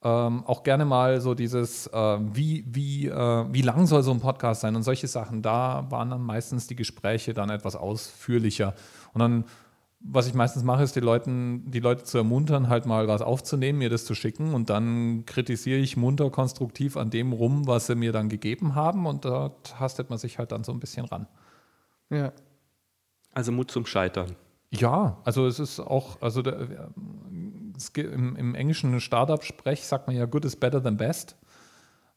ähm, 0.02 0.44
auch 0.46 0.62
gerne 0.62 0.84
mal 0.84 1.20
so 1.20 1.34
dieses, 1.34 1.86
äh, 1.86 2.18
wie, 2.20 2.64
wie, 2.68 3.08
äh, 3.08 3.44
wie 3.50 3.62
lang 3.62 3.86
soll 3.86 4.02
so 4.02 4.10
ein 4.12 4.20
Podcast 4.20 4.60
sein 4.60 4.76
und 4.76 4.82
solche 4.82 5.08
Sachen. 5.08 5.42
Da 5.42 5.86
waren 5.88 6.10
dann 6.10 6.22
meistens 6.22 6.66
die 6.66 6.76
Gespräche 6.76 7.32
dann 7.34 7.50
etwas 7.50 7.74
ausführlicher. 7.74 8.74
Und 9.14 9.20
dann 9.20 9.44
was 10.04 10.26
ich 10.26 10.34
meistens 10.34 10.64
mache, 10.64 10.82
ist, 10.82 10.96
die, 10.96 11.00
Leuten, 11.00 11.70
die 11.70 11.80
Leute 11.80 12.04
zu 12.04 12.18
ermuntern, 12.18 12.68
halt 12.68 12.86
mal 12.86 13.06
was 13.08 13.22
aufzunehmen, 13.22 13.78
mir 13.78 13.90
das 13.90 14.04
zu 14.04 14.14
schicken 14.14 14.54
und 14.54 14.68
dann 14.68 15.24
kritisiere 15.26 15.78
ich 15.78 15.96
munter 15.96 16.30
konstruktiv 16.30 16.96
an 16.96 17.10
dem 17.10 17.32
rum, 17.32 17.66
was 17.66 17.86
sie 17.86 17.94
mir 17.94 18.12
dann 18.12 18.28
gegeben 18.28 18.74
haben 18.74 19.06
und 19.06 19.24
dort 19.24 19.78
hastet 19.78 20.10
man 20.10 20.18
sich 20.18 20.38
halt 20.38 20.52
dann 20.52 20.64
so 20.64 20.72
ein 20.72 20.80
bisschen 20.80 21.04
ran. 21.04 21.26
Ja. 22.10 22.32
Also 23.32 23.52
Mut 23.52 23.70
zum 23.70 23.86
Scheitern. 23.86 24.36
Ja, 24.74 25.18
also 25.24 25.46
es 25.46 25.58
ist 25.58 25.80
auch, 25.80 26.20
also 26.22 26.40
der, 26.40 26.88
es, 27.76 27.90
im, 27.90 28.36
im 28.36 28.54
englischen 28.54 28.98
Startup-Sprech 29.00 29.86
sagt 29.86 30.06
man 30.06 30.16
ja, 30.16 30.24
good 30.24 30.44
is 30.44 30.56
better 30.56 30.82
than 30.82 30.96
best. 30.96 31.36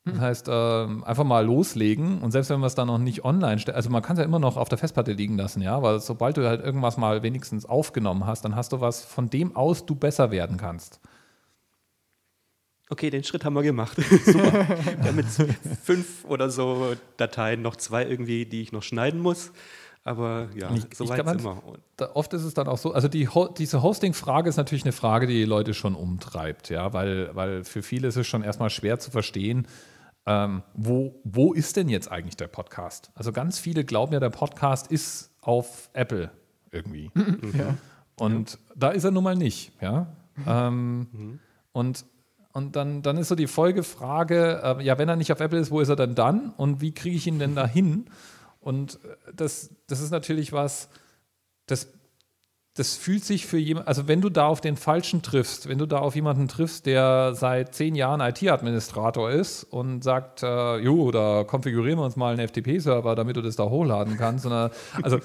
Das 0.08 0.20
heißt, 0.20 0.48
äh, 0.50 0.52
einfach 0.52 1.24
mal 1.24 1.44
loslegen 1.44 2.20
und 2.20 2.30
selbst 2.30 2.52
wenn 2.52 2.60
man 2.60 2.68
es 2.68 2.76
dann 2.76 2.88
noch 2.88 3.00
nicht 3.00 3.26
online 3.26 3.58
stellt, 3.58 3.76
also 3.76 3.90
man 3.90 4.04
kann 4.04 4.16
es 4.16 4.20
ja 4.20 4.26
immer 4.26 4.38
noch 4.38 4.56
auf 4.56 4.70
der 4.70 4.78
Festplatte 4.78 5.14
liegen 5.14 5.36
lassen, 5.36 5.64
ja, 5.64 5.82
weil 5.82 6.00
sobald 6.00 6.38
du 6.38 6.48
halt 6.48 6.64
irgendwas 6.64 6.98
mal 6.98 7.24
wenigstens 7.24 7.66
aufgenommen 7.66 8.28
hast, 8.28 8.46
dann 8.46 8.56
hast 8.56 8.72
du 8.72 8.82
was, 8.82 9.04
von 9.04 9.32
dem 9.32 9.56
aus 9.56 9.88
du 9.88 9.96
besser 9.96 10.30
werden 10.30 10.58
kannst. 10.58 11.00
Okay, 12.90 13.10
den 13.10 13.24
Schritt 13.24 13.44
haben 13.46 13.56
wir 13.56 13.64
gemacht. 13.64 13.98
Super. 14.26 14.68
wir 14.70 15.06
haben 15.06 15.18
jetzt 15.18 15.44
fünf 15.84 16.24
oder 16.26 16.52
so 16.52 16.94
Dateien, 17.18 17.64
noch 17.64 17.76
zwei 17.76 18.06
irgendwie, 18.06 18.46
die 18.46 18.62
ich 18.62 18.72
noch 18.72 18.84
schneiden 18.84 19.20
muss. 19.22 19.52
Aber 20.06 20.50
ja, 20.56 20.70
ich, 20.72 20.86
so 20.96 21.10
weit 21.10 21.28
sind 21.28 21.44
wir. 21.44 21.62
Da, 21.98 22.12
oft 22.14 22.32
ist 22.34 22.44
es 22.44 22.54
dann 22.54 22.68
auch 22.68 22.78
so, 22.78 22.94
also 22.94 23.08
die, 23.08 23.28
diese 23.58 23.82
Hosting-Frage 23.82 24.48
ist 24.48 24.56
natürlich 24.56 24.86
eine 24.86 24.92
Frage, 24.92 25.26
die 25.26 25.34
die 25.34 25.46
Leute 25.46 25.74
schon 25.74 25.96
umtreibt, 25.96 26.70
ja, 26.70 26.94
weil, 26.94 27.36
weil 27.36 27.64
für 27.64 27.82
viele 27.82 28.08
ist 28.08 28.16
es 28.16 28.28
schon 28.28 28.44
erstmal 28.44 28.70
schwer 28.70 29.00
zu 29.00 29.10
verstehen, 29.10 29.68
ähm, 30.28 30.62
wo, 30.76 31.20
wo 31.24 31.54
ist 31.54 31.76
denn 31.76 31.90
jetzt 31.90 32.12
eigentlich 32.12 32.38
der 32.38 32.48
Podcast? 32.48 33.12
Also 33.16 33.32
ganz 33.32 33.58
viele 33.58 33.84
glauben 33.84 34.14
ja, 34.14 34.20
der 34.20 34.30
Podcast 34.30 34.92
ist 34.92 35.32
auf 35.42 35.90
Apple 35.94 36.30
irgendwie. 36.72 37.12
Ja. 37.58 37.76
Und 38.18 38.52
ja. 38.52 38.58
da 38.76 38.90
ist 38.92 39.04
er 39.04 39.12
nun 39.12 39.24
mal 39.24 39.36
nicht. 39.36 39.74
Ja? 39.82 40.08
Ähm, 40.46 41.08
mhm. 41.12 41.40
Und, 41.72 42.06
und 42.54 42.76
dann, 42.76 43.02
dann 43.02 43.18
ist 43.18 43.28
so 43.28 43.36
die 43.36 43.48
Folgefrage, 43.48 44.62
äh, 44.64 44.84
ja, 44.84 44.98
wenn 45.00 45.10
er 45.10 45.16
nicht 45.16 45.32
auf 45.32 45.40
Apple 45.40 45.60
ist, 45.60 45.72
wo 45.72 45.80
ist 45.80 45.90
er 45.90 45.96
denn 45.96 46.16
dann? 46.16 46.52
Und 46.52 46.80
wie 46.80 46.94
kriege 46.94 47.18
ich 47.18 47.28
ihn 47.28 47.40
denn 47.40 47.56
da 47.56 47.68
hin? 47.68 48.06
Und 48.66 49.00
das, 49.34 49.70
das 49.88 50.02
ist 50.02 50.10
natürlich 50.10 50.52
was, 50.52 50.90
das 51.68 51.88
das 52.78 52.98
fühlt 52.98 53.24
sich 53.24 53.46
für 53.46 53.58
jemanden, 53.58 53.88
also 53.88 54.10
wenn 54.10 54.20
du 54.20 54.30
da 54.30 54.48
auf 54.48 54.60
den 54.60 54.76
Falschen 54.76 55.22
triffst, 55.22 55.70
wenn 55.70 55.78
du 55.78 55.86
da 55.86 56.00
auf 56.00 56.14
jemanden 56.14 56.50
triffst, 56.50 56.86
der 56.86 57.34
seit 57.34 57.74
zehn 57.74 57.96
Jahren 57.96 58.20
IT-Administrator 58.20 59.32
ist 59.32 59.64
und 59.64 60.04
sagt, 60.04 60.44
äh, 60.44 60.80
jo, 60.80 61.10
da 61.10 61.46
konfigurieren 61.46 62.00
wir 62.00 62.04
uns 62.04 62.18
mal 62.18 62.34
einen 62.34 62.46
FTP-Server, 62.46 63.16
damit 63.16 63.38
du 63.38 63.42
das 63.42 63.56
da 63.56 63.64
hochladen 63.64 64.18
kannst. 64.18 64.44
Sondern, 64.44 64.72
also 65.02 65.20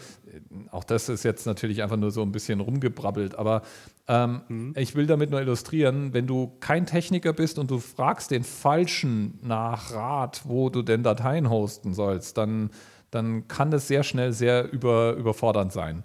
auch 0.70 0.84
das 0.84 1.08
ist 1.08 1.24
jetzt 1.24 1.44
natürlich 1.44 1.82
einfach 1.82 1.96
nur 1.96 2.12
so 2.12 2.22
ein 2.22 2.30
bisschen 2.30 2.60
rumgebrabbelt, 2.60 3.34
aber 3.34 3.62
ähm, 4.06 4.42
mhm. 4.46 4.74
ich 4.76 4.94
will 4.94 5.08
damit 5.08 5.30
nur 5.30 5.40
illustrieren, 5.40 6.14
wenn 6.14 6.28
du 6.28 6.52
kein 6.60 6.86
Techniker 6.86 7.32
bist 7.32 7.58
und 7.58 7.68
du 7.68 7.80
fragst 7.80 8.30
den 8.30 8.44
Falschen 8.44 9.40
nach 9.42 9.92
Rat, 9.92 10.42
wo 10.44 10.70
du 10.70 10.82
denn 10.82 11.02
Dateien 11.02 11.50
hosten 11.50 11.94
sollst, 11.94 12.38
dann, 12.38 12.70
dann 13.10 13.48
kann 13.48 13.70
das 13.70 13.88
sehr 13.88 14.02
schnell 14.02 14.32
sehr 14.32 14.70
über, 14.72 15.14
überfordernd 15.14 15.72
sein. 15.72 16.04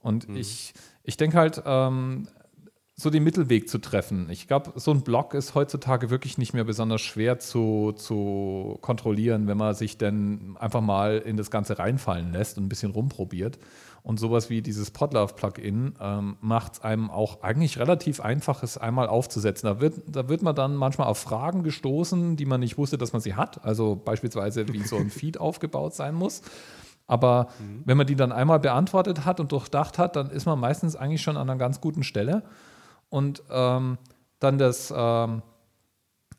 Und 0.00 0.28
mhm. 0.28 0.36
ich, 0.36 0.72
ich 1.02 1.16
denke 1.16 1.38
halt, 1.38 1.62
ähm, 1.66 2.28
so 3.00 3.10
den 3.10 3.22
Mittelweg 3.22 3.68
zu 3.68 3.78
treffen. 3.78 4.28
Ich 4.28 4.48
glaube, 4.48 4.72
so 4.74 4.90
ein 4.90 5.02
Blog 5.02 5.34
ist 5.34 5.54
heutzutage 5.54 6.10
wirklich 6.10 6.36
nicht 6.36 6.52
mehr 6.52 6.64
besonders 6.64 7.00
schwer 7.00 7.38
zu, 7.38 7.92
zu 7.92 8.76
kontrollieren, 8.80 9.46
wenn 9.46 9.56
man 9.56 9.74
sich 9.74 9.98
dann 9.98 10.56
einfach 10.58 10.80
mal 10.80 11.18
in 11.18 11.36
das 11.36 11.52
Ganze 11.52 11.78
reinfallen 11.78 12.32
lässt 12.32 12.58
und 12.58 12.64
ein 12.64 12.68
bisschen 12.68 12.90
rumprobiert. 12.90 13.60
Und 14.02 14.18
sowas 14.18 14.48
wie 14.48 14.62
dieses 14.62 14.90
Podlove-Plugin 14.90 15.94
ähm, 16.00 16.36
macht 16.40 16.74
es 16.74 16.80
einem 16.82 17.10
auch 17.10 17.42
eigentlich 17.42 17.78
relativ 17.78 18.20
einfach, 18.20 18.62
es 18.62 18.78
einmal 18.78 19.08
aufzusetzen. 19.08 19.68
Da 19.68 19.80
wird, 19.80 20.02
da 20.06 20.28
wird 20.28 20.42
man 20.42 20.54
dann 20.54 20.76
manchmal 20.76 21.08
auf 21.08 21.18
Fragen 21.18 21.62
gestoßen, 21.62 22.36
die 22.36 22.46
man 22.46 22.60
nicht 22.60 22.78
wusste, 22.78 22.96
dass 22.96 23.12
man 23.12 23.20
sie 23.20 23.34
hat. 23.34 23.64
Also 23.64 23.96
beispielsweise, 23.96 24.68
wie 24.72 24.82
so 24.82 24.96
ein 24.96 25.10
Feed 25.10 25.38
aufgebaut 25.38 25.94
sein 25.94 26.14
muss. 26.14 26.42
Aber 27.06 27.48
mhm. 27.58 27.82
wenn 27.84 27.96
man 27.96 28.06
die 28.06 28.16
dann 28.16 28.32
einmal 28.32 28.60
beantwortet 28.60 29.24
hat 29.24 29.40
und 29.40 29.52
durchdacht 29.52 29.98
hat, 29.98 30.16
dann 30.16 30.30
ist 30.30 30.46
man 30.46 30.60
meistens 30.60 30.94
eigentlich 30.94 31.22
schon 31.22 31.36
an 31.36 31.48
einer 31.48 31.58
ganz 31.58 31.80
guten 31.80 32.02
Stelle. 32.02 32.44
Und 33.08 33.42
ähm, 33.50 33.98
dann 34.38 34.58
das, 34.58 34.92
ähm, 34.96 35.42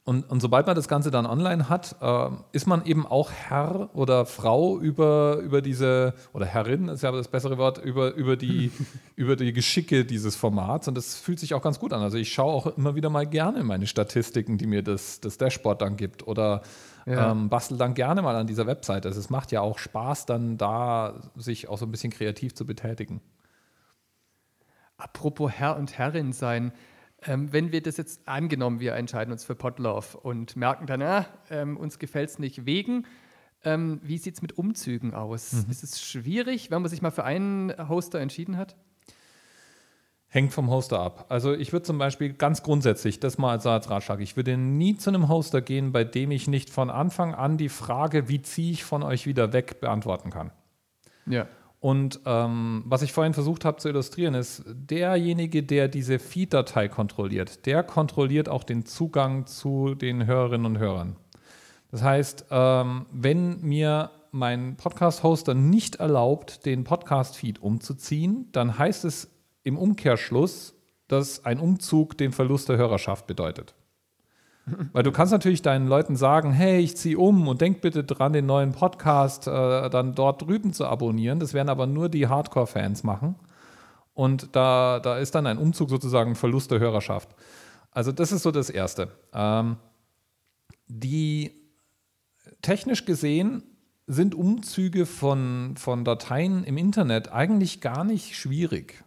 und, 0.06 0.28
und 0.30 0.40
sobald 0.40 0.66
man 0.66 0.76
das 0.76 0.88
Ganze 0.88 1.12
dann 1.12 1.26
online 1.26 1.70
hat, 1.70 1.96
äh, 2.02 2.30
ist 2.52 2.66
man 2.66 2.86
eben 2.86 3.06
auch 3.06 3.32
Herr 3.32 3.90
oder 3.94 4.26
Frau 4.26 4.80
über, 4.80 5.38
über 5.38 5.62
diese, 5.62 6.16
oder 6.34 6.46
Herrin 6.46 6.88
ist 6.88 7.04
ja 7.04 7.12
das 7.12 7.28
bessere 7.28 7.58
Wort, 7.58 7.78
über, 7.78 8.14
über, 8.16 8.36
die, 8.36 8.72
über 9.16 9.36
die 9.36 9.54
Geschicke 9.54 10.06
dieses 10.06 10.36
Formats. 10.36 10.88
Und 10.88 10.96
das 10.96 11.16
fühlt 11.16 11.40
sich 11.40 11.54
auch 11.54 11.62
ganz 11.62 11.80
gut 11.80 11.94
an. 11.94 12.02
Also 12.02 12.18
ich 12.18 12.34
schaue 12.34 12.54
auch 12.54 12.78
immer 12.78 12.96
wieder 12.96 13.10
mal 13.10 13.28
gerne 13.28 13.64
meine 13.64 13.86
Statistiken, 13.86 14.58
die 14.58 14.66
mir 14.66 14.82
das, 14.82 15.20
das 15.20 15.38
Dashboard 15.38 15.82
dann 15.82 15.96
gibt. 15.96 16.26
Oder 16.28 16.64
ja. 17.06 17.32
Ähm, 17.32 17.50
bastel 17.50 17.78
dann 17.78 17.94
gerne 17.94 18.22
mal 18.22 18.36
an 18.36 18.48
dieser 18.48 18.68
Webseite. 18.68 19.08
Also 19.08 19.20
es 19.20 19.30
macht 19.30 19.52
ja 19.52 19.62
auch 19.62 19.80
Spaß, 19.80 20.26
dann 20.26 20.58
da 20.58 21.14
sich 21.36 21.70
auch 21.70 21.78
so 21.78 21.86
ein 21.86 21.92
bisschen 21.92 22.12
kreativ 22.12 22.54
zu 22.56 22.66
betätigen. 22.66 23.22
Apropos 24.98 25.52
Herr 25.52 25.78
und 25.78 25.98
Herrin 25.98 26.34
sein, 26.34 26.74
ähm, 27.26 27.52
wenn 27.52 27.72
wir 27.72 27.82
das 27.82 27.98
jetzt 27.98 28.28
angenommen, 28.28 28.80
wir 28.80 28.94
entscheiden 28.94 29.32
uns 29.32 29.44
für 29.44 29.56
Podlove 29.56 30.18
und 30.18 30.56
merken 30.56 30.88
dann, 30.88 31.02
ah, 31.02 31.26
ähm, 31.50 31.78
uns 31.78 32.00
gefällt 32.00 32.30
es 32.30 32.40
nicht 32.40 32.66
wegen, 32.66 33.06
ähm, 33.64 34.00
wie 34.04 34.18
sieht 34.18 34.36
es 34.36 34.42
mit 34.42 34.58
Umzügen 34.58 35.14
aus? 35.14 35.54
Mhm. 35.54 35.72
Ist 35.72 35.84
es 35.84 36.02
schwierig, 36.02 36.72
wenn 36.72 36.82
man 36.82 36.90
sich 36.90 37.02
mal 37.02 37.12
für 37.12 37.26
einen 37.26 37.74
Hoster 37.90 38.20
entschieden 38.20 38.58
hat? 38.58 38.76
Hängt 40.32 40.54
vom 40.54 40.70
Hoster 40.70 41.00
ab. 41.00 41.26
Also 41.30 41.54
ich 41.54 41.74
würde 41.74 41.84
zum 41.84 41.98
Beispiel 41.98 42.34
ganz 42.34 42.62
grundsätzlich, 42.62 43.20
das 43.20 43.40
mal 43.40 43.52
als 43.52 43.66
Ratschlag, 43.66 44.20
ich 44.20 44.36
würde 44.38 44.58
nie 44.58 44.96
zu 44.96 45.10
einem 45.10 45.28
Hoster 45.28 45.62
gehen, 45.62 45.92
bei 45.92 46.04
dem 46.04 46.30
ich 46.30 46.48
nicht 46.48 46.70
von 46.70 46.92
Anfang 46.92 47.34
an 47.34 47.58
die 47.58 47.70
Frage, 47.70 48.30
wie 48.30 48.42
ziehe 48.42 48.72
ich 48.72 48.84
von 48.84 49.02
euch 49.02 49.26
wieder 49.26 49.54
weg, 49.54 49.82
beantworten 49.82 50.30
kann. 50.30 50.52
Ja. 51.26 51.48
Und 51.80 52.20
ähm, 52.26 52.84
was 52.86 53.02
ich 53.04 53.14
vorhin 53.14 53.34
versucht 53.34 53.64
habe 53.64 53.78
zu 53.78 53.88
illustrieren, 53.88 54.34
ist, 54.34 54.64
derjenige, 54.68 55.64
der 55.64 55.88
diese 55.88 56.20
Feed-Datei 56.20 56.90
kontrolliert, 56.90 57.66
der 57.66 57.84
kontrolliert 57.84 58.50
auch 58.50 58.66
den 58.66 58.86
Zugang 58.86 59.46
zu 59.46 59.96
den 59.96 60.26
Hörerinnen 60.26 60.66
und 60.66 60.78
Hörern. 60.78 61.16
Das 61.92 62.04
heißt, 62.04 62.48
ähm, 62.52 63.06
wenn 63.12 63.62
mir 63.62 64.12
mein 64.32 64.76
Podcast-Hoster 64.76 65.54
nicht 65.54 65.96
erlaubt, 65.96 66.66
den 66.66 66.84
Podcast-Feed 66.84 67.62
umzuziehen, 67.62 68.50
dann 68.52 68.78
heißt 68.78 69.06
es 69.06 69.30
im 69.64 69.78
Umkehrschluss, 69.78 70.76
dass 71.08 71.46
ein 71.46 71.60
Umzug 71.60 72.18
den 72.18 72.32
Verlust 72.32 72.70
der 72.70 72.78
Hörerschaft 72.78 73.26
bedeutet. 73.26 73.74
Weil 74.94 75.04
du 75.04 75.12
kannst 75.12 75.32
natürlich 75.32 75.62
deinen 75.62 75.88
Leuten 75.88 76.16
sagen, 76.16 76.52
hey, 76.52 76.80
ich 76.80 76.98
ziehe 76.98 77.18
um 77.18 77.48
und 77.48 77.62
denk 77.62 77.82
bitte 77.82 78.04
dran, 78.04 78.34
den 78.34 78.46
neuen 78.46 78.72
Podcast 78.72 79.48
äh, 79.48 79.90
dann 79.90 80.16
dort 80.16 80.42
drüben 80.42 80.74
zu 80.74 80.86
abonnieren. 80.86 81.40
Das 81.40 81.54
werden 81.54 81.70
aber 81.70 81.88
nur 81.88 82.10
die 82.10 82.28
Hardcore-Fans 82.28 83.04
machen. 83.04 83.36
Und 84.14 84.56
da, 84.56 85.00
da 85.00 85.18
ist 85.18 85.36
dann 85.36 85.48
ein 85.48 85.58
Umzug 85.58 85.90
sozusagen 85.90 86.36
Verlust 86.36 86.72
der 86.72 86.80
Hörerschaft. 86.80 87.30
Also 87.92 88.12
das 88.12 88.32
ist 88.32 88.44
so 88.44 88.52
das 88.52 88.70
Erste. 88.70 89.10
Ähm, 89.34 89.78
die 90.88 91.52
technisch 92.62 93.06
gesehen 93.06 93.64
sind 94.08 94.36
Umzüge 94.36 95.06
von, 95.06 95.76
von 95.78 96.04
Dateien 96.04 96.64
im 96.64 96.78
Internet 96.78 97.32
eigentlich 97.32 97.80
gar 97.80 98.04
nicht 98.04 98.36
schwierig. 98.36 99.04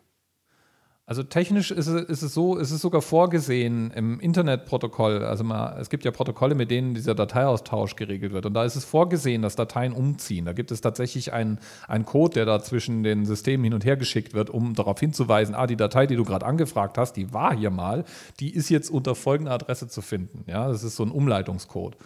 Also 1.05 1.25
technisch 1.25 1.73
ist 1.73 1.89
es, 1.89 2.05
ist 2.05 2.23
es 2.23 2.33
so, 2.33 2.57
ist 2.57 2.71
es 2.71 2.81
sogar 2.81 3.03
vorgesehen 3.03 3.91
im 3.91 4.21
Internetprotokoll. 4.21 5.25
Also 5.25 5.43
mal, 5.43 5.77
es 5.81 5.91
gibt 5.91 6.05
ja 6.05 6.13
Protokolle, 6.13 6.55
mit 6.55 6.71
denen 6.71 6.95
dieser 6.95 7.17
Dateiaustausch 7.17 7.97
geregelt 7.97 8.33
wird. 8.33 8.47
Und 8.47 8.55
da 8.55 8.65
ist 8.65 8.77
es 8.77 8.85
vorgesehen, 8.85 9.43
dass 9.43 9.57
Dateien 9.57 9.95
umziehen. 9.95 10.45
Da 10.45 10.53
gibt 10.53 10.71
es 10.71 10.81
tatsächlich 10.81 11.33
einen, 11.33 11.59
einen 11.89 12.05
Code, 12.05 12.35
der 12.35 12.47
da 12.47 12.63
zwischen 12.63 13.03
den 13.03 13.27
Systemen 13.27 13.65
hin 13.65 13.75
und 13.75 13.85
her 13.85 13.97
geschickt 13.97 14.33
wird, 14.33 14.49
um 14.49 14.75
darauf 14.75 15.01
hinzuweisen, 15.01 15.57
ah, 15.57 15.67
die 15.67 15.77
Datei, 15.77 16.07
die 16.07 16.15
du 16.15 16.25
gerade 16.25 16.47
angefragt 16.47 16.97
hast, 16.97 17.15
die 17.15 17.33
war 17.33 17.57
hier 17.57 17.71
mal, 17.71 18.05
die 18.39 18.55
ist 18.55 18.69
jetzt 18.69 18.89
unter 18.89 19.17
folgender 19.17 19.53
Adresse 19.53 19.89
zu 19.89 20.03
finden. 20.03 20.45
Ja, 20.47 20.69
das 20.69 20.85
ist 20.85 20.95
so 20.95 21.03
ein 21.03 21.11
Umleitungscode. 21.11 21.97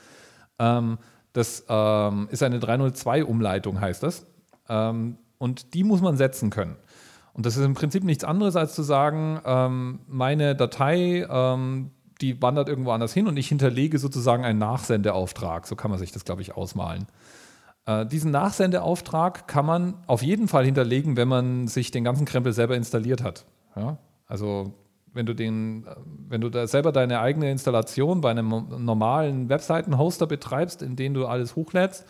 Ähm, 0.58 0.96
das 1.34 1.66
ähm, 1.68 2.28
ist 2.30 2.42
eine 2.42 2.58
302-Umleitung, 2.60 3.78
heißt 3.78 4.02
das. 4.02 4.26
Ähm, 4.70 5.18
und 5.36 5.74
die 5.74 5.84
muss 5.84 6.00
man 6.00 6.16
setzen 6.16 6.48
können. 6.48 6.76
Und 7.36 7.44
das 7.44 7.58
ist 7.58 7.64
im 7.64 7.74
Prinzip 7.74 8.02
nichts 8.02 8.24
anderes, 8.24 8.56
als 8.56 8.74
zu 8.74 8.82
sagen, 8.82 9.40
ähm, 9.44 10.00
meine 10.08 10.56
Datei, 10.56 11.26
ähm, 11.28 11.90
die 12.22 12.40
wandert 12.40 12.70
irgendwo 12.70 12.92
anders 12.92 13.12
hin 13.12 13.28
und 13.28 13.36
ich 13.36 13.48
hinterlege 13.48 13.98
sozusagen 13.98 14.42
einen 14.42 14.58
Nachsendeauftrag. 14.58 15.66
So 15.66 15.76
kann 15.76 15.90
man 15.90 16.00
sich 16.00 16.12
das, 16.12 16.24
glaube 16.24 16.40
ich, 16.40 16.56
ausmalen. 16.56 17.06
Äh, 17.84 18.06
diesen 18.06 18.30
Nachsendeauftrag 18.30 19.46
kann 19.48 19.66
man 19.66 19.94
auf 20.06 20.22
jeden 20.22 20.48
Fall 20.48 20.64
hinterlegen, 20.64 21.18
wenn 21.18 21.28
man 21.28 21.68
sich 21.68 21.90
den 21.90 22.04
ganzen 22.04 22.24
Krempel 22.24 22.54
selber 22.54 22.74
installiert 22.74 23.22
hat. 23.22 23.44
Ja? 23.76 23.98
Also 24.26 24.72
wenn 25.12 25.26
du 25.26 25.34
den, 25.34 25.86
äh, 25.86 25.94
wenn 26.28 26.40
du 26.40 26.48
da 26.48 26.66
selber 26.66 26.90
deine 26.90 27.20
eigene 27.20 27.50
Installation 27.50 28.22
bei 28.22 28.30
einem 28.30 28.48
normalen 28.78 29.50
Webseiten-Hoster 29.50 30.26
betreibst, 30.26 30.80
in 30.80 30.96
den 30.96 31.12
du 31.12 31.26
alles 31.26 31.54
hochlädst, 31.54 32.06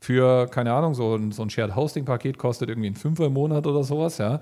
für, 0.00 0.46
keine 0.48 0.72
Ahnung, 0.72 0.94
so 0.94 1.14
ein, 1.14 1.32
so 1.32 1.42
ein 1.42 1.50
Shared 1.50 1.76
Hosting-Paket 1.76 2.38
kostet 2.38 2.68
irgendwie 2.68 2.90
ein 2.90 2.96
Fünfer 2.96 3.26
im 3.26 3.34
Monat 3.34 3.66
oder 3.66 3.84
sowas, 3.84 4.18
ja. 4.18 4.40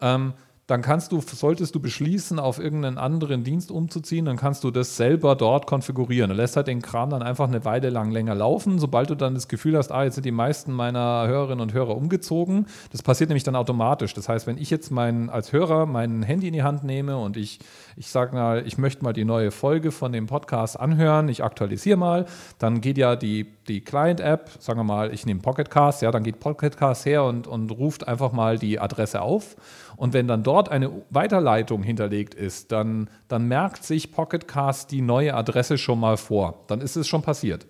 Ähm, 0.00 0.34
dann 0.68 0.80
kannst 0.80 1.10
du, 1.10 1.20
solltest 1.20 1.74
du 1.74 1.80
beschließen, 1.80 2.38
auf 2.38 2.60
irgendeinen 2.60 2.96
anderen 2.96 3.42
Dienst 3.42 3.72
umzuziehen, 3.72 4.26
dann 4.26 4.36
kannst 4.36 4.62
du 4.62 4.70
das 4.70 4.96
selber 4.96 5.34
dort 5.34 5.66
konfigurieren. 5.66 6.30
Du 6.30 6.36
lässt 6.36 6.54
halt 6.56 6.68
den 6.68 6.80
Kram 6.80 7.10
dann 7.10 7.22
einfach 7.22 7.48
eine 7.48 7.64
Weile 7.64 7.90
lang 7.90 8.12
länger 8.12 8.36
laufen. 8.36 8.78
Sobald 8.78 9.10
du 9.10 9.16
dann 9.16 9.34
das 9.34 9.48
Gefühl 9.48 9.76
hast, 9.76 9.90
ah, 9.90 10.04
jetzt 10.04 10.14
sind 10.14 10.24
die 10.24 10.30
meisten 10.30 10.72
meiner 10.72 11.26
Hörerinnen 11.26 11.60
und 11.60 11.72
Hörer 11.72 11.96
umgezogen, 11.96 12.66
das 12.92 13.02
passiert 13.02 13.30
nämlich 13.30 13.42
dann 13.42 13.56
automatisch. 13.56 14.14
Das 14.14 14.28
heißt, 14.28 14.46
wenn 14.46 14.56
ich 14.56 14.70
jetzt 14.70 14.92
mein, 14.92 15.30
als 15.30 15.52
Hörer 15.52 15.84
mein 15.86 16.22
Handy 16.22 16.46
in 16.46 16.52
die 16.52 16.62
Hand 16.62 16.84
nehme 16.84 17.16
und 17.16 17.36
ich, 17.36 17.58
ich 17.96 18.08
sage 18.08 18.34
mal, 18.34 18.64
ich 18.64 18.78
möchte 18.78 19.02
mal 19.02 19.12
die 19.12 19.24
neue 19.24 19.50
Folge 19.50 19.90
von 19.90 20.12
dem 20.12 20.26
Podcast 20.26 20.78
anhören, 20.78 21.28
ich 21.28 21.42
aktualisiere 21.42 21.96
mal, 21.96 22.26
dann 22.58 22.80
geht 22.80 22.98
ja 22.98 23.16
die, 23.16 23.46
die 23.66 23.80
Client-App, 23.80 24.50
sagen 24.60 24.78
wir 24.78 24.84
mal, 24.84 25.12
ich 25.12 25.26
nehme 25.26 25.40
Pocketcast, 25.40 26.02
ja, 26.02 26.12
dann 26.12 26.22
geht 26.22 26.38
Pocketcast 26.38 27.04
her 27.04 27.24
und, 27.24 27.48
und 27.48 27.70
ruft 27.72 28.06
einfach 28.06 28.30
mal 28.30 28.58
die 28.58 28.78
Adresse 28.78 29.22
auf 29.22 29.56
und 30.02 30.14
wenn 30.14 30.26
dann 30.26 30.42
dort 30.42 30.68
eine 30.68 30.90
Weiterleitung 31.10 31.84
hinterlegt 31.84 32.34
ist, 32.34 32.72
dann, 32.72 33.08
dann 33.28 33.46
merkt 33.46 33.84
sich 33.84 34.10
Pocketcast 34.10 34.90
die 34.90 35.00
neue 35.00 35.32
Adresse 35.32 35.78
schon 35.78 36.00
mal 36.00 36.16
vor. 36.16 36.64
Dann 36.66 36.80
ist 36.80 36.96
es 36.96 37.06
schon 37.06 37.22
passiert. 37.22 37.68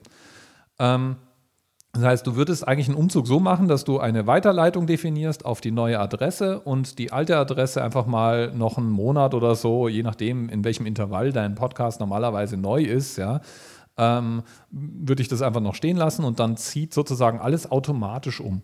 Ähm, 0.79 1.17
das 1.93 2.03
heißt, 2.03 2.27
du 2.27 2.35
würdest 2.35 2.67
eigentlich 2.67 2.89
einen 2.89 2.97
Umzug 2.97 3.27
so 3.27 3.39
machen, 3.39 3.69
dass 3.69 3.85
du 3.85 4.01
eine 4.01 4.27
Weiterleitung 4.27 4.87
definierst 4.87 5.45
auf 5.45 5.61
die 5.61 5.73
neue 5.73 6.01
Adresse 6.01 6.61
und 6.61 6.99
die 6.99 7.13
alte 7.13 7.37
Adresse 7.37 7.85
einfach 7.85 8.07
mal 8.07 8.51
noch 8.55 8.79
einen 8.79 8.89
Monat 8.89 9.35
oder 9.35 9.55
so, 9.55 9.89
je 9.89 10.03
nachdem, 10.03 10.49
in 10.49 10.65
welchem 10.65 10.87
Intervall 10.87 11.33
dein 11.33 11.55
Podcast 11.55 12.01
normalerweise 12.01 12.57
neu 12.57 12.83
ist, 12.83 13.19
ja, 13.19 13.43
ähm, 13.99 14.43
würde 14.71 15.21
ich 15.21 15.29
das 15.29 15.43
einfach 15.43 15.61
noch 15.61 15.75
stehen 15.75 15.99
lassen 15.99 16.25
und 16.25 16.41
dann 16.41 16.57
zieht 16.57 16.95
sozusagen 16.95 17.41
alles 17.41 17.71
automatisch 17.71 18.41
um. 18.41 18.63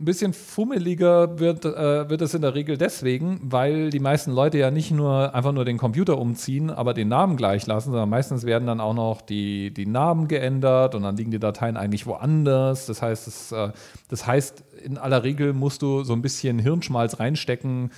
Ein 0.00 0.06
bisschen 0.06 0.32
fummeliger 0.32 1.38
wird, 1.38 1.66
äh, 1.66 2.08
wird 2.08 2.22
es 2.22 2.32
in 2.32 2.40
der 2.40 2.54
Regel 2.54 2.78
deswegen, 2.78 3.38
weil 3.42 3.90
die 3.90 4.00
meisten 4.00 4.32
Leute 4.32 4.56
ja 4.56 4.70
nicht 4.70 4.90
nur 4.90 5.34
einfach 5.34 5.52
nur 5.52 5.66
den 5.66 5.76
Computer 5.76 6.16
umziehen, 6.16 6.70
aber 6.70 6.94
den 6.94 7.08
Namen 7.08 7.36
gleich 7.36 7.66
lassen, 7.66 7.90
sondern 7.90 8.08
meistens 8.08 8.46
werden 8.46 8.66
dann 8.66 8.80
auch 8.80 8.94
noch 8.94 9.20
die, 9.20 9.70
die 9.72 9.84
Namen 9.84 10.26
geändert 10.26 10.94
und 10.94 11.02
dann 11.02 11.16
liegen 11.16 11.30
die 11.30 11.38
Dateien 11.38 11.76
eigentlich 11.76 12.06
woanders. 12.06 12.86
Das 12.86 13.02
heißt, 13.02 13.26
das, 13.26 13.52
äh, 13.52 13.72
das 14.08 14.26
heißt, 14.26 14.64
in 14.82 14.96
aller 14.96 15.22
Regel 15.22 15.52
musst 15.52 15.82
du 15.82 16.02
so 16.02 16.14
ein 16.14 16.22
bisschen 16.22 16.58
Hirnschmalz 16.58 17.20
reinstecken, 17.20 17.90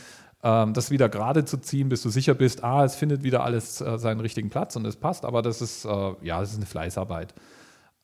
ähm, 0.42 0.74
das 0.74 0.90
wieder 0.90 1.09
gerade 1.09 1.44
zu 1.44 1.59
ziehen, 1.59 1.88
bis 1.88 2.03
du 2.03 2.09
sicher 2.09 2.34
bist, 2.34 2.64
ah, 2.64 2.84
es 2.84 2.96
findet 2.96 3.22
wieder 3.22 3.44
alles 3.44 3.80
äh, 3.80 3.96
seinen 3.96 4.18
richtigen 4.18 4.50
Platz 4.50 4.74
und 4.74 4.84
es 4.86 4.96
passt, 4.96 5.24
aber 5.24 5.40
das 5.40 5.62
ist, 5.62 5.84
äh, 5.84 6.14
ja, 6.22 6.40
das 6.40 6.50
ist 6.50 6.57
eine 6.57 6.66
Fleißarbeit. 6.66 7.32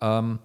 Ähm, 0.01 0.39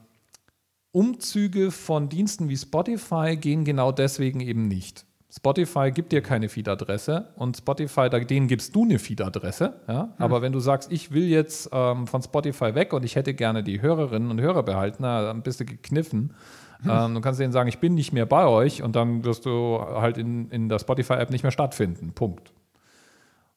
Umzüge 0.94 1.72
von 1.72 2.08
Diensten 2.08 2.50
wie 2.50 2.56
Spotify 2.56 3.36
gehen 3.36 3.66
genau 3.66 3.92
deswegen 3.92 4.40
eben 4.40 4.68
nicht. 4.68 5.06
Spotify 5.36 5.90
gibt 5.90 6.12
dir 6.12 6.22
keine 6.22 6.48
Feed-Adresse 6.48 7.34
und 7.36 7.58
Spotify, 7.58 8.08
denen 8.10 8.48
gibst 8.48 8.76
du 8.76 8.84
eine 8.84 9.00
Feed-Adresse. 9.00 9.82
Ja? 9.88 10.04
Hm. 10.04 10.10
Aber 10.20 10.44
wenn 10.44 10.52
du 10.52 10.60
sagst, 10.60 10.92
ich 10.92 11.12
will 11.12 11.26
jetzt 11.26 11.70
ähm, 11.74 12.06
von 12.06 12.22
Spotify 12.22 12.76
weg 12.76 12.94
und 12.94 13.04
ich 13.04 13.16
hätte 13.16 13.34
gerne 13.34 13.64
die 13.64 13.82
Hörerinnen 13.82 14.30
und 14.30 14.40
Hörer 14.40 14.62
behalten, 14.62 14.98
na, 15.00 15.24
dann 15.24 15.42
bist 15.42 15.60
du 15.60 15.66
gekniffen. 15.66 16.36
Hm. 16.84 16.92
Ähm, 16.92 17.16
du 17.16 17.22
kannst 17.22 17.40
denen 17.40 17.52
sagen, 17.52 17.68
ich 17.68 17.80
bin 17.80 17.96
nicht 17.96 18.14
mehr 18.14 18.28
bei 18.28 18.46
euch 18.46 18.84
und 18.84 18.96
dann 18.96 19.24
wirst 19.24 19.48
du 19.48 19.80
halt 19.80 20.20
in, 20.20 20.52
in 20.52 20.70
der 20.70 20.78
Spotify-App 20.78 21.32
nicht 21.32 21.42
mehr 21.42 21.52
stattfinden. 21.52 22.14
Punkt. 22.14 22.54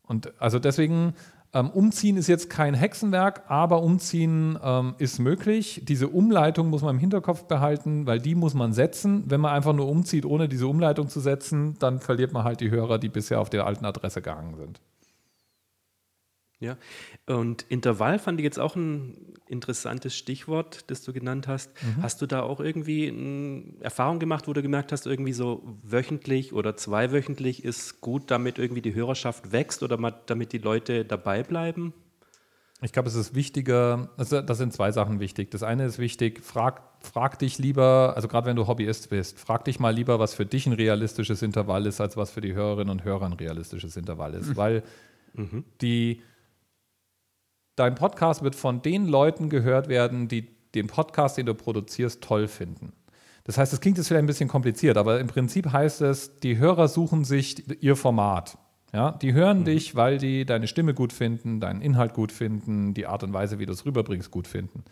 Und 0.06 0.32
also 0.40 0.58
deswegen 0.58 1.12
ähm, 1.56 1.70
umziehen 1.70 2.18
ist 2.18 2.26
jetzt 2.26 2.50
kein 2.50 2.74
Hexenwerk, 2.74 3.44
aber 3.48 3.82
umziehen 3.82 4.58
ähm, 4.62 4.94
ist 4.98 5.18
möglich. 5.18 5.80
Diese 5.84 6.08
Umleitung 6.08 6.68
muss 6.68 6.82
man 6.82 6.96
im 6.96 7.00
Hinterkopf 7.00 7.44
behalten, 7.44 8.06
weil 8.06 8.20
die 8.20 8.34
muss 8.34 8.52
man 8.52 8.74
setzen. 8.74 9.24
Wenn 9.26 9.40
man 9.40 9.54
einfach 9.54 9.72
nur 9.72 9.88
umzieht, 9.88 10.26
ohne 10.26 10.48
diese 10.48 10.66
Umleitung 10.66 11.08
zu 11.08 11.18
setzen, 11.18 11.74
dann 11.78 11.98
verliert 12.00 12.34
man 12.34 12.44
halt 12.44 12.60
die 12.60 12.70
Hörer, 12.70 12.98
die 12.98 13.08
bisher 13.08 13.40
auf 13.40 13.48
der 13.48 13.66
alten 13.66 13.86
Adresse 13.86 14.20
gehangen 14.20 14.56
sind. 14.56 14.82
Ja, 16.58 16.78
und 17.26 17.66
Intervall 17.68 18.18
fand 18.18 18.40
ich 18.40 18.44
jetzt 18.44 18.58
auch 18.58 18.76
ein 18.76 19.34
interessantes 19.46 20.16
Stichwort, 20.16 20.90
das 20.90 21.02
du 21.02 21.12
genannt 21.12 21.48
hast. 21.48 21.70
Mhm. 21.82 22.02
Hast 22.02 22.22
du 22.22 22.26
da 22.26 22.42
auch 22.42 22.60
irgendwie 22.60 23.08
eine 23.08 23.74
Erfahrung 23.80 24.18
gemacht, 24.18 24.48
wo 24.48 24.54
du 24.54 24.62
gemerkt 24.62 24.90
hast, 24.90 25.06
irgendwie 25.06 25.34
so 25.34 25.62
wöchentlich 25.82 26.54
oder 26.54 26.74
zweiwöchentlich 26.74 27.62
ist 27.62 28.00
gut, 28.00 28.30
damit 28.30 28.58
irgendwie 28.58 28.80
die 28.80 28.94
Hörerschaft 28.94 29.52
wächst 29.52 29.82
oder 29.82 29.98
damit 30.24 30.52
die 30.52 30.58
Leute 30.58 31.04
dabei 31.04 31.42
bleiben? 31.42 31.92
Ich 32.82 32.92
glaube, 32.92 33.08
es 33.08 33.14
ist 33.14 33.34
wichtiger, 33.34 34.10
also 34.16 34.40
das 34.40 34.58
sind 34.58 34.72
zwei 34.72 34.92
Sachen 34.92 35.20
wichtig. 35.20 35.50
Das 35.50 35.62
eine 35.62 35.84
ist 35.84 35.98
wichtig, 35.98 36.42
frag, 36.42 36.82
frag 37.00 37.38
dich 37.38 37.58
lieber, 37.58 38.12
also 38.16 38.28
gerade 38.28 38.46
wenn 38.46 38.56
du 38.56 38.66
Hobbyist 38.66 39.10
bist, 39.10 39.38
frag 39.38 39.64
dich 39.64 39.78
mal 39.78 39.94
lieber, 39.94 40.18
was 40.18 40.34
für 40.34 40.44
dich 40.44 40.66
ein 40.66 40.74
realistisches 40.74 41.42
Intervall 41.42 41.86
ist, 41.86 42.00
als 42.00 42.16
was 42.16 42.30
für 42.30 42.42
die 42.42 42.54
Hörerinnen 42.54 42.90
und 42.90 43.04
Hörer 43.04 43.26
ein 43.26 43.32
realistisches 43.34 43.96
Intervall 43.96 44.34
ist. 44.34 44.48
Mhm. 44.48 44.56
Weil 44.56 44.82
mhm. 45.34 45.64
die 45.80 46.22
dein 47.76 47.94
Podcast 47.94 48.42
wird 48.42 48.54
von 48.54 48.82
den 48.82 49.06
Leuten 49.06 49.48
gehört 49.48 49.88
werden, 49.88 50.28
die 50.28 50.48
den 50.74 50.88
Podcast, 50.88 51.38
den 51.38 51.46
du 51.46 51.54
produzierst, 51.54 52.22
toll 52.22 52.48
finden. 52.48 52.92
Das 53.44 53.58
heißt, 53.58 53.72
es 53.72 53.80
klingt 53.80 53.96
jetzt 53.96 54.08
vielleicht 54.08 54.24
ein 54.24 54.26
bisschen 54.26 54.48
kompliziert, 54.48 54.96
aber 54.96 55.20
im 55.20 55.28
Prinzip 55.28 55.72
heißt 55.72 56.00
es, 56.02 56.40
die 56.40 56.58
Hörer 56.58 56.88
suchen 56.88 57.24
sich 57.24 57.64
ihr 57.82 57.94
Format. 57.94 58.58
Ja, 58.92 59.12
die 59.12 59.34
hören 59.34 59.60
mhm. 59.60 59.64
dich, 59.66 59.94
weil 59.94 60.18
die 60.18 60.44
deine 60.44 60.66
Stimme 60.66 60.94
gut 60.94 61.12
finden, 61.12 61.60
deinen 61.60 61.80
Inhalt 61.80 62.14
gut 62.14 62.32
finden, 62.32 62.94
die 62.94 63.06
Art 63.06 63.22
und 63.22 63.32
Weise, 63.32 63.58
wie 63.58 63.66
du 63.66 63.72
es 63.72 63.84
rüberbringst, 63.84 64.30
gut 64.30 64.48
finden. 64.48 64.84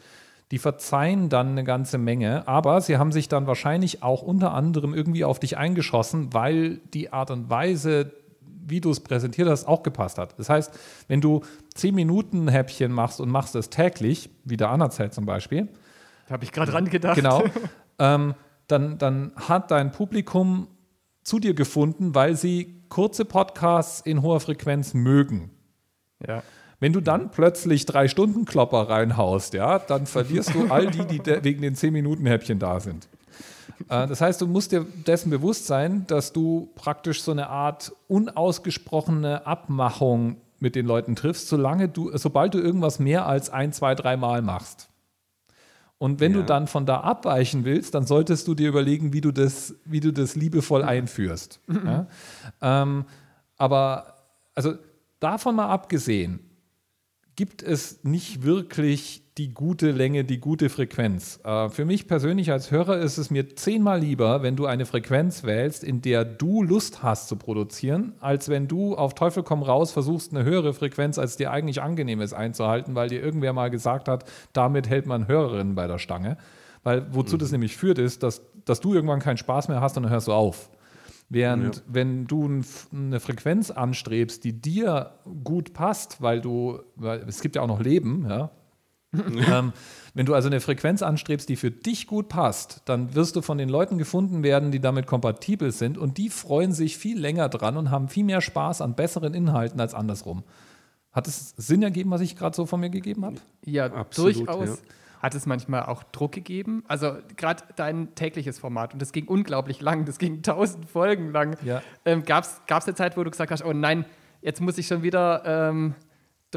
Die 0.50 0.58
verzeihen 0.58 1.30
dann 1.30 1.50
eine 1.50 1.64
ganze 1.64 1.96
Menge, 1.98 2.46
aber 2.46 2.80
sie 2.80 2.98
haben 2.98 3.12
sich 3.12 3.28
dann 3.28 3.46
wahrscheinlich 3.46 4.02
auch 4.02 4.22
unter 4.22 4.52
anderem 4.52 4.94
irgendwie 4.94 5.24
auf 5.24 5.40
dich 5.40 5.56
eingeschossen, 5.56 6.32
weil 6.32 6.78
die 6.92 7.12
Art 7.12 7.30
und 7.30 7.50
Weise, 7.50 8.12
wie 8.66 8.80
du 8.80 8.90
es 8.90 9.00
präsentiert 9.00 9.48
hast, 9.48 9.66
auch 9.66 9.82
gepasst 9.82 10.18
hat. 10.18 10.38
Das 10.38 10.48
heißt, 10.48 10.72
wenn 11.08 11.20
du 11.20 11.42
10 11.74 11.94
Minuten 11.94 12.48
Häppchen 12.48 12.92
machst 12.92 13.20
und 13.20 13.28
machst 13.28 13.54
es 13.54 13.70
täglich, 13.70 14.30
wie 14.44 14.56
der 14.56 14.70
Anerzählt 14.70 15.14
zum 15.14 15.26
Beispiel. 15.26 15.68
Da 16.28 16.34
habe 16.34 16.44
ich 16.44 16.52
gerade 16.52 16.72
dran 16.72 16.88
gedacht. 16.88 17.16
Genau. 17.16 17.44
Ähm, 17.96 18.34
dann, 18.66 18.98
dann 18.98 19.30
hat 19.36 19.70
dein 19.70 19.92
Publikum 19.92 20.66
zu 21.22 21.38
dir 21.38 21.54
gefunden, 21.54 22.12
weil 22.16 22.34
sie 22.34 22.82
kurze 22.88 23.24
Podcasts 23.24 24.00
in 24.00 24.20
hoher 24.20 24.40
Frequenz 24.40 24.94
mögen. 24.94 25.50
Ja. 26.26 26.42
Wenn 26.80 26.92
du 26.92 27.00
dann 27.00 27.30
plötzlich 27.30 27.86
drei 27.86 28.08
Stunden 28.08 28.44
Klopper 28.44 28.88
reinhaust, 28.88 29.54
ja, 29.54 29.78
dann 29.78 30.06
verlierst 30.06 30.54
du 30.54 30.66
all 30.70 30.90
die, 30.90 31.06
die 31.06 31.24
wegen 31.44 31.62
den 31.62 31.74
10 31.74 31.92
Minuten 31.92 32.26
Häppchen 32.26 32.58
da 32.58 32.80
sind. 32.80 33.08
Äh, 33.88 34.06
das 34.06 34.20
heißt, 34.20 34.40
du 34.40 34.46
musst 34.46 34.72
dir 34.72 34.86
dessen 35.06 35.30
bewusst 35.30 35.66
sein, 35.66 36.06
dass 36.06 36.32
du 36.32 36.70
praktisch 36.74 37.22
so 37.22 37.32
eine 37.32 37.48
Art 37.48 37.92
unausgesprochene 38.08 39.46
Abmachung 39.46 40.36
mit 40.60 40.74
den 40.74 40.86
Leuten 40.86 41.16
triffst, 41.16 41.48
solange 41.48 41.88
du, 41.88 42.16
sobald 42.16 42.54
du 42.54 42.58
irgendwas 42.58 42.98
mehr 42.98 43.26
als 43.26 43.50
ein, 43.50 43.72
zwei, 43.72 43.94
drei 43.94 44.16
Mal 44.16 44.42
machst. 44.42 44.88
Und 45.98 46.20
wenn 46.20 46.32
ja. 46.32 46.38
du 46.40 46.44
dann 46.44 46.66
von 46.66 46.86
da 46.86 47.00
abweichen 47.00 47.64
willst, 47.64 47.94
dann 47.94 48.06
solltest 48.06 48.48
du 48.48 48.54
dir 48.54 48.68
überlegen, 48.68 49.12
wie 49.12 49.20
du 49.20 49.30
das, 49.30 49.74
wie 49.84 50.00
du 50.00 50.12
das 50.12 50.34
liebevoll 50.34 50.82
einführst. 50.82 51.60
ja? 51.84 52.06
ähm, 52.60 53.04
aber 53.56 54.14
also 54.54 54.74
davon 55.20 55.56
mal 55.56 55.68
abgesehen, 55.68 56.40
gibt 57.36 57.62
es 57.62 58.04
nicht 58.04 58.42
wirklich 58.42 59.23
die 59.36 59.52
gute 59.52 59.90
Länge, 59.90 60.24
die 60.24 60.38
gute 60.38 60.68
Frequenz. 60.68 61.40
Äh, 61.42 61.68
für 61.68 61.84
mich 61.84 62.06
persönlich 62.06 62.52
als 62.52 62.70
Hörer 62.70 62.98
ist 62.98 63.18
es 63.18 63.30
mir 63.30 63.56
zehnmal 63.56 63.98
lieber, 63.98 64.42
wenn 64.42 64.54
du 64.54 64.66
eine 64.66 64.86
Frequenz 64.86 65.42
wählst, 65.42 65.82
in 65.82 66.02
der 66.02 66.24
du 66.24 66.62
Lust 66.62 67.02
hast 67.02 67.28
zu 67.28 67.36
produzieren, 67.36 68.14
als 68.20 68.48
wenn 68.48 68.68
du 68.68 68.94
auf 68.94 69.14
Teufel 69.14 69.42
komm 69.42 69.64
raus 69.64 69.90
versuchst, 69.90 70.32
eine 70.32 70.44
höhere 70.44 70.72
Frequenz, 70.72 71.18
als 71.18 71.36
dir 71.36 71.50
eigentlich 71.50 71.82
angenehm 71.82 72.20
ist, 72.20 72.32
einzuhalten, 72.32 72.94
weil 72.94 73.08
dir 73.08 73.22
irgendwer 73.22 73.52
mal 73.52 73.70
gesagt 73.70 74.06
hat, 74.06 74.24
damit 74.52 74.88
hält 74.88 75.06
man 75.06 75.26
Hörerinnen 75.26 75.74
bei 75.74 75.88
der 75.88 75.98
Stange. 75.98 76.36
Weil 76.84 77.06
wozu 77.12 77.34
mhm. 77.34 77.40
das 77.40 77.50
nämlich 77.50 77.76
führt, 77.76 77.98
ist, 77.98 78.22
dass, 78.22 78.42
dass 78.64 78.80
du 78.80 78.94
irgendwann 78.94 79.18
keinen 79.18 79.38
Spaß 79.38 79.66
mehr 79.68 79.80
hast 79.80 79.96
und 79.96 80.04
dann 80.04 80.12
hörst 80.12 80.28
du 80.28 80.32
auf. 80.32 80.70
Während, 81.28 81.76
ja. 81.76 81.82
wenn 81.88 82.26
du 82.26 82.60
eine 82.92 83.18
Frequenz 83.18 83.72
anstrebst, 83.72 84.44
die 84.44 84.60
dir 84.60 85.14
gut 85.42 85.72
passt, 85.72 86.22
weil 86.22 86.40
du, 86.40 86.80
weil 86.94 87.24
es 87.26 87.40
gibt 87.40 87.56
ja 87.56 87.62
auch 87.62 87.66
noch 87.66 87.80
Leben, 87.80 88.26
ja, 88.28 88.50
ähm, 89.48 89.72
wenn 90.14 90.26
du 90.26 90.34
also 90.34 90.48
eine 90.48 90.60
Frequenz 90.60 91.02
anstrebst, 91.02 91.48
die 91.48 91.56
für 91.56 91.70
dich 91.70 92.06
gut 92.06 92.28
passt, 92.28 92.82
dann 92.84 93.14
wirst 93.14 93.34
du 93.36 93.42
von 93.42 93.58
den 93.58 93.68
Leuten 93.68 93.98
gefunden 93.98 94.42
werden, 94.42 94.70
die 94.70 94.80
damit 94.80 95.06
kompatibel 95.06 95.72
sind 95.72 95.98
und 95.98 96.18
die 96.18 96.30
freuen 96.30 96.72
sich 96.72 96.96
viel 96.96 97.18
länger 97.18 97.48
dran 97.48 97.76
und 97.76 97.90
haben 97.90 98.08
viel 98.08 98.24
mehr 98.24 98.40
Spaß 98.40 98.80
an 98.80 98.94
besseren 98.94 99.34
Inhalten 99.34 99.80
als 99.80 99.92
andersrum. 99.92 100.44
Hat 101.12 101.26
es 101.28 101.54
Sinn 101.56 101.82
ergeben, 101.82 102.10
was 102.10 102.20
ich 102.20 102.36
gerade 102.36 102.54
so 102.54 102.66
von 102.66 102.80
mir 102.80 102.90
gegeben 102.90 103.24
habe? 103.24 103.36
Ja, 103.64 103.86
Absolut, 103.92 104.36
durchaus. 104.36 104.68
Ja. 104.68 104.76
Hat 105.22 105.34
es 105.34 105.46
manchmal 105.46 105.84
auch 105.84 106.02
Druck 106.02 106.32
gegeben? 106.32 106.84
Also 106.86 107.16
gerade 107.36 107.62
dein 107.76 108.14
tägliches 108.14 108.58
Format, 108.58 108.92
und 108.92 109.00
das 109.00 109.10
ging 109.10 109.26
unglaublich 109.26 109.80
lang, 109.80 110.04
das 110.04 110.18
ging 110.18 110.42
tausend 110.42 110.88
Folgen 110.88 111.32
lang. 111.32 111.56
Ja. 111.64 111.82
Ähm, 112.04 112.24
Gab 112.24 112.44
es 112.44 112.60
eine 112.68 112.94
Zeit, 112.94 113.16
wo 113.16 113.24
du 113.24 113.30
gesagt 113.30 113.50
hast, 113.50 113.64
oh 113.64 113.72
nein, 113.72 114.04
jetzt 114.42 114.60
muss 114.60 114.76
ich 114.76 114.86
schon 114.86 115.02
wieder 115.02 115.42
ähm, 115.46 115.94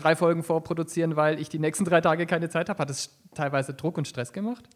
drei 0.01 0.15
Folgen 0.15 0.43
vorproduzieren, 0.43 1.15
weil 1.15 1.39
ich 1.39 1.49
die 1.49 1.59
nächsten 1.59 1.85
drei 1.85 2.01
Tage 2.01 2.25
keine 2.25 2.49
Zeit 2.49 2.69
habe? 2.69 2.79
Hat 2.79 2.89
es 2.89 3.19
teilweise 3.35 3.73
Druck 3.73 3.97
und 3.97 4.07
Stress 4.07 4.33
gemacht? 4.33 4.69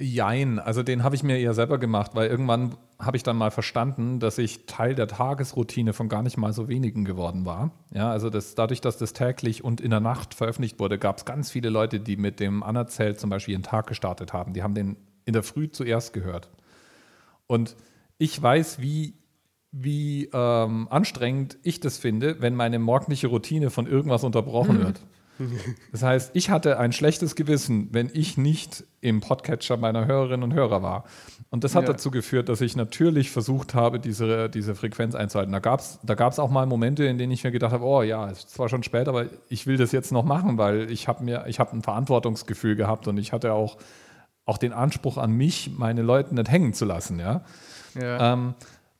Jein, 0.00 0.58
also 0.58 0.82
den 0.82 1.04
habe 1.04 1.14
ich 1.14 1.22
mir 1.22 1.38
eher 1.38 1.54
selber 1.54 1.78
gemacht, 1.78 2.12
weil 2.14 2.28
irgendwann 2.28 2.76
habe 2.98 3.16
ich 3.16 3.22
dann 3.22 3.36
mal 3.36 3.52
verstanden, 3.52 4.18
dass 4.18 4.38
ich 4.38 4.66
Teil 4.66 4.96
der 4.96 5.06
Tagesroutine 5.06 5.92
von 5.92 6.08
gar 6.08 6.24
nicht 6.24 6.36
mal 6.36 6.52
so 6.52 6.66
wenigen 6.66 7.04
geworden 7.04 7.44
war. 7.44 7.70
Ja, 7.92 8.10
also 8.10 8.28
das, 8.28 8.56
dadurch, 8.56 8.80
dass 8.80 8.96
das 8.96 9.12
täglich 9.12 9.62
und 9.62 9.80
in 9.80 9.90
der 9.90 10.00
Nacht 10.00 10.34
veröffentlicht 10.34 10.80
wurde, 10.80 10.98
gab 10.98 11.18
es 11.18 11.24
ganz 11.24 11.50
viele 11.50 11.70
Leute, 11.70 12.00
die 12.00 12.16
mit 12.16 12.40
dem 12.40 12.64
Anerzählt 12.64 13.20
zum 13.20 13.30
Beispiel 13.30 13.52
ihren 13.52 13.62
Tag 13.62 13.86
gestartet 13.86 14.32
haben. 14.32 14.52
Die 14.52 14.64
haben 14.64 14.74
den 14.74 14.96
in 15.26 15.32
der 15.32 15.44
Früh 15.44 15.70
zuerst 15.70 16.12
gehört. 16.12 16.50
Und 17.46 17.76
ich 18.18 18.40
weiß, 18.40 18.80
wie 18.80 19.14
wie 19.76 20.30
ähm, 20.32 20.86
anstrengend 20.88 21.58
ich 21.62 21.80
das 21.80 21.98
finde, 21.98 22.40
wenn 22.40 22.54
meine 22.54 22.78
morgendliche 22.78 23.26
Routine 23.26 23.70
von 23.70 23.86
irgendwas 23.86 24.22
unterbrochen 24.22 24.78
wird. 24.78 25.00
Das 25.90 26.02
heißt, 26.02 26.30
ich 26.34 26.50
hatte 26.50 26.78
ein 26.78 26.92
schlechtes 26.92 27.34
Gewissen, 27.34 27.88
wenn 27.90 28.08
ich 28.12 28.38
nicht 28.38 28.84
im 29.00 29.20
Podcatcher 29.20 29.76
meiner 29.76 30.06
Hörerinnen 30.06 30.44
und 30.44 30.54
Hörer 30.54 30.82
war. 30.82 31.04
Und 31.50 31.64
das 31.64 31.74
hat 31.74 31.88
ja. 31.88 31.92
dazu 31.92 32.10
geführt, 32.10 32.48
dass 32.48 32.60
ich 32.60 32.76
natürlich 32.76 33.30
versucht 33.30 33.74
habe, 33.74 33.98
diese, 33.98 34.48
diese 34.48 34.74
Frequenz 34.74 35.14
einzuhalten. 35.14 35.52
Da 35.52 35.58
gab 35.58 35.80
es 35.80 35.98
da 36.04 36.14
gab's 36.14 36.38
auch 36.38 36.50
mal 36.50 36.66
Momente, 36.66 37.04
in 37.04 37.18
denen 37.18 37.32
ich 37.32 37.42
mir 37.42 37.50
gedacht 37.50 37.72
habe, 37.72 37.84
oh 37.84 38.02
ja, 38.02 38.30
es 38.30 38.40
ist 38.40 38.50
zwar 38.50 38.68
schon 38.68 38.82
spät, 38.84 39.08
aber 39.08 39.26
ich 39.48 39.66
will 39.66 39.76
das 39.76 39.90
jetzt 39.92 40.12
noch 40.12 40.24
machen, 40.24 40.56
weil 40.56 40.90
ich 40.90 41.08
habe 41.08 41.24
mir, 41.24 41.46
ich 41.48 41.58
habe 41.58 41.72
ein 41.72 41.82
Verantwortungsgefühl 41.82 42.76
gehabt 42.76 43.08
und 43.08 43.18
ich 43.18 43.32
hatte 43.32 43.52
auch, 43.52 43.76
auch 44.46 44.58
den 44.58 44.72
Anspruch 44.72 45.18
an 45.18 45.32
mich, 45.32 45.72
meine 45.76 46.02
Leute 46.02 46.34
nicht 46.34 46.50
hängen 46.50 46.74
zu 46.74 46.84
lassen. 46.84 47.18
Ja. 47.18 47.42
ja. 48.00 48.32
Ähm, 48.34 48.54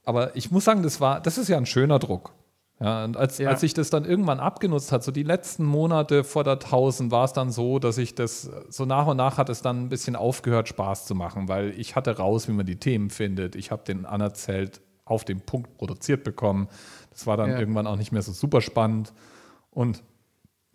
aber 0.05 0.35
ich 0.37 0.51
muss 0.51 0.65
sagen, 0.65 0.83
das 0.83 1.01
war, 1.01 1.21
das 1.21 1.39
ist 1.39 1.49
ja 1.49 1.57
ein 1.57 1.67
schöner 1.67 1.99
Druck. 1.99 2.33
Ja, 2.81 3.05
und 3.05 3.17
als, 3.17 3.39
Ja. 3.39 3.51
als 3.51 3.61
sich 3.61 3.73
das 3.73 3.89
dann 3.91 4.05
irgendwann 4.05 4.41
abgenutzt 4.41 4.91
hat, 4.91 5.05
so 5.05 5.13
die 5.13 5.23
letzten 5.23 5.65
Monate 5.65 6.25
vor 6.25 6.43
der 6.43 6.59
1000, 6.59 7.13
war 7.13 7.25
es 7.25 7.33
dann 7.33 7.53
so, 7.53 7.79
dass 7.79 7.99
ich 7.99 8.17
das, 8.17 8.51
so 8.69 8.85
nach 8.85 9.07
und 9.07 9.17
nach 9.17 9.39
hat 9.39 9.49
es 9.49 9.63
dann 9.63 9.85
ein 9.85 9.89
bisschen 9.89 10.17
aufgehört, 10.17 10.69
Spaß 10.69 11.07
zu 11.07 11.15
machen, 11.15 11.47
weil 11.49 11.71
ich 11.79 11.95
hatte 11.95 12.17
raus, 12.17 12.49
wie 12.49 12.53
man 12.53 12.67
die 12.67 12.77
Themen 12.77 13.11
findet. 13.11 13.55
Ich 13.55 13.71
habe 13.71 13.85
den 13.85 14.05
Anerzählt 14.07 14.81
auf 15.05 15.25
den 15.25 15.41
Punkt 15.41 15.77
produziert 15.79 16.25
bekommen. 16.25 16.69
Das 17.11 17.27
war 17.29 17.37
dann 17.37 17.51
Ja. 17.51 17.59
irgendwann 17.61 17.87
auch 17.87 17.97
nicht 17.97 18.11
mehr 18.11 18.23
so 18.23 18.33
super 18.33 18.61
spannend. 18.61 19.13
Und 19.71 20.03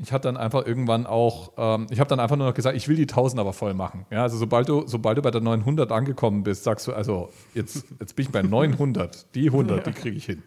ich 0.02 0.14
hatte 0.14 0.30
dann 0.30 0.38
einfach 0.38 0.66
irgendwann 0.66 1.06
auch, 1.06 1.52
ähm, 1.58 1.88
ich 1.90 2.00
habe 2.00 2.10
dann 2.10 2.22
einfach 2.22 2.38
nur 2.38 2.48
noch 2.48 2.54
gesagt, 2.54 2.78
ich 2.78 2.88
will 2.88 2.96
die 2.96 3.04
1000 3.04 3.40
aber 3.40 3.52
voll 3.52 3.74
machen. 3.74 4.06
Ja, 4.10 4.24
also 4.24 4.38
sobald 4.38 4.70
du, 4.70 4.84
sobald 4.88 5.18
du 5.18 5.22
bei 5.22 5.32
der 5.32 5.42
900 5.42 5.92
angekommen 5.92 6.44
bist, 6.44 6.64
sagst 6.64 6.88
du, 6.88 6.94
also 6.94 7.30
jetzt, 7.54 7.86
jetzt 8.00 8.16
bin 8.16 8.26
ich 8.26 8.32
bei 8.32 8.42
900, 8.42 9.36
die 9.36 9.48
100, 9.48 9.86
die 9.86 9.92
kriege 9.92 10.16
ich 10.16 10.26
hin. 10.26 10.42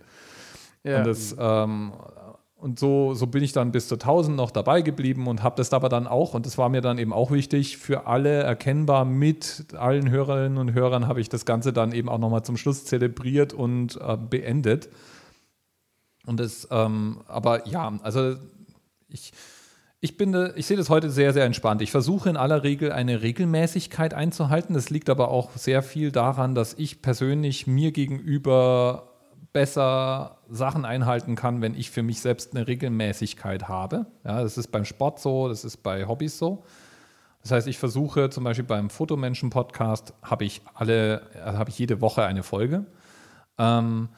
Ja. 0.84 0.98
Und, 0.98 1.06
das, 1.06 1.36
ähm, 1.38 1.92
und 2.56 2.78
so, 2.78 3.12
so 3.12 3.26
bin 3.26 3.44
ich 3.44 3.52
dann 3.52 3.72
bis 3.72 3.88
zur 3.88 3.96
1000 3.96 4.34
noch 4.34 4.50
dabei 4.50 4.80
geblieben 4.80 5.26
und 5.26 5.42
habe 5.42 5.56
das 5.56 5.70
aber 5.74 5.90
dann 5.90 6.06
auch, 6.06 6.32
und 6.32 6.46
das 6.46 6.56
war 6.56 6.70
mir 6.70 6.80
dann 6.80 6.96
eben 6.96 7.12
auch 7.12 7.30
wichtig, 7.30 7.76
für 7.76 8.06
alle 8.06 8.42
erkennbar 8.42 9.04
mit 9.04 9.66
allen 9.76 10.08
Hörerinnen 10.08 10.56
und 10.56 10.72
Hörern 10.72 11.08
habe 11.08 11.20
ich 11.20 11.28
das 11.28 11.44
Ganze 11.44 11.74
dann 11.74 11.92
eben 11.92 12.08
auch 12.08 12.18
nochmal 12.18 12.42
zum 12.42 12.56
Schluss 12.56 12.86
zelebriert 12.86 13.52
und 13.52 14.00
äh, 14.00 14.16
beendet. 14.16 14.88
Und 16.24 16.40
das, 16.40 16.68
ähm, 16.70 17.20
aber 17.26 17.66
ja, 17.68 17.92
also 18.02 18.36
ich, 19.12 19.32
ich 20.00 20.16
bin, 20.16 20.50
ich 20.56 20.66
sehe 20.66 20.76
das 20.76 20.90
heute 20.90 21.10
sehr, 21.10 21.32
sehr 21.32 21.44
entspannt. 21.44 21.80
Ich 21.82 21.90
versuche 21.90 22.28
in 22.28 22.36
aller 22.36 22.62
Regel 22.62 22.90
eine 22.92 23.22
Regelmäßigkeit 23.22 24.14
einzuhalten. 24.14 24.74
Das 24.74 24.90
liegt 24.90 25.08
aber 25.10 25.28
auch 25.28 25.50
sehr 25.56 25.82
viel 25.82 26.10
daran, 26.10 26.54
dass 26.54 26.74
ich 26.74 27.02
persönlich 27.02 27.66
mir 27.66 27.92
gegenüber 27.92 29.08
besser 29.52 30.38
Sachen 30.48 30.84
einhalten 30.84 31.36
kann, 31.36 31.60
wenn 31.60 31.74
ich 31.74 31.90
für 31.90 32.02
mich 32.02 32.20
selbst 32.20 32.56
eine 32.56 32.66
Regelmäßigkeit 32.66 33.68
habe. 33.68 34.06
Ja, 34.24 34.42
das 34.42 34.56
ist 34.56 34.68
beim 34.68 34.84
Sport 34.84 35.20
so, 35.20 35.48
das 35.48 35.64
ist 35.64 35.82
bei 35.82 36.06
Hobbys 36.08 36.38
so. 36.38 36.64
Das 37.42 37.50
heißt, 37.50 37.66
ich 37.66 37.76
versuche 37.78 38.30
zum 38.30 38.44
Beispiel 38.44 38.64
beim 38.64 38.88
Fotomenschen-Podcast 38.88 40.14
habe 40.22 40.44
ich 40.44 40.62
alle, 40.74 41.22
also 41.44 41.58
habe 41.58 41.70
ich 41.70 41.78
jede 41.78 42.00
Woche 42.00 42.24
eine 42.24 42.42
Folge. 42.42 42.86
Ähm, 43.58 44.08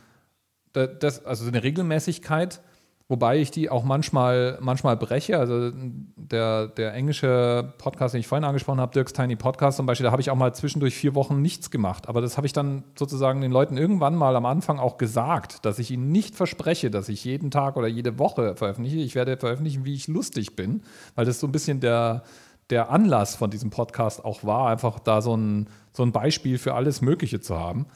da- 0.72 0.86
das, 0.86 1.24
also 1.24 1.48
eine 1.48 1.62
Regelmäßigkeit, 1.62 2.60
wobei 3.08 3.38
ich 3.38 3.50
die 3.50 3.68
auch 3.68 3.84
manchmal, 3.84 4.58
manchmal 4.60 4.96
breche. 4.96 5.38
Also 5.38 5.70
der, 6.16 6.68
der 6.68 6.94
englische 6.94 7.74
Podcast, 7.78 8.14
den 8.14 8.20
ich 8.20 8.26
vorhin 8.26 8.44
angesprochen 8.44 8.80
habe, 8.80 8.92
Dirks 8.92 9.12
Tiny 9.12 9.36
Podcast 9.36 9.76
zum 9.76 9.86
Beispiel, 9.86 10.04
da 10.04 10.10
habe 10.10 10.22
ich 10.22 10.30
auch 10.30 10.36
mal 10.36 10.54
zwischendurch 10.54 10.94
vier 10.94 11.14
Wochen 11.14 11.42
nichts 11.42 11.70
gemacht. 11.70 12.08
Aber 12.08 12.20
das 12.20 12.36
habe 12.36 12.46
ich 12.46 12.52
dann 12.52 12.84
sozusagen 12.98 13.40
den 13.40 13.52
Leuten 13.52 13.76
irgendwann 13.76 14.14
mal 14.14 14.34
am 14.36 14.46
Anfang 14.46 14.78
auch 14.78 14.96
gesagt, 14.96 15.64
dass 15.66 15.78
ich 15.78 15.90
ihnen 15.90 16.12
nicht 16.12 16.34
verspreche, 16.34 16.90
dass 16.90 17.08
ich 17.08 17.24
jeden 17.24 17.50
Tag 17.50 17.76
oder 17.76 17.88
jede 17.88 18.18
Woche 18.18 18.56
veröffentliche. 18.56 18.98
Ich 18.98 19.14
werde 19.14 19.36
veröffentlichen, 19.36 19.84
wie 19.84 19.94
ich 19.94 20.08
lustig 20.08 20.56
bin, 20.56 20.82
weil 21.14 21.26
das 21.26 21.40
so 21.40 21.46
ein 21.46 21.52
bisschen 21.52 21.80
der, 21.80 22.22
der 22.70 22.90
Anlass 22.90 23.36
von 23.36 23.50
diesem 23.50 23.68
Podcast 23.68 24.24
auch 24.24 24.44
war, 24.44 24.68
einfach 24.70 24.98
da 24.98 25.20
so 25.20 25.36
ein, 25.36 25.68
so 25.92 26.02
ein 26.02 26.12
Beispiel 26.12 26.56
für 26.56 26.74
alles 26.74 27.02
Mögliche 27.02 27.40
zu 27.40 27.58
haben. 27.58 27.86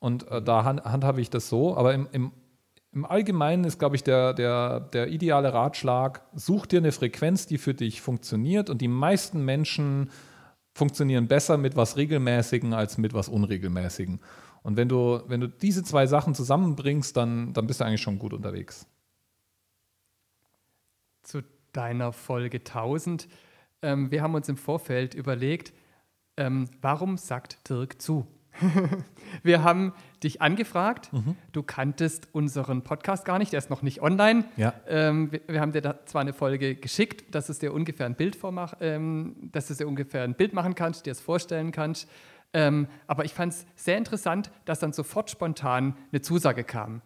Und 0.00 0.28
äh, 0.30 0.42
da 0.42 0.64
hand, 0.64 0.84
handhabe 0.84 1.22
ich 1.22 1.30
das 1.30 1.48
so. 1.48 1.78
Aber 1.78 1.94
im, 1.94 2.06
im, 2.12 2.32
im 2.94 3.04
Allgemeinen 3.04 3.64
ist, 3.64 3.78
glaube 3.78 3.96
ich, 3.96 4.04
der, 4.04 4.34
der, 4.34 4.80
der 4.80 5.08
ideale 5.08 5.52
Ratschlag, 5.52 6.22
such 6.34 6.66
dir 6.66 6.78
eine 6.78 6.92
Frequenz, 6.92 7.46
die 7.46 7.58
für 7.58 7.74
dich 7.74 8.00
funktioniert. 8.00 8.70
Und 8.70 8.80
die 8.80 8.88
meisten 8.88 9.44
Menschen 9.44 10.10
funktionieren 10.72 11.26
besser 11.28 11.56
mit 11.56 11.76
was 11.76 11.96
Regelmäßigen 11.96 12.72
als 12.72 12.96
mit 12.98 13.12
was 13.12 13.28
Unregelmäßigen. 13.28 14.20
Und 14.62 14.76
wenn 14.76 14.88
du, 14.88 15.22
wenn 15.26 15.40
du 15.40 15.48
diese 15.48 15.82
zwei 15.82 16.06
Sachen 16.06 16.34
zusammenbringst, 16.34 17.16
dann, 17.16 17.52
dann 17.52 17.66
bist 17.66 17.80
du 17.80 17.84
eigentlich 17.84 18.02
schon 18.02 18.18
gut 18.18 18.32
unterwegs. 18.32 18.86
zu 21.22 21.42
deiner 21.72 22.12
Folge 22.12 22.58
1000. 22.58 23.28
Ähm, 23.82 24.10
wir 24.10 24.22
haben 24.22 24.34
uns 24.34 24.48
im 24.48 24.56
Vorfeld 24.56 25.14
überlegt, 25.14 25.72
ähm, 26.36 26.68
warum 26.80 27.16
sagt 27.16 27.68
Dirk 27.68 28.00
zu? 28.00 28.26
wir 29.42 29.62
haben 29.62 29.92
dich 30.22 30.40
angefragt, 30.40 31.12
Mhm. 31.12 31.36
du 31.52 31.62
kanntest 31.62 32.28
unseren 32.32 32.82
Podcast 32.82 33.24
gar 33.24 33.38
nicht, 33.38 33.52
der 33.52 33.58
ist 33.58 33.70
noch 33.70 33.82
nicht 33.82 34.00
online. 34.02 34.44
Ja. 34.56 34.72
Ähm, 34.86 35.32
wir, 35.32 35.40
wir 35.46 35.60
haben 35.60 35.72
dir 35.72 35.82
da 35.82 36.04
zwar 36.06 36.20
eine 36.22 36.32
Folge 36.32 36.74
geschickt, 36.76 37.34
dass 37.34 37.48
es 37.48 37.58
dir 37.58 37.72
ungefähr 37.74 38.06
ein 38.06 38.14
Bild 38.14 38.36
vormach, 38.36 38.74
ähm, 38.80 39.50
dass 39.52 39.70
es 39.70 39.78
dir 39.78 39.86
ungefähr 39.88 40.22
ein 40.22 40.34
Bild 40.34 40.52
machen 40.54 40.74
kannst, 40.74 41.06
dir 41.06 41.10
es 41.12 41.20
vorstellen 41.20 41.72
kannst. 41.72 42.08
Ähm, 42.52 42.86
aber 43.06 43.24
ich 43.24 43.34
fand 43.34 43.52
es 43.52 43.66
sehr 43.74 43.98
interessant, 43.98 44.50
dass 44.64 44.78
dann 44.78 44.92
sofort 44.92 45.30
spontan 45.30 45.96
eine 46.12 46.22
Zusage 46.22 46.64
kam. 46.64 47.02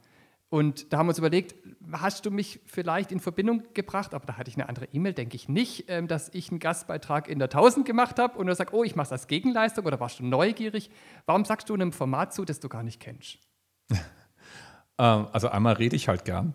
Und 0.51 0.93
da 0.93 0.99
haben 0.99 1.07
wir 1.07 1.11
uns 1.11 1.19
überlegt, 1.19 1.55
hast 1.93 2.27
du 2.27 2.31
mich 2.31 2.61
vielleicht 2.67 3.13
in 3.13 3.21
Verbindung 3.21 3.63
gebracht, 3.75 4.15
aber 4.15 4.27
da 4.27 4.37
hatte 4.37 4.51
ich 4.51 4.57
eine 4.57 4.69
andere 4.69 4.87
E-Mail, 4.93 5.15
denke 5.15 5.37
ich 5.37 5.49
nicht, 5.49 5.87
ähm, 5.89 6.09
dass 6.09 6.29
ich 6.35 6.51
einen 6.51 6.59
Gastbeitrag 6.59 7.29
in 7.29 7.39
der 7.39 7.47
1000 7.47 7.87
gemacht 7.87 8.19
habe 8.19 8.39
und 8.39 8.47
du 8.47 8.55
sagst, 8.55 8.75
oh, 8.75 8.85
ich 8.85 8.97
mache 8.97 9.07
es 9.07 9.13
als 9.13 9.27
Gegenleistung 9.27 9.85
oder 9.87 10.01
warst 10.01 10.21
du 10.21 10.27
neugierig? 10.27 10.91
Warum 11.27 11.45
sagst 11.45 11.69
du 11.69 11.75
einem 11.75 11.93
Format 11.93 12.35
zu, 12.35 12.45
das 12.45 12.61
du 12.61 12.69
gar 12.69 12.83
nicht 12.83 13.01
kennst? 13.01 13.39
Ähm, 15.01 15.29
also 15.31 15.49
einmal 15.49 15.75
rede 15.75 15.95
ich 15.95 16.09
halt 16.09 16.25
gern. 16.25 16.55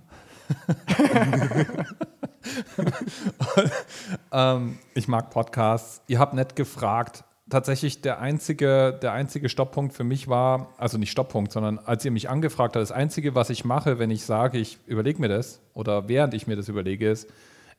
ähm, 4.32 4.80
ich 4.94 5.08
mag 5.08 5.30
Podcasts. 5.30 6.02
Ihr 6.08 6.20
habt 6.20 6.34
nett 6.34 6.56
gefragt. 6.56 7.24
Tatsächlich 7.50 8.00
der 8.02 8.22
einzige, 8.22 8.98
der 9.02 9.12
einzige 9.12 9.50
Stopppunkt 9.50 9.94
für 9.94 10.06
mich 10.06 10.30
war, 10.30 10.70
also 10.78 10.98
nicht 10.98 11.12
Stopppunkt, 11.12 11.52
sondern 11.52 11.78
als 11.78 12.06
ihr 12.06 12.12
mich 12.12 12.30
angefragt 12.30 12.76
habt, 12.76 12.82
das 12.82 12.94
Einzige, 12.94 13.36
was 13.36 13.50
ich 13.50 13.66
mache, 13.66 14.00
wenn 14.00 14.12
ich 14.12 14.24
sage, 14.24 14.58
ich 14.60 14.78
überlege 14.86 15.20
mir 15.20 15.28
das 15.28 15.60
oder 15.74 16.08
während 16.08 16.34
ich 16.34 16.48
mir 16.48 16.56
das 16.56 16.70
überlege, 16.70 17.10
ist, 17.12 17.30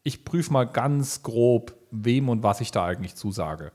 ich 0.02 0.26
prüfe 0.26 0.52
mal 0.52 0.64
ganz 0.64 1.22
grob, 1.22 1.74
wem 1.90 2.28
und 2.28 2.42
was 2.42 2.60
ich 2.60 2.72
da 2.72 2.84
eigentlich 2.84 3.14
zusage. 3.14 3.72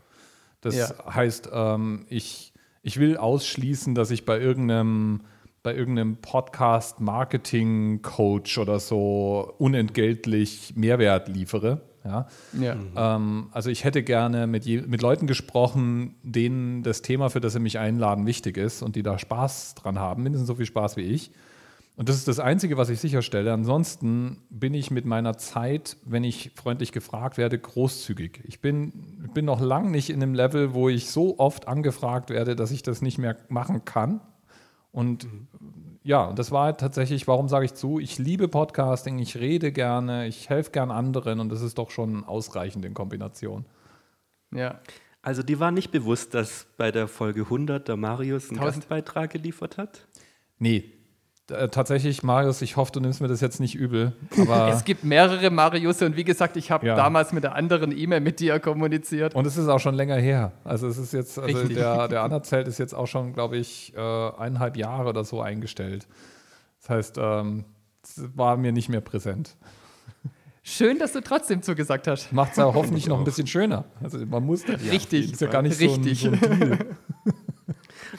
Das 0.62 0.76
Ja. 0.76 0.90
heißt, 1.16 1.50
ähm, 1.52 2.06
ich, 2.08 2.54
ich 2.84 3.00
will 3.00 3.18
ausschließen, 3.18 3.96
dass 3.96 4.12
ich 4.12 4.26
bei 4.26 4.40
irgendeinem, 4.40 5.22
bei 5.64 5.74
irgendeinem 5.74 6.18
Podcast-Marketing-Coach 6.18 8.60
oder 8.60 8.80
so 8.80 9.56
unentgeltlich 9.58 10.74
Mehrwert 10.76 11.30
liefere. 11.30 11.82
Ja? 12.10 12.28
Ja. 12.60 13.16
Ähm, 13.16 13.48
also 13.52 13.70
ich 13.70 13.84
hätte 13.84 14.04
gerne 14.04 14.48
mit, 14.48 14.66
je, 14.66 14.82
mit 14.82 15.02
Leuten 15.02 15.28
gesprochen, 15.28 16.16
denen 16.24 16.84
das 16.84 17.02
Thema, 17.02 17.30
für 17.30 17.40
das 17.40 17.54
sie 17.54 17.60
mich 17.60 17.80
einladen, 17.80 18.26
wichtig 18.26 18.58
ist 18.58 18.82
und 18.82 18.96
die 18.96 19.04
da 19.04 19.20
Spaß 19.20 19.76
dran 19.76 20.00
haben, 20.00 20.24
mindestens 20.24 20.48
so 20.48 20.56
viel 20.56 20.66
Spaß 20.66 20.98
wie 20.98 21.04
ich. 21.04 21.32
Und 22.00 22.08
das 22.08 22.16
ist 22.16 22.30
das 22.30 22.40
Einzige, 22.40 22.78
was 22.78 22.90
ich 22.90 23.00
sicherstelle. 23.02 23.52
Ansonsten 23.52 24.38
bin 24.50 24.74
ich 24.74 24.90
mit 24.90 25.04
meiner 25.04 25.36
Zeit, 25.38 25.98
wenn 26.06 26.24
ich 26.24 26.52
freundlich 26.56 26.94
gefragt 26.94 27.38
werde, 27.38 27.60
großzügig. 27.60 28.40
Ich 28.46 28.62
bin, 28.62 28.94
bin 29.34 29.44
noch 29.44 29.60
lang 29.60 29.92
nicht 29.92 30.10
in 30.10 30.24
einem 30.24 30.34
Level, 30.34 30.74
wo 30.74 30.88
ich 30.88 31.10
so 31.10 31.38
oft 31.40 31.68
angefragt 31.68 32.30
werde, 32.30 32.56
dass 32.56 32.72
ich 32.72 32.84
das 32.84 33.02
nicht 33.02 33.18
mehr 33.18 33.36
machen 33.50 33.84
kann. 33.84 34.22
Und 34.94 35.28
ja, 36.10 36.24
und 36.24 36.40
das 36.40 36.52
war 36.52 36.76
tatsächlich, 36.76 37.28
warum 37.28 37.50
sage 37.50 37.66
ich 37.66 37.76
zu? 37.76 38.00
Ich 38.00 38.18
liebe 38.18 38.48
Podcasting, 38.48 39.20
ich 39.20 39.38
rede 39.38 39.72
gerne, 39.72 40.26
ich 40.26 40.50
helfe 40.50 40.72
gern 40.72 40.90
anderen 40.90 41.40
und 41.40 41.50
das 41.50 41.62
ist 41.62 41.78
doch 41.78 41.92
schon 41.92 42.24
ausreichend 42.24 42.84
in 42.84 42.96
Kombination. 42.96 43.66
ja. 44.52 44.82
Also 45.22 45.44
die 45.44 45.60
war 45.60 45.70
nicht 45.70 45.92
bewusst, 45.92 46.34
dass 46.34 46.66
bei 46.78 46.92
der 46.92 47.08
Folge 47.08 47.42
100 47.42 47.88
der 47.88 47.96
Marius 47.96 48.50
einen 48.50 48.58
1000. 48.58 48.90
Gastbeitrag 48.90 49.30
geliefert 49.30 49.78
hat? 49.78 50.08
Nee, 50.58 50.94
äh, 51.52 51.70
tatsächlich, 51.70 52.24
Marius, 52.24 52.62
ich 52.62 52.78
hoffe, 52.78 52.92
du 52.92 53.00
nimmst 53.00 53.22
mir 53.22 53.28
das 53.28 53.42
jetzt 53.42 53.60
nicht 53.60 53.76
übel, 53.76 54.14
aber 54.38 54.68
Es 54.74 54.84
gibt 54.86 55.04
mehrere 55.04 55.50
Mariusse 55.50 56.06
und 56.06 56.16
wie 56.16 56.24
gesagt, 56.24 56.58
ich 56.58 56.72
habe 56.72 56.88
Ja. 56.88 56.96
damals 56.96 57.32
mit 57.34 57.44
der 57.44 57.56
anderen 57.56 57.92
E-Mail 57.98 58.20
mit 58.22 58.40
dir 58.40 58.60
kommuniziert. 58.60 59.36
und 59.36 59.46
es 59.48 59.58
ist 59.58 59.68
auch 59.68 59.80
schon 59.80 59.96
länger 59.96 60.16
her. 60.18 60.52
Also 60.64 60.88
es 60.88 60.98
ist 60.98 61.14
jetzt, 61.14 61.38
also 61.40 61.58
Richtig. 61.58 61.78
der, 61.78 62.08
der 62.08 62.24
Anerzelt 62.24 62.68
ist 62.68 62.78
jetzt 62.78 62.94
auch 62.94 63.08
schon, 63.08 63.34
glaube 63.34 63.58
ich, 63.58 63.94
äh, 63.96 64.00
eineinhalb 64.00 64.78
Jahre 64.78 65.10
oder 65.10 65.24
so 65.24 65.42
eingestellt. 65.42 66.08
Das 66.82 66.90
heißt, 66.90 67.18
ähm, 67.20 67.66
es 68.04 68.22
war 68.36 68.58
mir 68.58 68.72
nicht 68.72 68.90
mehr 68.90 69.02
präsent. 69.02 69.56
Schön, 70.62 71.00
dass 71.00 71.14
du 71.14 71.22
trotzdem 71.22 71.62
zugesagt 71.62 72.08
hast. 72.08 72.32
Macht 72.32 72.52
es 72.52 72.58
ja 72.58 72.66
hoffentlich 72.66 73.08
noch 73.08 73.18
ein 73.18 73.24
bisschen 73.24 73.48
schöner. 73.48 73.86
Also 74.04 74.20
man 74.26 74.46
muss 74.46 74.66
das 74.66 74.82
Richtig. 74.92 75.32
ist 75.34 75.42
ja 75.42 75.48
gar 75.48 75.62
nicht 75.64 75.80
Richtig. 75.80 76.22
so 76.22 76.30
ein, 76.30 76.36
so 76.38 76.48
ein 76.66 76.80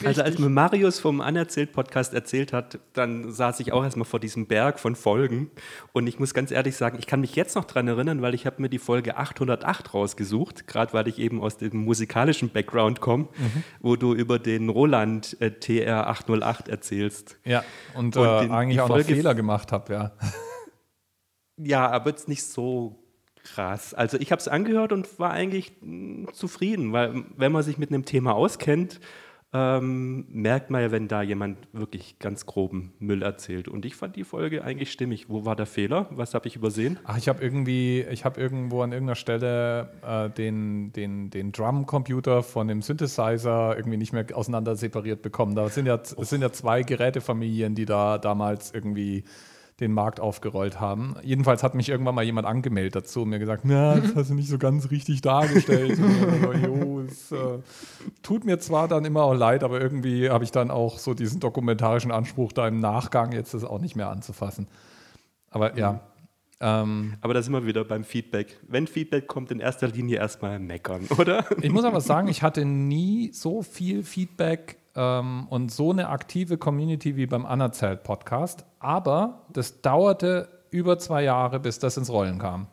Also 0.04 0.22
als 0.22 0.38
mir 0.38 0.48
Marius 0.48 0.98
vom 0.98 1.20
Anerzählt-Podcast 1.20 2.14
erzählt 2.14 2.52
hat, 2.52 2.78
dann 2.94 3.30
saß 3.32 3.60
ich 3.60 3.72
auch 3.72 3.84
erstmal 3.84 4.04
vor 4.06 4.18
diesem 4.20 4.46
Berg 4.46 4.78
von 4.80 4.96
Folgen. 4.96 5.50
Und 5.92 6.06
ich 6.06 6.18
muss 6.18 6.32
ganz 6.34 6.50
ehrlich 6.50 6.76
sagen, 6.76 6.96
ich 6.98 7.06
kann 7.06 7.20
mich 7.20 7.34
jetzt 7.36 7.54
noch 7.56 7.64
dran 7.64 7.86
erinnern, 7.88 8.22
weil 8.22 8.34
ich 8.34 8.46
habe 8.46 8.62
mir 8.62 8.68
die 8.68 8.78
Folge 8.78 9.16
808 9.16 9.92
rausgesucht, 9.94 10.66
gerade 10.66 10.92
weil 10.92 11.06
ich 11.08 11.18
eben 11.18 11.40
aus 11.42 11.56
dem 11.58 11.76
musikalischen 11.84 12.48
Background 12.50 13.00
komme, 13.00 13.28
wo 13.80 13.96
du 13.96 14.14
über 14.14 14.38
den 14.38 14.68
Roland 14.68 15.36
äh, 15.40 15.50
TR 15.50 16.08
808 16.08 16.68
erzählst. 16.68 17.38
Ja, 17.44 17.62
und, 17.94 18.16
Und 18.16 18.24
äh, 18.26 18.46
die- 18.46 18.50
eigentlich 18.52 18.80
auch 18.80 18.88
noch 18.88 18.96
Folge- 18.96 19.14
Fehler 19.14 19.34
gemacht 19.34 19.72
habe, 19.72 19.92
ja. 19.92 20.12
Ja, 21.56 21.90
aber 21.90 22.10
jetzt 22.10 22.28
nicht 22.28 22.44
so 22.44 23.02
krass. 23.42 23.94
Also 23.94 24.18
ich 24.18 24.32
habe 24.32 24.40
es 24.40 24.48
angehört 24.48 24.92
und 24.92 25.18
war 25.18 25.30
eigentlich 25.30 25.72
mh, 25.80 26.32
zufrieden, 26.32 26.92
weil 26.92 27.24
wenn 27.36 27.52
man 27.52 27.62
sich 27.62 27.78
mit 27.78 27.90
einem 27.90 28.04
Thema 28.04 28.34
auskennt, 28.34 29.00
ähm, 29.52 30.26
merkt 30.28 30.70
man 30.70 30.80
ja, 30.80 30.92
wenn 30.92 31.08
da 31.08 31.22
jemand 31.22 31.58
wirklich 31.72 32.20
ganz 32.20 32.46
groben 32.46 32.92
Müll 33.00 33.22
erzählt. 33.22 33.66
Und 33.66 33.84
ich 33.84 33.96
fand 33.96 34.14
die 34.14 34.22
Folge 34.22 34.62
eigentlich 34.62 34.92
stimmig. 34.92 35.28
Wo 35.28 35.44
war 35.44 35.56
der 35.56 35.66
Fehler? 35.66 36.06
Was 36.10 36.34
habe 36.34 36.46
ich 36.46 36.54
übersehen? 36.54 36.98
Ach, 37.04 37.18
ich 37.18 37.28
habe 37.28 37.42
irgendwie, 37.42 38.02
ich 38.10 38.24
habe 38.24 38.40
irgendwo 38.40 38.82
an 38.82 38.92
irgendeiner 38.92 39.16
Stelle 39.16 39.90
äh, 40.06 40.30
den, 40.30 40.92
den, 40.92 41.30
den 41.30 41.50
Drum-Computer 41.50 42.44
von 42.44 42.68
dem 42.68 42.80
Synthesizer 42.80 43.76
irgendwie 43.76 43.96
nicht 43.96 44.12
mehr 44.12 44.24
auseinander 44.34 44.76
separiert 44.76 45.22
bekommen. 45.22 45.56
Da 45.56 45.68
sind 45.68 45.86
ja, 45.86 45.96
es 45.96 46.30
sind 46.30 46.42
ja 46.42 46.52
zwei 46.52 46.82
Gerätefamilien, 46.82 47.74
die 47.74 47.86
da 47.86 48.18
damals 48.18 48.72
irgendwie 48.72 49.24
den 49.80 49.92
Markt 49.92 50.20
aufgerollt 50.20 50.80
haben. 50.80 51.16
Jedenfalls 51.22 51.62
hat 51.62 51.74
mich 51.74 51.88
irgendwann 51.88 52.14
mal 52.14 52.24
jemand 52.24 52.46
angemeldet 52.46 52.96
dazu 52.96 53.22
und 53.22 53.30
mir 53.30 53.38
gesagt, 53.38 53.64
na, 53.64 53.96
das 53.96 54.14
hast 54.14 54.30
du 54.30 54.34
nicht 54.34 54.48
so 54.48 54.58
ganz 54.58 54.90
richtig 54.90 55.22
dargestellt. 55.22 55.96
so, 55.96 56.52
jo, 56.52 57.00
es 57.00 57.32
äh, 57.32 57.58
tut 58.22 58.44
mir 58.44 58.58
zwar 58.58 58.88
dann 58.88 59.04
immer 59.04 59.24
auch 59.24 59.34
leid, 59.34 59.64
aber 59.64 59.80
irgendwie 59.80 60.30
habe 60.30 60.44
ich 60.44 60.52
dann 60.52 60.70
auch 60.70 60.98
so 60.98 61.14
diesen 61.14 61.40
dokumentarischen 61.40 62.12
Anspruch, 62.12 62.52
da 62.52 62.68
im 62.68 62.80
Nachgang 62.80 63.32
jetzt 63.32 63.54
das 63.54 63.64
auch 63.64 63.80
nicht 63.80 63.96
mehr 63.96 64.08
anzufassen. 64.08 64.68
Aber 65.50 65.76
ja. 65.76 66.00
Ähm, 66.62 67.14
aber 67.22 67.32
da 67.32 67.42
sind 67.42 67.54
wir 67.54 67.64
wieder 67.64 67.84
beim 67.84 68.04
Feedback. 68.04 68.58
Wenn 68.68 68.86
Feedback 68.86 69.26
kommt, 69.26 69.50
in 69.50 69.60
erster 69.60 69.88
Linie 69.88 70.18
erstmal 70.18 70.58
meckern, 70.58 71.06
oder? 71.18 71.44
Ich 71.62 71.70
muss 71.70 71.84
aber 71.84 72.00
sagen, 72.00 72.28
ich 72.28 72.42
hatte 72.42 72.64
nie 72.64 73.30
so 73.32 73.62
viel 73.62 74.02
Feedback 74.02 74.76
ähm, 74.94 75.46
und 75.48 75.70
so 75.70 75.90
eine 75.90 76.08
aktive 76.08 76.58
Community 76.58 77.16
wie 77.16 77.26
beim 77.26 77.46
Anerzählt 77.46 78.02
Podcast. 78.02 78.64
Aber 78.78 79.42
das 79.52 79.82
dauerte 79.82 80.48
über 80.70 80.98
zwei 80.98 81.22
Jahre, 81.22 81.60
bis 81.60 81.78
das 81.78 81.96
ins 81.96 82.10
Rollen 82.10 82.38
kam. 82.38 82.66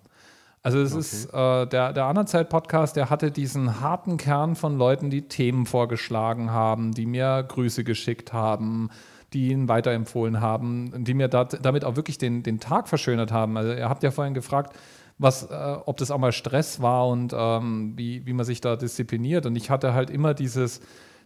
Also 0.63 0.79
es 0.79 0.91
okay. 0.91 0.99
ist 0.99 1.33
äh, 1.33 1.67
der, 1.67 1.93
der 1.93 2.05
Anerzählt 2.05 2.49
Podcast, 2.49 2.95
der 2.95 3.09
hatte 3.09 3.31
diesen 3.31 3.79
harten 3.79 4.17
Kern 4.17 4.55
von 4.55 4.77
Leuten, 4.77 5.09
die 5.09 5.27
Themen 5.27 5.65
vorgeschlagen 5.65 6.51
haben, 6.51 6.93
die 6.93 7.05
mir 7.05 7.43
Grüße 7.47 7.83
geschickt 7.83 8.33
haben, 8.33 8.89
die 9.33 9.49
ihn 9.49 9.69
weiterempfohlen 9.69 10.41
haben, 10.41 11.05
die 11.05 11.13
mir 11.13 11.27
dat, 11.27 11.63
damit 11.63 11.85
auch 11.85 11.95
wirklich 11.95 12.17
den, 12.17 12.43
den 12.43 12.59
Tag 12.59 12.89
verschönert 12.89 13.31
haben. 13.31 13.55
Also 13.55 13.71
ihr 13.73 13.87
habt 13.87 14.03
ja 14.03 14.11
vorhin 14.11 14.33
gefragt, 14.33 14.75
was, 15.17 15.43
äh, 15.43 15.77
ob 15.85 15.97
das 15.97 16.11
auch 16.11 16.17
mal 16.17 16.31
Stress 16.31 16.81
war 16.81 17.07
und 17.07 17.33
ähm, 17.35 17.93
wie, 17.95 18.25
wie 18.25 18.33
man 18.33 18.45
sich 18.45 18.61
da 18.61 18.75
diszipliniert. 18.75 19.45
Und 19.45 19.55
ich 19.55 19.69
hatte 19.69 19.93
halt 19.93 20.09
immer 20.09 20.33
dieses, 20.33 20.81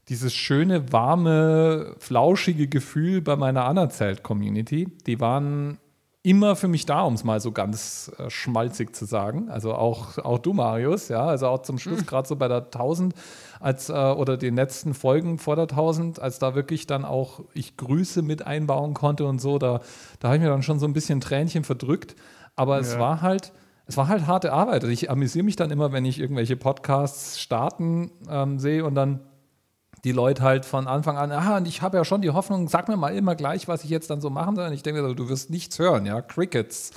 dieses 0.09 0.33
schöne, 0.33 0.91
warme, 0.91 1.95
flauschige 1.99 2.67
Gefühl 2.67 3.21
bei 3.21 3.35
meiner 3.35 3.65
Anerzählt-Community. 3.65 4.87
Die 5.05 5.19
waren 5.19 5.77
immer 6.23 6.55
für 6.55 6.67
mich 6.67 6.85
da, 6.85 7.01
um 7.01 7.13
es 7.15 7.23
mal 7.23 7.39
so 7.39 7.51
ganz 7.51 8.11
äh, 8.17 8.29
schmalzig 8.29 8.95
zu 8.95 9.05
sagen. 9.05 9.49
Also 9.49 9.73
auch, 9.73 10.17
auch 10.19 10.37
du, 10.37 10.53
Marius, 10.53 11.07
ja, 11.09 11.25
also 11.25 11.47
auch 11.47 11.63
zum 11.63 11.79
Schluss, 11.79 12.01
mhm. 12.01 12.05
gerade 12.05 12.27
so 12.27 12.35
bei 12.35 12.47
der 12.47 12.65
1000 12.65 13.15
als, 13.59 13.89
äh, 13.89 13.93
oder 13.93 14.37
den 14.37 14.55
letzten 14.55 14.93
Folgen 14.93 15.39
vor 15.39 15.55
der 15.55 15.63
1000, 15.63 16.19
als 16.21 16.37
da 16.37 16.53
wirklich 16.53 16.85
dann 16.85 17.05
auch 17.05 17.41
ich 17.53 17.75
Grüße 17.75 18.21
mit 18.21 18.45
einbauen 18.45 18.93
konnte 18.93 19.25
und 19.25 19.39
so, 19.39 19.57
da, 19.57 19.81
da 20.19 20.27
habe 20.27 20.37
ich 20.37 20.43
mir 20.43 20.49
dann 20.49 20.63
schon 20.63 20.79
so 20.79 20.85
ein 20.85 20.93
bisschen 20.93 21.21
Tränchen 21.21 21.63
verdrückt. 21.63 22.15
Aber 22.55 22.75
ja. 22.75 22.81
es 22.81 22.99
war 22.99 23.21
halt, 23.21 23.51
es 23.87 23.97
war 23.97 24.07
halt 24.07 24.27
harte 24.27 24.53
Arbeit. 24.53 24.83
Also 24.83 24.89
ich 24.89 25.09
amüsiere 25.09 25.43
mich 25.43 25.55
dann 25.55 25.71
immer, 25.71 25.91
wenn 25.91 26.05
ich 26.05 26.19
irgendwelche 26.19 26.55
Podcasts 26.55 27.39
starten 27.39 28.11
ähm, 28.29 28.59
sehe 28.59 28.85
und 28.85 28.93
dann 28.93 29.21
die 30.03 30.11
Leute 30.11 30.41
halt 30.41 30.65
von 30.65 30.87
Anfang 30.87 31.17
an, 31.17 31.31
ah, 31.31 31.57
und 31.57 31.67
ich 31.67 31.81
habe 31.81 31.97
ja 31.97 32.05
schon 32.05 32.21
die 32.21 32.31
Hoffnung, 32.31 32.67
sag 32.67 32.87
mir 32.87 32.97
mal 32.97 33.15
immer 33.15 33.35
gleich, 33.35 33.67
was 33.67 33.83
ich 33.83 33.89
jetzt 33.89 34.09
dann 34.09 34.21
so 34.21 34.29
machen 34.29 34.55
soll. 34.55 34.67
Und 34.67 34.73
ich 34.73 34.83
denke, 34.83 35.15
du 35.15 35.29
wirst 35.29 35.49
nichts 35.49 35.77
hören, 35.77 36.05
ja, 36.05 36.21
Crickets. 36.21 36.91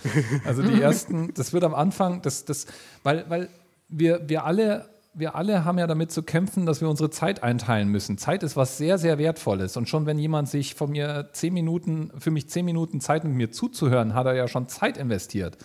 Also 0.44 0.62
die 0.62 0.80
ersten, 0.82 1.32
das 1.34 1.52
wird 1.52 1.64
am 1.64 1.74
Anfang, 1.74 2.22
das, 2.22 2.44
das, 2.44 2.66
weil, 3.02 3.24
weil 3.28 3.48
wir, 3.88 4.28
wir 4.28 4.44
alle 4.44 4.86
wir 5.14 5.36
alle 5.36 5.64
haben 5.64 5.78
ja 5.78 5.86
damit 5.86 6.10
zu 6.10 6.22
kämpfen, 6.22 6.66
dass 6.66 6.80
wir 6.80 6.88
unsere 6.88 7.08
Zeit 7.08 7.42
einteilen 7.42 7.88
müssen. 7.88 8.18
Zeit 8.18 8.42
ist 8.42 8.56
was 8.56 8.76
sehr, 8.76 8.98
sehr 8.98 9.16
Wertvolles. 9.16 9.76
Und 9.76 9.88
schon 9.88 10.06
wenn 10.06 10.18
jemand 10.18 10.48
sich 10.48 10.74
von 10.74 10.90
mir 10.90 11.28
zehn 11.32 11.54
Minuten, 11.54 12.10
für 12.18 12.30
mich 12.30 12.48
zehn 12.48 12.64
Minuten 12.64 13.00
Zeit 13.00 13.24
mit 13.24 13.34
mir 13.34 13.50
zuzuhören, 13.50 14.14
hat 14.14 14.26
er 14.26 14.34
ja 14.34 14.48
schon 14.48 14.68
Zeit 14.68 14.96
investiert. 14.96 15.56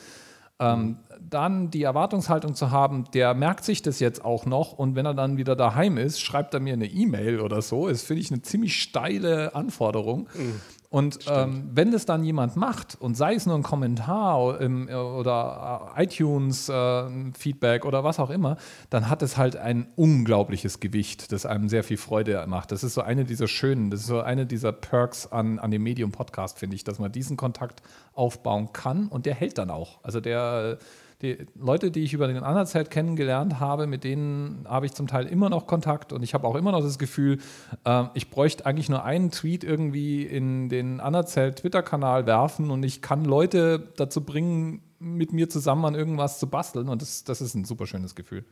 Ähm, 0.60 0.98
dann 1.30 1.70
die 1.72 1.84
Erwartungshaltung 1.84 2.56
zu 2.56 2.72
haben, 2.72 3.06
der 3.14 3.34
merkt 3.34 3.64
sich 3.64 3.82
das 3.82 4.00
jetzt 4.00 4.24
auch 4.24 4.46
noch 4.46 4.74
und 4.74 4.96
wenn 4.96 5.06
er 5.06 5.14
dann 5.14 5.38
wieder 5.38 5.56
daheim 5.56 5.98
ist, 5.98 6.22
schreibt 6.22 6.54
er 6.54 6.60
mir 6.60 6.74
eine 6.74 6.88
E-Mail 6.88 7.40
oder 7.40 7.62
so, 7.62 7.88
ist, 7.88 8.04
finde 8.04 8.22
ich, 8.22 8.32
eine 8.32 8.42
ziemlich 8.42 8.82
steile 8.82 9.56
Anforderung. 9.56 10.30
Mhm. 10.34 10.62
Und 10.92 11.20
ähm, 11.30 11.70
wenn 11.72 11.92
das 11.92 12.08
dann 12.08 12.24
jemand 12.24 12.56
macht 12.56 12.98
und 13.00 13.16
sei 13.16 13.36
es 13.36 13.46
nur 13.46 13.56
ein 13.56 13.62
Kommentar 13.62 14.60
im, 14.60 14.90
oder 14.90 15.92
äh, 15.96 16.04
iTunes-Feedback 16.04 17.84
äh, 17.84 17.88
oder 17.88 18.04
was 18.04 18.20
auch 18.20 18.32
immer, 18.32 18.58
dann 18.90 19.08
hat 19.08 19.22
es 19.22 19.38
halt 19.38 19.56
ein 19.56 19.88
unglaubliches 19.96 20.80
Gewicht, 20.80 21.32
das 21.32 21.46
einem 21.46 21.70
sehr 21.70 21.84
viel 21.84 21.98
Freude 21.98 22.44
macht. 22.48 22.72
Das 22.72 22.84
ist 22.84 22.96
so 22.96 23.02
eine 23.02 23.24
dieser 23.24 23.48
schönen, 23.48 23.92
das 23.92 24.00
ist 24.00 24.08
so 24.08 24.22
eine 24.22 24.48
dieser 24.48 24.72
Perks 24.72 25.32
an, 25.32 25.60
an 25.60 25.70
dem 25.70 25.84
Medium-Podcast, 25.84 26.58
finde 26.58 26.76
ich, 26.76 26.84
dass 26.84 26.98
man 26.98 27.12
diesen 27.12 27.38
Kontakt 27.38 27.84
aufbauen 28.14 28.74
kann 28.74 29.10
und 29.10 29.28
der 29.28 29.36
hält 29.36 29.60
dann 29.60 29.70
auch. 29.70 30.00
Also 30.02 30.20
der 30.20 30.80
die 31.22 31.46
Leute, 31.56 31.92
die 31.92 32.02
ich 32.04 32.14
über 32.14 32.28
den 32.28 32.38
Anerzeit 32.38 32.90
kennengelernt 32.90 33.60
habe, 33.60 33.88
mit 33.88 34.04
denen 34.04 34.66
habe 34.68 34.86
ich 34.86 34.94
zum 34.94 35.08
Teil 35.08 35.26
immer 35.26 35.50
noch 35.50 35.68
Kontakt 35.68 36.14
und 36.14 36.24
ich 36.24 36.34
habe 36.34 36.48
auch 36.48 36.56
immer 36.56 36.72
noch 36.72 36.82
das 36.82 36.98
Gefühl, 36.98 37.40
äh, 37.84 38.06
ich 38.14 38.30
bräuchte 38.30 38.66
eigentlich 38.66 38.88
nur 38.88 39.04
einen 39.04 39.30
Tweet 39.32 39.64
irgendwie 39.64 40.24
in 40.24 40.70
den 40.70 41.02
Anerzelt 41.02 41.58
Twitter-Kanal 41.58 42.26
werfen 42.26 42.72
und 42.72 42.84
ich 42.84 43.02
kann 43.02 43.26
Leute 43.26 43.92
dazu 43.98 44.24
bringen, 44.24 44.82
mit 45.00 45.34
mir 45.34 45.50
zusammen 45.50 45.86
an 45.86 45.96
irgendwas 45.96 46.40
zu 46.40 46.48
basteln 46.48 46.90
und 46.90 47.02
das, 47.02 47.24
das 47.24 47.42
ist 47.42 47.54
ein 47.54 47.66
super 47.66 47.86
schönes 47.86 48.16
Gefühl. 48.16 48.46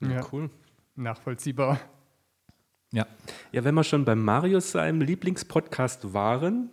Ja, 0.00 0.24
cool. 0.32 0.50
Nachvollziehbar. 0.96 1.78
Ja. 2.92 3.06
Ja, 3.52 3.64
wenn 3.64 3.74
wir 3.74 3.84
schon 3.84 4.04
bei 4.04 4.14
Marius 4.14 4.72
seinem 4.72 5.00
Lieblingspodcast 5.00 6.12
waren, 6.12 6.70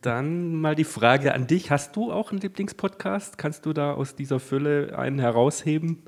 dann 0.00 0.54
mal 0.60 0.74
die 0.74 0.84
Frage 0.84 1.34
an 1.34 1.46
dich. 1.46 1.70
Hast 1.70 1.96
du 1.96 2.12
auch 2.12 2.30
einen 2.30 2.40
Lieblingspodcast? 2.40 3.38
Kannst 3.38 3.66
du 3.66 3.72
da 3.72 3.94
aus 3.94 4.14
dieser 4.14 4.40
Fülle 4.40 4.98
einen 4.98 5.18
herausheben? 5.18 6.02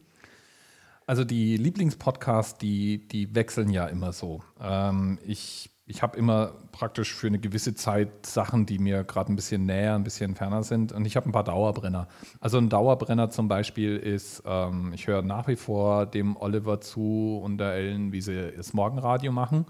Also 1.07 1.25
die 1.25 1.57
Lieblingspodcasts, 1.57 2.59
die, 2.59 3.07
die 3.07 3.35
wechseln 3.35 3.71
ja 3.71 3.87
immer 3.87 4.13
so. 4.13 4.43
Ähm, 4.61 5.19
ich 5.25 5.71
ich 5.89 6.03
habe 6.03 6.19
immer 6.19 6.53
praktisch 6.73 7.15
für 7.15 7.29
eine 7.29 7.39
gewisse 7.39 7.75
Zeit 7.75 8.27
Sachen, 8.27 8.67
die 8.67 8.81
mir 8.81 9.05
gerade 9.05 9.33
ein 9.33 9.37
bisschen 9.37 9.67
näher, 9.67 9.95
ein 9.95 10.03
bisschen 10.03 10.35
ferner 10.35 10.65
sind. 10.65 10.91
Und 10.91 11.07
ich 11.07 11.15
habe 11.17 11.29
ein 11.29 11.33
paar 11.33 11.45
Dauerbrenner. 11.45 12.09
Also 12.41 12.59
ein 12.59 12.69
Dauerbrenner 12.69 13.31
zum 13.31 13.47
Beispiel 13.47 13.97
ist, 13.97 14.43
ähm, 14.45 14.93
ich 14.93 15.07
höre 15.07 15.23
nach 15.23 15.47
wie 15.47 15.55
vor 15.55 16.07
dem 16.07 16.37
Oliver 16.37 16.81
zu 16.81 17.41
und 17.43 17.59
der 17.59 17.75
Ellen, 17.75 18.11
wie 18.13 18.21
sie 18.21 18.53
das 18.57 18.73
Morgenradio 18.73 19.31
machen. 19.31 19.67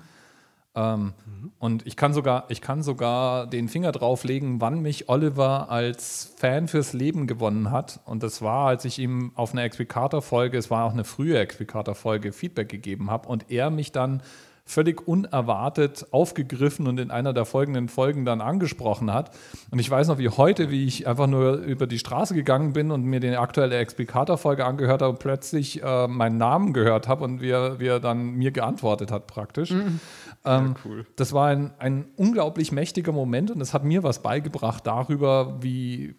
Ähm, 0.76 1.14
mhm. 1.24 1.52
Und 1.58 1.86
ich 1.86 1.96
kann, 1.96 2.12
sogar, 2.12 2.44
ich 2.48 2.60
kann 2.60 2.82
sogar 2.82 3.46
den 3.46 3.68
Finger 3.68 3.90
drauflegen, 3.90 4.60
wann 4.60 4.82
mich 4.82 5.08
Oliver 5.08 5.70
als 5.70 6.34
Fan 6.36 6.68
fürs 6.68 6.92
Leben 6.92 7.26
gewonnen 7.26 7.70
hat. 7.70 8.00
Und 8.04 8.22
das 8.22 8.42
war, 8.42 8.68
als 8.68 8.84
ich 8.84 8.98
ihm 8.98 9.32
auf 9.34 9.52
einer 9.52 9.64
Explicator-Folge, 9.64 10.58
es 10.58 10.70
war 10.70 10.84
auch 10.84 10.92
eine 10.92 11.04
frühe 11.04 11.38
Explicator-Folge, 11.38 12.32
Feedback 12.32 12.68
gegeben 12.68 13.10
habe 13.10 13.28
und 13.28 13.50
er 13.50 13.70
mich 13.70 13.90
dann 13.90 14.22
völlig 14.66 15.06
unerwartet 15.06 16.06
aufgegriffen 16.10 16.88
und 16.88 16.98
in 16.98 17.12
einer 17.12 17.32
der 17.32 17.44
folgenden 17.44 17.88
Folgen 17.88 18.24
dann 18.24 18.40
angesprochen 18.40 19.14
hat. 19.14 19.30
Und 19.70 19.78
ich 19.78 19.88
weiß 19.88 20.08
noch 20.08 20.18
wie 20.18 20.28
heute, 20.28 20.70
wie 20.70 20.84
ich 20.86 21.06
einfach 21.06 21.28
nur 21.28 21.54
über 21.54 21.86
die 21.86 22.00
Straße 22.00 22.34
gegangen 22.34 22.72
bin 22.72 22.90
und 22.90 23.04
mir 23.04 23.20
die 23.20 23.36
aktuelle 23.36 23.76
Explicator-Folge 23.76 24.64
angehört 24.64 25.02
habe 25.02 25.12
und 25.12 25.20
plötzlich 25.20 25.82
äh, 25.82 26.08
meinen 26.08 26.36
Namen 26.36 26.72
gehört 26.72 27.06
habe 27.06 27.22
und 27.24 27.40
wie 27.40 27.50
er, 27.50 27.78
wie 27.78 27.86
er 27.86 28.00
dann 28.00 28.32
mir 28.32 28.50
geantwortet 28.50 29.12
hat 29.12 29.28
praktisch. 29.28 29.70
Mhm. 29.70 30.00
Ähm, 30.46 30.76
cool. 30.84 31.06
Das 31.16 31.32
war 31.32 31.48
ein, 31.48 31.72
ein 31.78 32.06
unglaublich 32.16 32.70
mächtiger 32.70 33.12
Moment 33.12 33.50
und 33.50 33.60
es 33.60 33.74
hat 33.74 33.84
mir 33.84 34.02
was 34.02 34.22
beigebracht 34.22 34.86
darüber, 34.86 35.60
wie, 35.60 36.14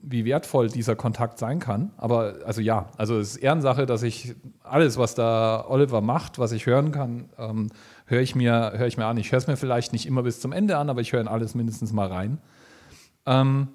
wie 0.00 0.24
wertvoll 0.24 0.68
dieser 0.68 0.96
Kontakt 0.96 1.38
sein 1.38 1.60
kann. 1.60 1.92
Aber 1.96 2.36
also 2.44 2.60
ja, 2.60 2.90
also 2.96 3.18
es 3.18 3.36
ist 3.36 3.36
Ehrensache, 3.36 3.86
dass 3.86 4.02
ich 4.02 4.34
alles, 4.62 4.98
was 4.98 5.14
da 5.14 5.64
Oliver 5.68 6.00
macht, 6.00 6.38
was 6.38 6.50
ich 6.52 6.66
hören 6.66 6.90
kann, 6.90 7.28
ähm, 7.38 7.70
höre 8.06 8.20
ich, 8.20 8.34
mir, 8.34 8.72
hör 8.74 8.86
ich 8.86 8.96
mir 8.96 9.06
an. 9.06 9.16
Ich 9.16 9.30
höre 9.30 9.38
es 9.38 9.46
mir 9.46 9.56
vielleicht 9.56 9.92
nicht 9.92 10.06
immer 10.06 10.24
bis 10.24 10.40
zum 10.40 10.52
Ende 10.52 10.76
an, 10.76 10.90
aber 10.90 11.00
ich 11.00 11.12
höre 11.12 11.20
in 11.20 11.28
alles 11.28 11.54
mindestens 11.54 11.92
mal 11.92 12.08
rein. 12.08 12.38
Ähm, 13.26 13.68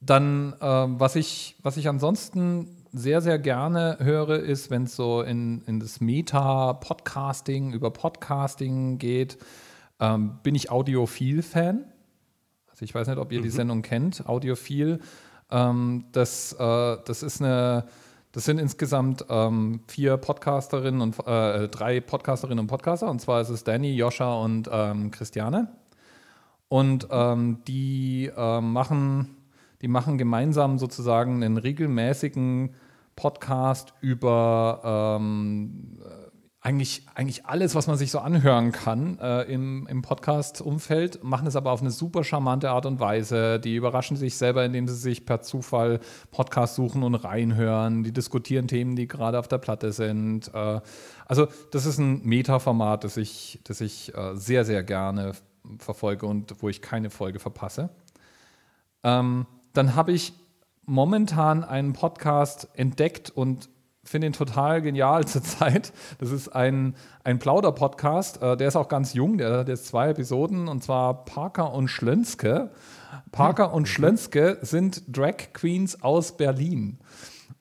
dann, 0.00 0.54
äh, 0.60 0.66
was, 0.66 1.16
ich, 1.16 1.56
was 1.62 1.76
ich 1.76 1.88
ansonsten 1.88 2.79
sehr, 2.92 3.20
sehr 3.20 3.38
gerne 3.38 3.98
höre, 4.00 4.40
ist, 4.40 4.70
wenn 4.70 4.84
es 4.84 4.96
so 4.96 5.22
in, 5.22 5.62
in 5.66 5.80
das 5.80 6.00
Meta-Podcasting, 6.00 7.72
über 7.72 7.90
Podcasting 7.90 8.98
geht, 8.98 9.38
ähm, 10.00 10.38
bin 10.42 10.54
ich 10.54 10.70
Audiophil-Fan. 10.70 11.84
Also 12.68 12.84
ich 12.84 12.94
weiß 12.94 13.08
nicht, 13.08 13.18
ob 13.18 13.32
ihr 13.32 13.40
mhm. 13.40 13.44
die 13.44 13.50
Sendung 13.50 13.82
kennt, 13.82 14.28
Audiophil. 14.28 15.00
Ähm, 15.50 16.04
das, 16.12 16.52
äh, 16.54 16.96
das 17.04 17.22
ist 17.22 17.40
eine, 17.40 17.86
das 18.32 18.44
sind 18.44 18.58
insgesamt 18.58 19.24
ähm, 19.28 19.80
vier 19.86 20.16
Podcasterinnen 20.16 21.00
und 21.00 21.18
äh, 21.26 21.68
drei 21.68 22.00
Podcasterinnen 22.00 22.60
und 22.60 22.66
Podcaster. 22.68 23.10
Und 23.10 23.20
zwar 23.20 23.40
ist 23.40 23.50
es 23.50 23.64
Danny, 23.64 23.94
Joscha 23.94 24.34
und 24.34 24.68
ähm, 24.72 25.10
Christiane. 25.10 25.68
Und 26.68 27.08
ähm, 27.10 27.58
die 27.66 28.30
äh, 28.36 28.60
machen, 28.60 29.36
die 29.82 29.88
machen 29.88 30.18
gemeinsam 30.18 30.78
sozusagen 30.78 31.42
einen 31.42 31.56
regelmäßigen 31.56 32.74
Podcast 33.16 33.94
über 34.00 35.18
ähm, 35.20 35.98
eigentlich, 36.62 37.06
eigentlich 37.14 37.46
alles, 37.46 37.74
was 37.74 37.86
man 37.86 37.96
sich 37.96 38.10
so 38.10 38.18
anhören 38.18 38.70
kann 38.72 39.18
äh, 39.18 39.42
im, 39.44 39.86
im 39.86 40.02
Podcast-Umfeld, 40.02 41.24
machen 41.24 41.46
es 41.46 41.56
aber 41.56 41.72
auf 41.72 41.80
eine 41.80 41.90
super 41.90 42.22
charmante 42.22 42.70
Art 42.70 42.84
und 42.84 43.00
Weise. 43.00 43.58
Die 43.58 43.76
überraschen 43.76 44.16
sich 44.18 44.36
selber, 44.36 44.64
indem 44.64 44.86
sie 44.86 44.94
sich 44.94 45.24
per 45.24 45.40
Zufall 45.40 46.00
Podcasts 46.30 46.76
suchen 46.76 47.02
und 47.02 47.14
reinhören. 47.14 48.04
Die 48.04 48.12
diskutieren 48.12 48.68
Themen, 48.68 48.94
die 48.94 49.08
gerade 49.08 49.38
auf 49.38 49.48
der 49.48 49.56
Platte 49.56 49.92
sind. 49.92 50.52
Äh, 50.52 50.80
also 51.24 51.48
das 51.70 51.86
ist 51.86 51.98
ein 51.98 52.22
Meta-Format, 52.24 53.04
das 53.04 53.16
ich, 53.16 53.60
das 53.64 53.80
ich 53.80 54.14
äh, 54.14 54.36
sehr, 54.36 54.66
sehr 54.66 54.82
gerne 54.82 55.32
verfolge 55.78 56.26
und 56.26 56.62
wo 56.62 56.68
ich 56.68 56.82
keine 56.82 57.08
Folge 57.08 57.38
verpasse. 57.38 57.88
Ähm, 59.02 59.46
dann 59.72 59.94
habe 59.96 60.12
ich 60.12 60.32
momentan 60.86 61.64
einen 61.64 61.92
Podcast 61.92 62.68
entdeckt 62.74 63.30
und 63.30 63.68
finde 64.02 64.26
ihn 64.26 64.32
total 64.32 64.82
genial 64.82 65.26
zurzeit. 65.26 65.92
Das 66.18 66.30
ist 66.30 66.48
ein, 66.48 66.94
ein 67.24 67.38
Plauder-Podcast, 67.38 68.42
äh, 68.42 68.56
der 68.56 68.68
ist 68.68 68.76
auch 68.76 68.88
ganz 68.88 69.14
jung, 69.14 69.38
der 69.38 69.58
hat 69.58 69.68
jetzt 69.68 69.86
zwei 69.86 70.10
Episoden 70.10 70.68
und 70.68 70.82
zwar 70.82 71.24
Parker 71.24 71.72
und 71.72 71.88
Schlönske. 71.88 72.70
Parker 73.32 73.68
hm. 73.68 73.74
und 73.74 73.88
Schlönske 73.88 74.58
sind 74.62 75.04
Drag 75.08 75.52
Queens 75.52 76.02
aus 76.02 76.36
Berlin. 76.36 76.98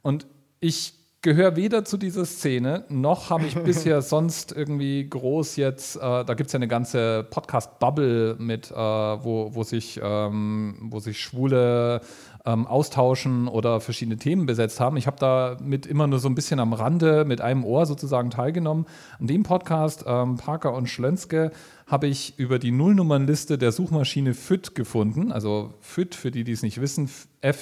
Und 0.01 0.27
ich 0.59 0.95
gehöre 1.21 1.55
weder 1.55 1.83
zu 1.83 1.97
dieser 1.97 2.25
Szene, 2.25 2.85
noch 2.89 3.29
habe 3.29 3.45
ich 3.45 3.55
bisher 3.55 4.01
sonst 4.03 4.51
irgendwie 4.51 5.07
groß 5.09 5.57
jetzt, 5.57 5.97
äh, 5.97 5.99
da 5.99 6.33
gibt 6.33 6.47
es 6.47 6.53
ja 6.53 6.57
eine 6.57 6.67
ganze 6.67 7.25
Podcast-Bubble 7.29 8.35
mit, 8.39 8.71
äh, 8.71 8.75
wo, 8.75 9.53
wo, 9.53 9.63
sich, 9.63 9.99
ähm, 10.01 10.77
wo 10.81 10.99
sich 10.99 11.19
schwule 11.19 12.01
ähm, 12.45 12.67
austauschen 12.67 13.47
oder 13.47 13.81
verschiedene 13.81 14.17
Themen 14.17 14.45
besetzt 14.45 14.79
haben. 14.79 14.97
Ich 14.97 15.07
habe 15.07 15.17
da 15.19 15.57
mit 15.61 15.85
immer 15.85 16.07
nur 16.07 16.19
so 16.19 16.29
ein 16.29 16.35
bisschen 16.35 16.59
am 16.59 16.73
Rande 16.73 17.25
mit 17.25 17.41
einem 17.41 17.63
Ohr 17.63 17.85
sozusagen 17.85 18.29
teilgenommen. 18.29 18.85
An 19.19 19.27
dem 19.27 19.43
Podcast 19.43 20.05
ähm, 20.07 20.37
Parker 20.37 20.73
und 20.73 20.87
Schlönske 20.87 21.51
habe 21.87 22.07
ich 22.07 22.37
über 22.37 22.59
die 22.59 22.71
Nullnummernliste 22.71 23.57
der 23.57 23.71
Suchmaschine 23.71 24.35
FYD 24.35 24.75
gefunden. 24.75 25.31
Also 25.31 25.73
FYD, 25.81 26.15
für 26.15 26.31
die, 26.31 26.43
die 26.43 26.51
es 26.51 26.61
nicht 26.61 26.79
wissen, 26.79 27.07
fyyd.de 27.07 27.61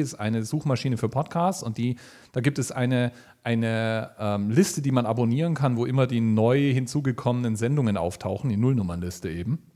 ist 0.00 0.14
eine 0.14 0.44
Suchmaschine 0.44 0.96
für 0.96 1.08
Podcasts 1.08 1.62
und 1.62 1.78
die, 1.78 1.96
da 2.32 2.40
gibt 2.40 2.58
es 2.58 2.72
eine, 2.72 3.12
eine 3.44 4.10
ähm, 4.18 4.50
Liste, 4.50 4.82
die 4.82 4.90
man 4.90 5.06
abonnieren 5.06 5.54
kann, 5.54 5.76
wo 5.76 5.86
immer 5.86 6.08
die 6.08 6.20
neu 6.20 6.72
hinzugekommenen 6.72 7.54
Sendungen 7.54 7.96
auftauchen, 7.96 8.50
die 8.50 8.56
Nullnummernliste 8.56 9.30
eben. 9.30 9.67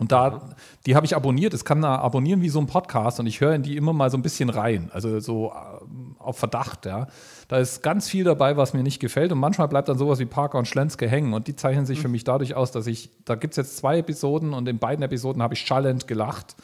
Und 0.00 0.12
da, 0.12 0.40
die 0.86 0.96
habe 0.96 1.04
ich 1.04 1.14
abonniert. 1.14 1.52
Es 1.52 1.66
kann 1.66 1.82
da 1.82 1.96
abonnieren 1.96 2.40
wie 2.40 2.48
so 2.48 2.58
ein 2.58 2.66
Podcast 2.66 3.20
und 3.20 3.26
ich 3.26 3.42
höre 3.42 3.54
in 3.54 3.62
die 3.62 3.76
immer 3.76 3.92
mal 3.92 4.10
so 4.10 4.16
ein 4.16 4.22
bisschen 4.22 4.48
rein. 4.48 4.90
Also 4.94 5.20
so 5.20 5.52
äh, 5.52 6.18
auf 6.18 6.38
Verdacht, 6.38 6.86
ja. 6.86 7.06
Da 7.48 7.58
ist 7.58 7.82
ganz 7.82 8.08
viel 8.08 8.24
dabei, 8.24 8.56
was 8.56 8.72
mir 8.72 8.82
nicht 8.82 8.98
gefällt. 8.98 9.30
Und 9.30 9.38
manchmal 9.38 9.68
bleibt 9.68 9.90
dann 9.90 9.98
sowas 9.98 10.18
wie 10.18 10.24
Parker 10.24 10.56
und 10.58 10.66
Schlenske 10.66 11.06
hängen. 11.06 11.34
Und 11.34 11.48
die 11.48 11.54
zeichnen 11.54 11.84
sich 11.84 12.00
für 12.00 12.08
mich 12.08 12.24
dadurch 12.24 12.54
aus, 12.54 12.72
dass 12.72 12.86
ich, 12.86 13.10
da 13.26 13.34
gibt 13.34 13.52
es 13.52 13.56
jetzt 13.58 13.76
zwei 13.76 13.98
Episoden 13.98 14.54
und 14.54 14.66
in 14.68 14.78
beiden 14.78 15.02
Episoden 15.02 15.42
habe 15.42 15.52
ich 15.52 15.60
schallend 15.60 16.06
gelacht. 16.06 16.56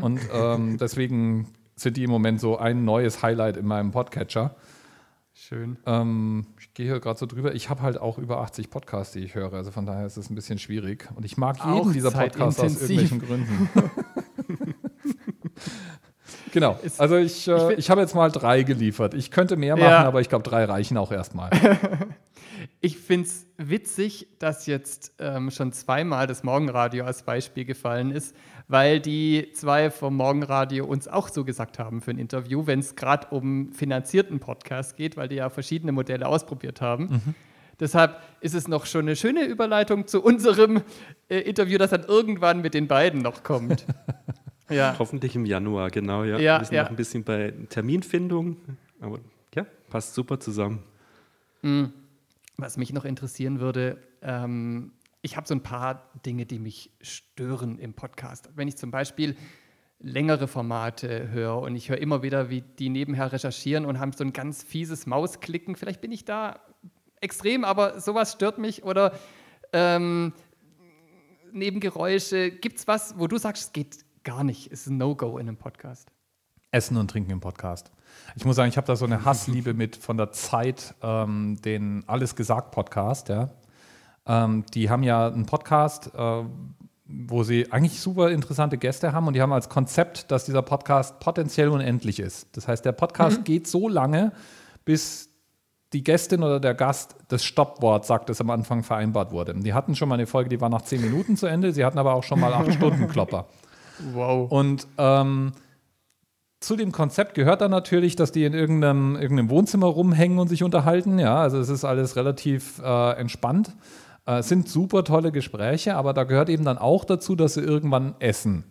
und 0.00 0.20
ähm, 0.32 0.78
deswegen 0.78 1.48
sind 1.74 1.96
die 1.96 2.04
im 2.04 2.10
Moment 2.10 2.40
so 2.40 2.58
ein 2.58 2.84
neues 2.84 3.22
Highlight 3.22 3.56
in 3.56 3.66
meinem 3.66 3.90
Podcatcher. 3.90 4.54
Schön. 5.48 5.78
Ähm, 5.86 6.46
ich 6.60 6.74
gehe 6.74 6.84
hier 6.84 7.00
gerade 7.00 7.18
so 7.18 7.24
drüber. 7.24 7.54
Ich 7.54 7.70
habe 7.70 7.80
halt 7.80 7.96
auch 7.96 8.18
über 8.18 8.40
80 8.40 8.68
Podcasts, 8.68 9.14
die 9.14 9.20
ich 9.20 9.34
höre. 9.34 9.54
Also 9.54 9.70
von 9.70 9.86
daher 9.86 10.04
ist 10.04 10.18
es 10.18 10.28
ein 10.28 10.34
bisschen 10.34 10.58
schwierig. 10.58 11.08
Und 11.14 11.24
ich 11.24 11.38
mag 11.38 11.56
jeden 11.56 11.70
auch 11.70 11.90
dieser 11.90 12.10
Podcasts 12.10 12.60
aus 12.60 12.82
irgendwelchen 12.82 13.18
Gründen. 13.18 13.70
genau. 16.52 16.78
Also 16.98 17.16
ich, 17.16 17.48
äh, 17.48 17.72
ich, 17.72 17.78
ich 17.78 17.90
habe 17.90 18.02
jetzt 18.02 18.14
mal 18.14 18.30
drei 18.30 18.62
geliefert. 18.62 19.14
Ich 19.14 19.30
könnte 19.30 19.56
mehr 19.56 19.74
machen, 19.76 19.88
ja. 19.88 20.04
aber 20.04 20.20
ich 20.20 20.28
glaube, 20.28 20.44
drei 20.44 20.66
reichen 20.66 20.98
auch 20.98 21.12
erstmal. 21.12 21.48
ich 22.82 22.98
finde 22.98 23.28
es 23.28 23.46
witzig, 23.56 24.28
dass 24.38 24.66
jetzt 24.66 25.14
ähm, 25.18 25.50
schon 25.50 25.72
zweimal 25.72 26.26
das 26.26 26.42
Morgenradio 26.42 27.06
als 27.06 27.22
Beispiel 27.22 27.64
gefallen 27.64 28.10
ist 28.10 28.36
weil 28.68 29.00
die 29.00 29.50
zwei 29.54 29.90
vom 29.90 30.14
Morgenradio 30.16 30.84
uns 30.84 31.08
auch 31.08 31.28
so 31.28 31.44
gesagt 31.44 31.78
haben 31.78 32.02
für 32.02 32.10
ein 32.10 32.18
Interview, 32.18 32.66
wenn 32.66 32.80
es 32.80 32.94
gerade 32.94 33.28
um 33.28 33.72
finanzierten 33.72 34.40
Podcast 34.40 34.96
geht, 34.96 35.16
weil 35.16 35.28
die 35.28 35.36
ja 35.36 35.48
verschiedene 35.48 35.92
Modelle 35.92 36.28
ausprobiert 36.28 36.80
haben. 36.82 37.04
Mhm. 37.04 37.34
Deshalb 37.80 38.20
ist 38.40 38.54
es 38.54 38.68
noch 38.68 38.86
schon 38.86 39.02
eine 39.02 39.16
schöne 39.16 39.44
Überleitung 39.44 40.06
zu 40.06 40.22
unserem 40.22 40.82
äh, 41.28 41.38
Interview, 41.38 41.78
das 41.78 41.90
dann 41.90 42.04
irgendwann 42.04 42.60
mit 42.60 42.74
den 42.74 42.88
beiden 42.88 43.22
noch 43.22 43.42
kommt. 43.42 43.86
ja. 44.68 44.96
Hoffentlich 44.98 45.34
im 45.34 45.46
Januar, 45.46 45.90
genau, 45.90 46.24
ja. 46.24 46.38
ja 46.38 46.58
Wir 46.58 46.64
sind 46.66 46.76
ja. 46.76 46.82
noch 46.82 46.90
ein 46.90 46.96
bisschen 46.96 47.24
bei 47.24 47.54
Terminfindung, 47.70 48.56
aber 49.00 49.20
ja, 49.54 49.64
passt 49.88 50.14
super 50.14 50.40
zusammen. 50.40 50.82
Mhm. 51.62 51.92
Was 52.56 52.76
mich 52.76 52.92
noch 52.92 53.04
interessieren 53.04 53.60
würde, 53.60 53.98
ähm, 54.22 54.90
ich 55.28 55.36
habe 55.36 55.46
so 55.46 55.54
ein 55.54 55.62
paar 55.62 56.10
Dinge, 56.24 56.46
die 56.46 56.58
mich 56.58 56.90
stören 57.02 57.78
im 57.78 57.92
Podcast. 57.92 58.48
Wenn 58.54 58.66
ich 58.66 58.78
zum 58.78 58.90
Beispiel 58.90 59.36
längere 59.98 60.48
Formate 60.48 61.28
höre 61.28 61.58
und 61.58 61.76
ich 61.76 61.90
höre 61.90 61.98
immer 61.98 62.22
wieder, 62.22 62.48
wie 62.48 62.62
die 62.62 62.88
nebenher 62.88 63.30
recherchieren 63.30 63.84
und 63.84 64.00
haben 64.00 64.12
so 64.12 64.24
ein 64.24 64.32
ganz 64.32 64.62
fieses 64.62 65.04
Mausklicken. 65.04 65.76
Vielleicht 65.76 66.00
bin 66.00 66.12
ich 66.12 66.24
da 66.24 66.60
extrem, 67.20 67.64
aber 67.64 68.00
sowas 68.00 68.32
stört 68.32 68.56
mich. 68.56 68.84
Oder 68.84 69.12
ähm, 69.74 70.32
Nebengeräusche. 71.52 72.50
Gibt 72.50 72.78
es 72.78 72.88
was, 72.88 73.18
wo 73.18 73.26
du 73.26 73.36
sagst, 73.36 73.64
es 73.64 73.72
geht 73.74 73.98
gar 74.24 74.44
nicht, 74.44 74.72
es 74.72 74.82
ist 74.82 74.86
ein 74.86 74.96
No-Go 74.96 75.36
in 75.36 75.46
einem 75.46 75.58
Podcast? 75.58 76.10
Essen 76.70 76.96
und 76.96 77.10
Trinken 77.10 77.32
im 77.32 77.40
Podcast. 77.40 77.92
Ich 78.34 78.46
muss 78.46 78.56
sagen, 78.56 78.70
ich 78.70 78.78
habe 78.78 78.86
da 78.86 78.96
so 78.96 79.04
eine 79.04 79.26
Hassliebe 79.26 79.74
mit 79.74 79.94
von 79.96 80.16
der 80.16 80.32
Zeit, 80.32 80.94
ähm, 81.02 81.60
den 81.60 82.04
Alles 82.06 82.34
gesagt 82.34 82.70
Podcast, 82.70 83.28
ja. 83.28 83.50
Ähm, 84.28 84.64
die 84.74 84.90
haben 84.90 85.02
ja 85.02 85.26
einen 85.26 85.46
Podcast, 85.46 86.12
äh, 86.14 86.42
wo 87.06 87.42
sie 87.42 87.72
eigentlich 87.72 88.00
super 88.00 88.30
interessante 88.30 88.76
Gäste 88.76 89.12
haben 89.12 89.26
und 89.26 89.34
die 89.34 89.40
haben 89.40 89.52
als 89.52 89.68
Konzept, 89.70 90.30
dass 90.30 90.44
dieser 90.44 90.62
Podcast 90.62 91.18
potenziell 91.20 91.68
unendlich 91.68 92.20
ist. 92.20 92.48
Das 92.56 92.68
heißt, 92.68 92.84
der 92.84 92.92
Podcast 92.92 93.40
mhm. 93.40 93.44
geht 93.44 93.66
so 93.66 93.88
lange, 93.88 94.32
bis 94.84 95.30
die 95.94 96.04
Gästin 96.04 96.42
oder 96.42 96.60
der 96.60 96.74
Gast 96.74 97.16
das 97.28 97.44
Stoppwort 97.44 98.04
sagt, 98.04 98.28
das 98.28 98.40
am 98.42 98.50
Anfang 98.50 98.82
vereinbart 98.82 99.32
wurde. 99.32 99.54
Die 99.54 99.72
hatten 99.72 99.96
schon 99.96 100.08
mal 100.10 100.16
eine 100.16 100.26
Folge, 100.26 100.50
die 100.50 100.60
war 100.60 100.68
nach 100.68 100.82
zehn 100.82 101.00
Minuten 101.00 101.36
zu 101.36 101.46
Ende, 101.46 101.72
sie 101.72 101.84
hatten 101.84 101.98
aber 101.98 102.14
auch 102.14 102.24
schon 102.24 102.40
mal 102.40 102.52
acht 102.52 102.72
Stunden 102.74 103.08
Klopper. 103.08 103.46
Wow. 104.12 104.50
Und 104.52 104.86
ähm, 104.98 105.52
zu 106.60 106.76
dem 106.76 106.92
Konzept 106.92 107.34
gehört 107.34 107.62
dann 107.62 107.70
natürlich, 107.70 108.16
dass 108.16 108.32
die 108.32 108.44
in 108.44 108.52
irgendeinem, 108.52 109.16
irgendeinem 109.16 109.48
Wohnzimmer 109.48 109.86
rumhängen 109.86 110.38
und 110.38 110.48
sich 110.48 110.62
unterhalten. 110.62 111.18
Ja, 111.18 111.38
also 111.38 111.58
es 111.58 111.68
ist 111.68 111.84
alles 111.84 112.16
relativ 112.16 112.80
äh, 112.84 113.12
entspannt. 113.12 113.72
Äh, 114.28 114.42
sind 114.42 114.68
super 114.68 115.04
tolle 115.04 115.32
Gespräche, 115.32 115.96
aber 115.96 116.12
da 116.12 116.24
gehört 116.24 116.50
eben 116.50 116.62
dann 116.62 116.76
auch 116.76 117.06
dazu, 117.06 117.34
dass 117.34 117.54
sie 117.54 117.62
irgendwann 117.62 118.14
essen. 118.18 118.64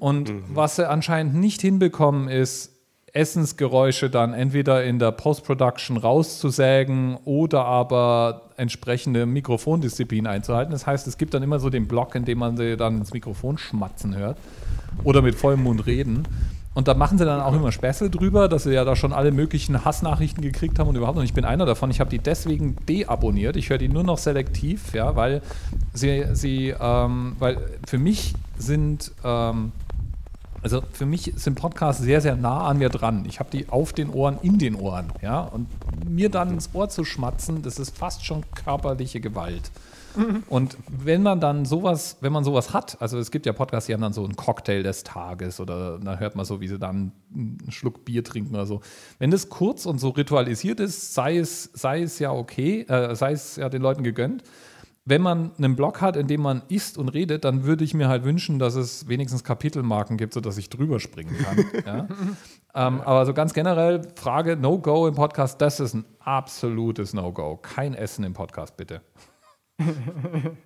Und 0.00 0.30
mhm. 0.30 0.42
was 0.48 0.74
sie 0.74 0.88
anscheinend 0.88 1.36
nicht 1.36 1.60
hinbekommen, 1.60 2.28
ist, 2.28 2.72
Essensgeräusche 3.12 4.10
dann 4.10 4.34
entweder 4.34 4.84
in 4.84 4.98
der 4.98 5.12
Post-Production 5.12 5.96
rauszusägen 5.96 7.16
oder 7.24 7.64
aber 7.64 8.50
entsprechende 8.56 9.24
Mikrofondisziplin 9.24 10.26
einzuhalten. 10.26 10.72
Das 10.72 10.86
heißt, 10.86 11.06
es 11.06 11.16
gibt 11.16 11.32
dann 11.32 11.44
immer 11.44 11.60
so 11.60 11.70
den 11.70 11.86
Block, 11.86 12.14
in 12.16 12.24
dem 12.24 12.38
man 12.38 12.56
sie 12.56 12.76
dann 12.76 12.98
ins 12.98 13.14
Mikrofon 13.14 13.58
schmatzen 13.58 14.16
hört 14.16 14.36
oder 15.04 15.22
mit 15.22 15.36
vollem 15.36 15.62
Mund 15.62 15.86
reden. 15.86 16.24
Und 16.76 16.88
da 16.88 16.92
machen 16.92 17.16
sie 17.16 17.24
dann 17.24 17.40
auch 17.40 17.54
immer 17.54 17.72
Späße 17.72 18.10
drüber, 18.10 18.50
dass 18.50 18.64
sie 18.64 18.74
ja 18.74 18.84
da 18.84 18.96
schon 18.96 19.14
alle 19.14 19.32
möglichen 19.32 19.86
Hassnachrichten 19.86 20.42
gekriegt 20.42 20.78
haben 20.78 20.88
und 20.88 20.96
überhaupt. 20.96 21.16
Und 21.16 21.24
ich 21.24 21.32
bin 21.32 21.46
einer 21.46 21.64
davon. 21.64 21.90
Ich 21.90 22.00
habe 22.00 22.10
die 22.10 22.18
deswegen 22.18 22.76
deabonniert. 22.86 23.56
Ich 23.56 23.70
höre 23.70 23.78
die 23.78 23.88
nur 23.88 24.04
noch 24.04 24.18
selektiv, 24.18 24.92
ja, 24.92 25.16
weil 25.16 25.40
sie, 25.94 26.26
sie 26.34 26.74
ähm, 26.78 27.34
weil 27.38 27.56
für 27.86 27.96
mich 27.96 28.34
sind, 28.58 29.10
ähm, 29.24 29.72
also 30.60 30.82
für 30.92 31.06
mich 31.06 31.32
sind 31.36 31.54
Podcasts 31.54 32.02
sehr, 32.02 32.20
sehr 32.20 32.36
nah 32.36 32.66
an 32.66 32.76
mir 32.76 32.90
dran. 32.90 33.24
Ich 33.26 33.40
habe 33.40 33.48
die 33.50 33.70
auf 33.70 33.94
den 33.94 34.10
Ohren, 34.10 34.36
in 34.42 34.58
den 34.58 34.74
Ohren, 34.74 35.06
ja. 35.22 35.40
Und 35.40 35.68
mir 36.06 36.28
dann 36.28 36.50
ins 36.50 36.68
Ohr 36.74 36.90
zu 36.90 37.06
schmatzen, 37.06 37.62
das 37.62 37.78
ist 37.78 37.96
fast 37.96 38.26
schon 38.26 38.44
körperliche 38.54 39.20
Gewalt. 39.20 39.70
Und 40.48 40.76
wenn 40.88 41.22
man 41.22 41.40
dann 41.40 41.64
sowas, 41.64 42.18
wenn 42.20 42.32
man 42.32 42.44
sowas 42.44 42.72
hat, 42.72 43.00
also 43.00 43.18
es 43.18 43.30
gibt 43.30 43.46
ja 43.46 43.52
Podcasts, 43.52 43.86
die 43.86 43.94
haben 43.94 44.00
dann 44.00 44.12
so 44.12 44.24
einen 44.24 44.36
Cocktail 44.36 44.82
des 44.82 45.04
Tages 45.04 45.60
oder 45.60 45.98
da 45.98 46.16
hört 46.18 46.36
man 46.36 46.44
so, 46.44 46.60
wie 46.60 46.68
sie 46.68 46.78
dann 46.78 47.12
einen 47.34 47.70
Schluck 47.70 48.04
Bier 48.04 48.24
trinken 48.24 48.54
oder 48.54 48.66
so. 48.66 48.80
Wenn 49.18 49.30
das 49.30 49.48
kurz 49.48 49.86
und 49.86 49.98
so 49.98 50.10
ritualisiert 50.10 50.80
ist, 50.80 51.14
sei 51.14 51.38
es, 51.38 51.70
sei 51.74 52.02
es 52.02 52.18
ja 52.18 52.32
okay, 52.32 52.82
äh, 52.82 53.14
sei 53.14 53.32
es 53.32 53.56
ja 53.56 53.68
den 53.68 53.82
Leuten 53.82 54.02
gegönnt. 54.02 54.42
Wenn 55.08 55.22
man 55.22 55.52
einen 55.56 55.76
Blog 55.76 56.00
hat, 56.00 56.16
in 56.16 56.26
dem 56.26 56.40
man 56.40 56.62
isst 56.66 56.98
und 56.98 57.10
redet, 57.10 57.44
dann 57.44 57.62
würde 57.62 57.84
ich 57.84 57.94
mir 57.94 58.08
halt 58.08 58.24
wünschen, 58.24 58.58
dass 58.58 58.74
es 58.74 59.06
wenigstens 59.06 59.44
Kapitelmarken 59.44 60.16
gibt, 60.16 60.34
sodass 60.34 60.58
ich 60.58 60.68
drüber 60.68 60.98
springen 60.98 61.36
kann. 61.38 61.64
ja? 61.86 62.08
ähm, 62.74 63.00
aber 63.02 63.24
so 63.24 63.32
ganz 63.32 63.54
generell, 63.54 64.02
Frage, 64.16 64.56
No-Go 64.56 65.06
im 65.06 65.14
Podcast, 65.14 65.60
das 65.60 65.78
ist 65.78 65.94
ein 65.94 66.04
absolutes 66.18 67.14
No-Go. 67.14 67.56
Kein 67.58 67.94
Essen 67.94 68.24
im 68.24 68.32
Podcast, 68.32 68.76
bitte. 68.76 69.00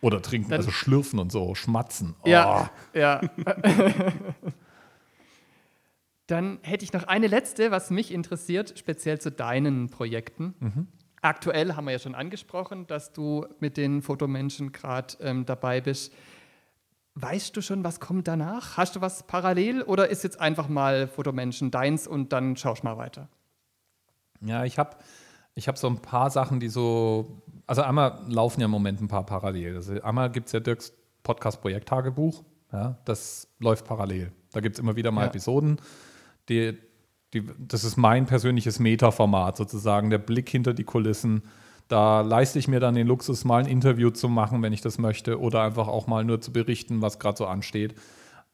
Oder 0.00 0.20
trinken, 0.20 0.50
Dann, 0.50 0.58
also 0.60 0.70
schlürfen 0.70 1.18
und 1.18 1.32
so, 1.32 1.54
schmatzen. 1.54 2.14
Oh. 2.22 2.28
Ja, 2.28 2.70
ja. 2.92 3.20
Dann 6.26 6.58
hätte 6.62 6.84
ich 6.84 6.92
noch 6.92 7.04
eine 7.04 7.26
letzte, 7.26 7.70
was 7.70 7.90
mich 7.90 8.12
interessiert, 8.12 8.78
speziell 8.78 9.20
zu 9.20 9.30
deinen 9.30 9.90
Projekten. 9.90 10.54
Mhm. 10.60 10.88
Aktuell 11.20 11.74
haben 11.74 11.86
wir 11.86 11.92
ja 11.92 11.98
schon 11.98 12.14
angesprochen, 12.14 12.86
dass 12.86 13.12
du 13.12 13.46
mit 13.60 13.76
den 13.76 14.02
Fotomenschen 14.02 14.72
gerade 14.72 15.14
ähm, 15.20 15.46
dabei 15.46 15.80
bist. 15.80 16.12
Weißt 17.14 17.56
du 17.56 17.62
schon, 17.62 17.84
was 17.84 18.00
kommt 18.00 18.26
danach? 18.26 18.76
Hast 18.76 18.96
du 18.96 19.00
was 19.00 19.26
parallel 19.26 19.82
oder 19.82 20.08
ist 20.08 20.24
jetzt 20.24 20.40
einfach 20.40 20.68
mal 20.68 21.06
Fotomenschen 21.08 21.70
deins 21.70 22.06
und 22.06 22.32
dann 22.32 22.56
schaust 22.56 22.84
mal 22.84 22.98
weiter? 22.98 23.28
Ja, 24.40 24.64
ich 24.64 24.78
habe 24.78 24.96
ich 25.54 25.68
hab 25.68 25.78
so 25.78 25.86
ein 25.86 25.98
paar 25.98 26.30
Sachen, 26.30 26.60
die 26.60 26.68
so, 26.68 27.42
also 27.66 27.82
einmal 27.82 28.20
laufen 28.28 28.60
ja 28.60 28.64
im 28.66 28.70
Moment 28.70 29.00
ein 29.00 29.08
paar 29.08 29.24
parallel. 29.24 29.76
Also 29.76 30.00
einmal 30.02 30.30
gibt 30.30 30.46
es 30.46 30.52
ja 30.52 30.60
Dirks 30.60 30.92
Podcast-Projekt-Tagebuch, 31.22 32.42
ja, 32.72 32.98
das 33.04 33.48
läuft 33.60 33.86
parallel. 33.86 34.32
Da 34.52 34.60
gibt 34.60 34.76
es 34.76 34.80
immer 34.80 34.96
wieder 34.96 35.10
mal 35.10 35.22
Ja. 35.22 35.26
Episoden. 35.28 35.80
Die, 36.48 36.76
die, 37.32 37.46
das 37.58 37.84
ist 37.84 37.96
mein 37.96 38.26
persönliches 38.26 38.78
Meta-Format 38.78 39.56
sozusagen, 39.56 40.10
der 40.10 40.18
Blick 40.18 40.48
hinter 40.48 40.74
die 40.74 40.84
Kulissen. 40.84 41.42
Da 41.88 42.22
leiste 42.22 42.58
ich 42.58 42.66
mir 42.68 42.80
dann 42.80 42.94
den 42.94 43.06
Luxus, 43.06 43.44
mal 43.44 43.60
ein 43.62 43.66
Interview 43.66 44.10
zu 44.10 44.28
machen, 44.28 44.62
wenn 44.62 44.72
ich 44.72 44.80
das 44.80 44.98
möchte, 44.98 45.38
oder 45.40 45.62
einfach 45.62 45.86
auch 45.86 46.06
mal 46.06 46.24
nur 46.24 46.40
zu 46.40 46.52
berichten, 46.52 47.02
was 47.02 47.18
gerade 47.18 47.36
so 47.36 47.46
ansteht. 47.46 47.94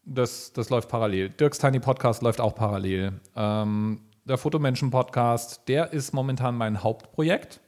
Das, 0.05 0.53
das 0.53 0.71
läuft 0.71 0.89
parallel. 0.89 1.31
Dirks 1.31 1.59
Tiny 1.59 1.79
Podcast 1.81 2.23
läuft 2.23 2.41
auch 2.41 2.55
parallel. 2.55 3.21
Ähm, 3.37 4.01
der 4.31 4.39
Fotomenschen 4.39 4.91
Podcast, 4.91 5.63
der 5.67 5.93
ist 5.93 6.15
momentan 6.15 6.57
mein 6.57 6.85
Hauptprojekt. 6.85 7.61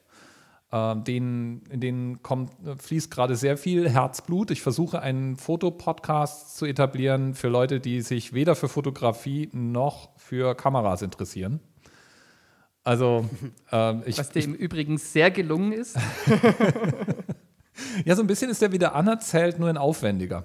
Ähm, 0.70 1.02
den, 1.02 1.64
in 1.68 1.80
den 1.80 2.22
kommt, 2.22 2.52
fließt 2.78 3.10
gerade 3.10 3.34
sehr 3.34 3.58
viel 3.58 3.90
Herzblut. 3.90 4.52
Ich 4.52 4.62
versuche 4.62 5.02
einen 5.02 5.36
Fotopodcast 5.36 6.56
zu 6.56 6.64
etablieren 6.64 7.34
für 7.34 7.48
Leute, 7.48 7.80
die 7.80 8.00
sich 8.00 8.32
weder 8.32 8.54
für 8.54 8.68
Fotografie 8.68 9.50
noch 9.52 10.10
für 10.16 10.54
Kameras 10.54 11.02
interessieren. 11.02 11.58
Also, 12.84 13.28
ähm, 13.72 14.04
ich, 14.06 14.18
Was 14.18 14.30
dir 14.30 14.44
im 14.44 14.54
Übrigen 14.54 14.98
sehr 14.98 15.32
gelungen 15.32 15.72
ist. 15.72 15.98
ja, 18.04 18.14
so 18.14 18.22
ein 18.22 18.28
bisschen 18.28 18.50
ist 18.50 18.62
der 18.62 18.70
wieder 18.70 18.94
anerzählt, 18.94 19.58
nur 19.58 19.68
in 19.68 19.76
aufwendiger. 19.76 20.44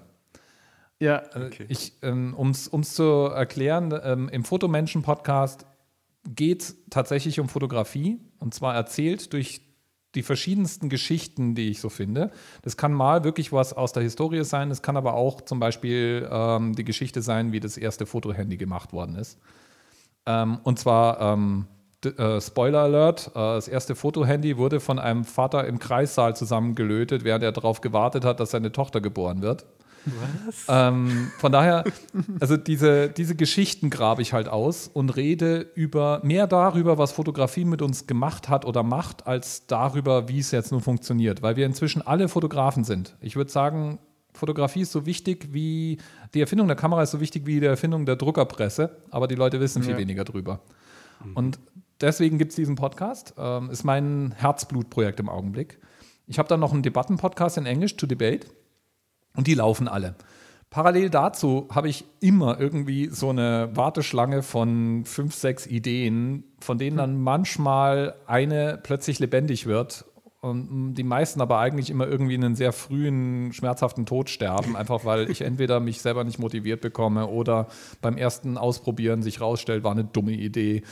ja, 1.00 1.22
Okay. 1.36 1.66
Ich, 1.70 1.94
ähm, 2.02 2.34
um 2.36 2.50
es 2.50 2.96
zu 2.96 3.04
erklären, 3.04 3.94
ähm, 4.04 4.30
im 4.30 4.44
Fotomenschen-Podcast 4.44 5.68
geht 6.36 6.76
tatsächlich 6.90 7.40
um 7.40 7.50
Fotografie 7.50 8.20
und 8.40 8.54
zwar 8.54 8.76
erzählt 8.76 9.34
durch 9.34 9.62
die 10.16 10.24
verschiedensten 10.24 10.90
Geschichten, 10.90 11.54
die 11.54 11.70
ich 11.70 11.80
so 11.80 11.90
finde. 11.90 12.32
Das 12.64 12.78
kann 12.78 12.94
mal 12.94 13.24
wirklich 13.24 13.52
was 13.52 13.74
aus 13.74 13.94
der 13.94 14.04
Historie 14.04 14.44
sein, 14.44 14.72
es 14.72 14.82
kann 14.82 14.98
aber 14.98 15.14
auch 15.14 15.42
zum 15.42 15.60
Beispiel 15.60 16.28
ähm, 16.32 16.76
die 16.76 16.84
Geschichte 16.84 17.22
sein, 17.22 17.52
wie 17.52 17.60
das 17.60 17.78
erste 17.78 18.06
Fotohandy 18.06 18.58
gemacht 18.58 18.94
worden 18.94 19.16
ist. 19.16 19.38
Ähm, 20.26 20.60
und 20.64 20.80
zwar, 20.80 21.22
ähm, 21.22 21.68
äh, 22.04 22.42
Spoiler 22.42 22.82
Alert, 22.82 23.28
äh, 23.28 23.34
das 23.34 23.68
erste 23.68 23.96
Fotohandy 23.96 24.58
wurde 24.58 24.80
von 24.80 25.00
einem 25.00 25.24
Vater 25.24 25.68
im 25.68 25.80
Kreissaal 25.80 26.36
zusammengelötet, 26.36 27.24
während 27.24 27.44
er 27.44 27.52
darauf 27.52 27.82
gewartet 27.82 28.24
hat, 28.26 28.40
dass 28.40 28.52
seine 28.52 28.72
Tochter 28.72 29.02
geboren 29.02 29.42
wird. 29.42 29.66
Ähm, 30.70 31.32
von 31.38 31.52
daher, 31.52 31.84
also 32.40 32.56
diese, 32.58 33.10
diese 33.10 33.36
Geschichten 33.36 33.90
grabe 33.90 34.22
ich 34.22 34.34
halt 34.34 34.48
aus 34.48 34.88
und 34.88 35.16
rede 35.16 35.70
über 35.76 36.22
mehr 36.24 36.48
darüber, 36.48 36.98
was 36.98 37.12
Fotografie 37.12 37.66
mit 37.66 37.82
uns 37.82 38.08
gemacht 38.08 38.50
hat 38.50 38.66
oder 38.66 38.84
macht, 38.84 39.28
als 39.28 39.68
darüber, 39.68 40.30
wie 40.30 40.40
es 40.40 40.52
jetzt 40.52 40.72
nun 40.72 40.82
funktioniert, 40.82 41.42
weil 41.42 41.56
wir 41.56 41.66
inzwischen 41.66 42.02
alle 42.02 42.30
Fotografen 42.30 42.84
sind. 42.84 43.16
Ich 43.22 43.36
würde 43.36 43.52
sagen, 43.52 44.00
Fotografie 44.34 44.82
ist 44.82 44.92
so 44.92 45.06
wichtig 45.06 45.50
wie 45.52 45.98
die 46.34 46.42
Erfindung 46.42 46.68
der 46.68 46.78
Kamera 46.78 47.04
ist 47.04 47.12
so 47.12 47.20
wichtig 47.20 47.46
wie 47.46 47.60
die 47.60 47.66
Erfindung 47.66 48.06
der 48.06 48.16
Druckerpresse, 48.16 48.98
aber 49.10 49.28
die 49.28 49.36
Leute 49.36 49.60
wissen 49.60 49.82
viel 49.84 49.94
Ja. 49.94 49.98
weniger 49.98 50.24
drüber. 50.24 50.62
Und 51.34 51.60
deswegen 52.00 52.38
gibt 52.38 52.52
es 52.52 52.56
diesen 52.56 52.76
Podcast. 52.76 53.34
Ähm, 53.38 53.72
ist 53.72 53.84
mein 53.84 54.34
Herzblutprojekt 54.38 55.20
im 55.20 55.30
Augenblick. 55.30 55.80
Ich 56.28 56.38
habe 56.38 56.48
dann 56.48 56.60
noch 56.60 56.72
einen 56.74 56.84
Debattenpodcast 56.84 57.58
in 57.58 57.66
Englisch, 57.66 57.98
To 57.98 58.06
Debate. 58.06 58.48
Und 59.38 59.48
die 59.48 59.54
laufen 59.54 59.88
alle. 59.88 60.16
Parallel 60.70 61.10
dazu 61.10 61.70
habe 61.72 61.88
ich 61.88 62.04
immer 62.20 62.60
irgendwie 62.60 63.08
so 63.08 63.30
eine 63.30 63.70
Warteschlange 63.74 64.44
von 64.44 65.06
fünf, 65.06 65.34
sechs 65.34 65.66
Ideen, 65.66 66.44
von 66.60 66.78
denen 66.78 66.98
dann 66.98 67.22
manchmal 67.22 68.16
eine 68.26 68.78
plötzlich 68.84 69.20
lebendig 69.20 69.66
wird 69.66 70.04
und 70.40 70.94
die 70.94 71.04
meisten 71.04 71.42
aber 71.42 71.58
eigentlich 71.58 71.90
immer 71.90 72.08
irgendwie 72.08 72.36
einen 72.36 72.56
sehr 72.56 72.72
frühen, 72.72 73.52
schmerzhaften 73.54 74.06
Tod 74.06 74.30
sterben, 74.30 74.76
einfach 74.76 75.04
weil 75.04 75.32
ich 75.32 75.42
entweder 75.48 75.80
mich 75.80 76.02
selber 76.02 76.24
nicht 76.24 76.38
motiviert 76.38 76.82
bekomme 76.82 77.28
oder 77.28 77.68
beim 78.02 78.18
ersten 78.18 78.58
Ausprobieren 78.58 79.24
sich 79.24 79.42
rausstellt, 79.42 79.84
war 79.84 79.94
eine 79.94 80.04
dumme 80.04 80.34
Idee. 80.34 80.84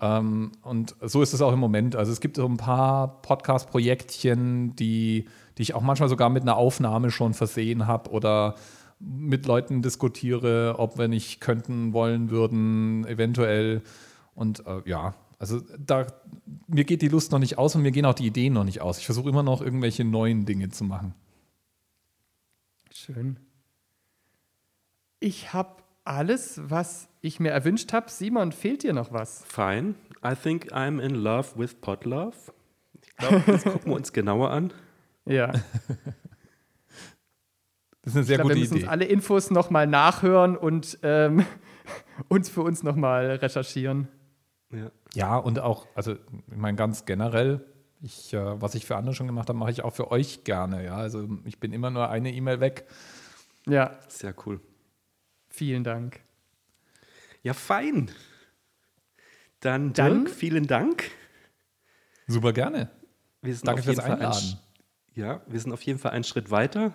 Ähm, 0.00 0.52
und 0.62 0.96
so 1.00 1.22
ist 1.22 1.32
es 1.32 1.40
auch 1.40 1.52
im 1.52 1.58
Moment. 1.58 1.96
Also 1.96 2.12
es 2.12 2.20
gibt 2.20 2.36
so 2.36 2.46
ein 2.46 2.58
paar 2.58 3.22
Podcast-Projektchen, 3.22 4.76
die, 4.76 5.26
die 5.58 5.62
ich 5.62 5.74
auch 5.74 5.82
manchmal 5.82 6.08
sogar 6.08 6.30
mit 6.30 6.42
einer 6.42 6.56
Aufnahme 6.56 7.10
schon 7.10 7.34
versehen 7.34 7.86
habe 7.86 8.10
oder 8.10 8.54
mit 8.98 9.46
Leuten 9.46 9.82
diskutiere, 9.82 10.76
ob 10.78 10.98
wir 10.98 11.08
nicht 11.08 11.40
könnten, 11.40 11.92
wollen 11.92 12.30
würden, 12.30 13.06
eventuell. 13.06 13.82
Und 14.34 14.66
äh, 14.66 14.82
ja, 14.84 15.14
also 15.38 15.60
da, 15.78 16.06
mir 16.66 16.84
geht 16.84 17.00
die 17.00 17.08
Lust 17.08 17.32
noch 17.32 17.38
nicht 17.38 17.56
aus 17.56 17.74
und 17.74 17.82
mir 17.82 17.92
gehen 17.92 18.04
auch 18.04 18.14
die 18.14 18.26
Ideen 18.26 18.52
noch 18.52 18.64
nicht 18.64 18.82
aus. 18.82 18.98
Ich 18.98 19.06
versuche 19.06 19.30
immer 19.30 19.42
noch 19.42 19.62
irgendwelche 19.62 20.04
neuen 20.04 20.44
Dinge 20.44 20.68
zu 20.68 20.84
machen. 20.84 21.14
schön. 22.92 23.38
Ich 25.18 25.52
habe 25.52 25.82
alles, 26.04 26.60
was 26.64 27.08
ich 27.20 27.40
mir 27.40 27.50
erwünscht 27.50 27.92
habe. 27.92 28.10
Simon, 28.10 28.52
fehlt 28.52 28.82
dir 28.82 28.92
noch 28.92 29.12
was? 29.12 29.44
Fine. 29.46 29.94
I 30.24 30.34
think 30.34 30.72
I'm 30.72 31.00
in 31.00 31.14
love 31.14 31.58
with 31.58 31.74
Podlove. 31.80 32.52
Ich 33.02 33.16
glaube, 33.16 33.42
das 33.46 33.64
gucken 33.64 33.92
wir 33.92 33.96
uns 33.96 34.12
genauer 34.12 34.50
an. 34.50 34.72
Ja, 35.26 35.52
Das 38.02 38.14
ist 38.14 38.16
eine 38.16 38.24
sehr 38.24 38.36
ich 38.36 38.40
glaube, 38.40 38.48
wir 38.50 38.54
gute 38.54 38.58
müssen 38.60 38.74
Idee. 38.76 38.82
uns 38.84 38.90
alle 38.90 39.04
Infos 39.04 39.50
nochmal 39.50 39.86
nachhören 39.86 40.56
und 40.56 40.98
ähm, 41.02 41.44
uns 42.28 42.48
für 42.48 42.62
uns 42.62 42.82
nochmal 42.82 43.26
recherchieren. 43.32 44.08
Ja. 44.72 44.90
Ja, 45.14 45.36
und 45.36 45.58
auch, 45.58 45.86
also 45.94 46.12
ich 46.14 46.56
meine 46.56 46.76
ganz 46.76 47.04
generell, 47.04 47.64
ich, 48.00 48.32
äh, 48.32 48.60
was 48.62 48.74
ich 48.74 48.86
für 48.86 48.96
andere 48.96 49.14
schon 49.14 49.26
gemacht 49.26 49.48
habe, 49.48 49.58
mache 49.58 49.70
ich 49.72 49.82
auch 49.82 49.92
für 49.94 50.10
euch 50.10 50.44
gerne. 50.44 50.84
Ja, 50.84 50.96
also 50.96 51.28
ich 51.44 51.58
bin 51.60 51.72
immer 51.72 51.90
nur 51.90 52.08
eine 52.08 52.32
E-Mail 52.32 52.60
weg. 52.60 52.86
Ja, 53.66 53.98
Sehr 54.08 54.34
cool. 54.46 54.60
vielen 55.50 55.84
Dank. 55.84 56.20
Ja, 57.42 57.52
fein. 57.52 58.10
Dann, 59.60 59.92
Dann- 59.92 60.24
Dirk, 60.24 60.34
vielen 60.34 60.66
Dank. 60.66 61.10
Super 62.26 62.52
gerne. 62.54 62.90
Wir 63.42 63.54
sind 63.54 63.66
Danke 63.66 63.80
auf 63.80 63.84
fürs 63.86 63.98
ein 63.98 64.12
Einladen. 64.12 64.32
Sch- 64.38 64.56
ja, 65.20 65.40
wir 65.46 65.60
sind 65.60 65.72
auf 65.72 65.82
jeden 65.82 65.98
Fall 65.98 66.12
einen 66.12 66.24
Schritt 66.24 66.50
weiter. 66.50 66.92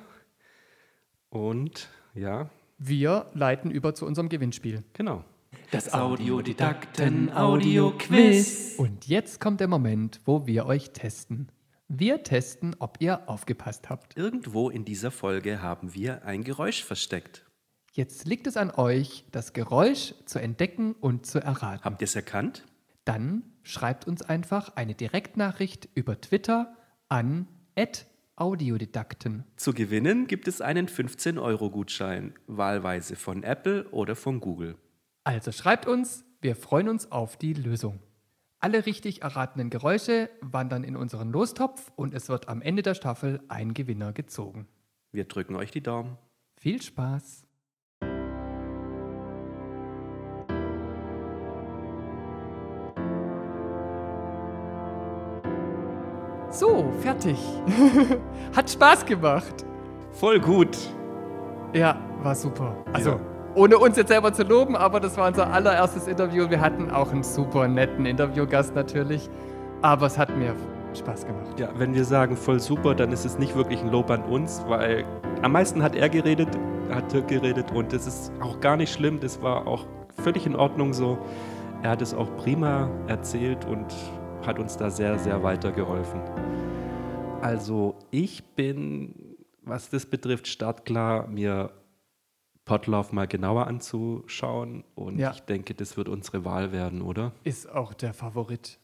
Und 1.30 1.90
ja, 2.14 2.50
Wir 2.78 3.28
leiten 3.34 3.72
über 3.72 3.96
zu 3.96 4.06
unserem 4.06 4.30
Gewinnspiel. 4.30 4.84
genau. 4.94 5.24
Das 5.72 5.94
Audiodidakten-Audio-Quiz. 5.94 8.76
Und 8.78 9.08
jetzt 9.08 9.40
kommt 9.40 9.62
der 9.62 9.68
Moment, 9.70 10.20
wo 10.26 10.46
wir 10.46 10.66
euch 10.66 10.92
testen. 10.92 11.50
Wir 11.88 12.24
testen, 12.24 12.76
ob 12.80 12.98
ihr 13.00 13.30
aufgepasst 13.30 13.90
habt. 13.90 14.18
Irgendwo 14.18 14.70
in 14.70 14.84
dieser 14.86 15.12
Folge 15.12 15.62
haben 15.62 15.94
wir 15.94 16.26
ein 16.26 16.44
Geräusch 16.44 16.84
versteckt. 16.84 17.46
Jetzt 17.94 18.28
liegt 18.28 18.48
es 18.48 18.58
an 18.58 18.72
euch, 18.72 19.26
das 19.32 19.54
Geräusch 19.54 20.14
zu 20.26 20.40
entdecken 20.40 20.94
und 20.94 21.26
zu 21.26 21.42
erraten. 21.42 21.86
Habt 21.86 22.02
ihr 22.02 22.06
es 22.06 22.16
erkannt? 22.16 22.66
Dann 23.06 23.44
schreibt 23.64 24.08
uns 24.08 24.22
einfach 24.22 24.76
eine 24.76 24.96
Direktnachricht 24.96 25.88
über 25.94 26.20
Twitter 26.20 26.76
an 27.08 27.48
@audiodidakten. 28.36 29.44
Zu 29.56 29.74
gewinnen 29.74 30.28
gibt 30.28 30.48
es 30.48 30.62
einen 30.62 30.88
15-Euro-Gutschein, 30.88 32.34
wahlweise 32.48 33.16
von 33.16 33.44
Apple 33.44 33.90
oder 33.90 34.16
von 34.16 34.40
Google. 34.40 34.78
Also 35.24 35.52
schreibt 35.52 35.88
uns, 35.88 36.26
wir 36.42 36.56
freuen 36.56 36.90
uns 36.90 37.12
auf 37.12 37.38
die 37.38 37.54
Lösung. 37.54 38.00
Alle 38.60 38.86
richtig 38.86 39.22
erratenen 39.22 39.70
Geräusche 39.70 40.30
wandern 40.42 40.84
in 40.84 40.96
unseren 40.96 41.32
Lostopf 41.32 41.92
und 41.96 42.14
es 42.14 42.30
wird 42.30 42.48
am 42.50 42.62
Ende 42.62 42.82
der 42.82 42.96
Staffel 42.96 43.42
ein 43.48 43.74
Gewinner 43.74 44.12
gezogen. 44.12 44.68
Wir 45.12 45.26
drücken 45.26 45.56
euch 45.56 45.72
die 45.72 45.82
Daumen. 45.82 46.18
Viel 46.58 46.82
Spaß! 46.82 47.45
So, 56.56 56.86
fertig. 57.02 57.38
Hat 58.56 58.70
Spaß 58.70 59.06
gemacht. 59.06 59.66
Voll 60.14 60.40
gut. 60.40 60.78
Ja, 61.74 61.98
war 62.24 62.34
super. 62.34 62.74
Also, 62.94 63.10
Ja. 63.12 63.20
ohne 63.56 63.78
uns 63.78 63.98
jetzt 63.98 64.08
selber 64.08 64.32
zu 64.32 64.44
loben, 64.44 64.78
aber 64.78 65.02
das 65.02 65.18
war 65.18 65.28
unser 65.28 65.52
allererstes 65.52 66.08
Interview. 66.08 66.50
Wir 66.50 66.62
hatten 66.62 66.90
auch 66.92 67.12
einen 67.12 67.24
super 67.24 67.68
netten 67.68 68.06
Interviewgast 68.06 68.74
natürlich. 68.74 69.30
Aber 69.82 70.06
es 70.06 70.18
hat 70.18 70.30
mir 70.38 70.56
Spaß 70.98 71.26
gemacht. 71.28 71.60
Ja, 71.60 71.68
wenn 71.78 71.94
wir 71.94 72.06
sagen 72.06 72.38
voll 72.38 72.62
super, 72.62 72.96
dann 72.96 73.12
ist 73.12 73.26
es 73.26 73.38
nicht 73.38 73.54
wirklich 73.58 73.82
ein 73.84 73.92
Lob 73.92 74.10
an 74.10 74.24
uns, 74.24 74.64
weil 74.70 75.04
am 75.42 75.52
meisten 75.52 75.84
hat 75.84 75.94
er 75.94 76.08
geredet, 76.08 76.48
hat 76.90 77.12
Dirk 77.12 77.28
geredet 77.28 77.74
und 77.74 77.92
das 77.92 78.08
ist 78.08 78.32
auch 78.42 78.62
gar 78.62 78.78
nicht 78.78 78.94
schlimm. 78.94 79.20
Das 79.20 79.42
war 79.42 79.68
auch 79.68 79.86
völlig 80.24 80.46
in 80.46 80.56
Ordnung 80.56 80.94
so. 80.94 81.18
Er 81.84 81.90
hat 81.92 82.02
es 82.02 82.14
auch 82.14 82.30
prima 82.38 82.90
erzählt 83.08 83.66
und 83.66 83.86
hat 84.46 84.60
uns 84.60 84.78
da 84.78 84.90
sehr, 84.90 85.18
sehr 85.20 85.42
weitergeholfen. 85.44 86.22
Also 87.42 87.96
ich 88.12 88.44
bin, 88.56 89.36
was 89.62 89.90
das 89.90 90.06
betrifft, 90.06 90.48
startklar, 90.48 91.28
mir 91.28 91.72
Potlauf 92.66 93.12
mal 93.12 93.28
genauer 93.28 93.68
anzuschauen. 93.68 94.84
Und 94.96 95.20
Ja. 95.20 95.32
ich 95.32 95.42
denke, 95.42 95.76
das 95.76 95.98
wird 95.98 96.10
unsere 96.10 96.46
Wahl 96.46 96.72
werden, 96.72 97.02
oder? 97.02 97.32
Ist 97.44 97.70
auch 97.70 97.94
der 97.94 98.14
Favorit. 98.14 98.80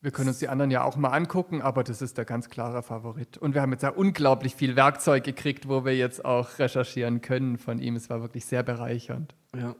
Wir 0.00 0.10
können 0.12 0.28
uns 0.28 0.38
die 0.38 0.48
anderen 0.48 0.70
ja 0.70 0.84
auch 0.84 0.96
mal 0.96 1.10
angucken, 1.10 1.60
aber 1.60 1.82
das 1.82 2.02
ist 2.02 2.18
der 2.18 2.24
ganz 2.24 2.48
klare 2.48 2.82
Favorit. 2.84 3.36
Und 3.36 3.54
wir 3.54 3.62
haben 3.62 3.72
jetzt 3.72 3.82
ja 3.82 3.90
unglaublich 3.90 4.54
viel 4.54 4.76
Werkzeug 4.76 5.24
gekriegt, 5.24 5.68
wo 5.68 5.84
wir 5.84 5.96
jetzt 5.96 6.24
auch 6.24 6.58
recherchieren 6.60 7.20
können 7.20 7.58
von 7.58 7.80
ihm. 7.80 7.96
Es 7.96 8.08
war 8.08 8.20
wirklich 8.22 8.44
sehr 8.46 8.62
bereichernd. 8.62 9.34
Ja. 9.56 9.74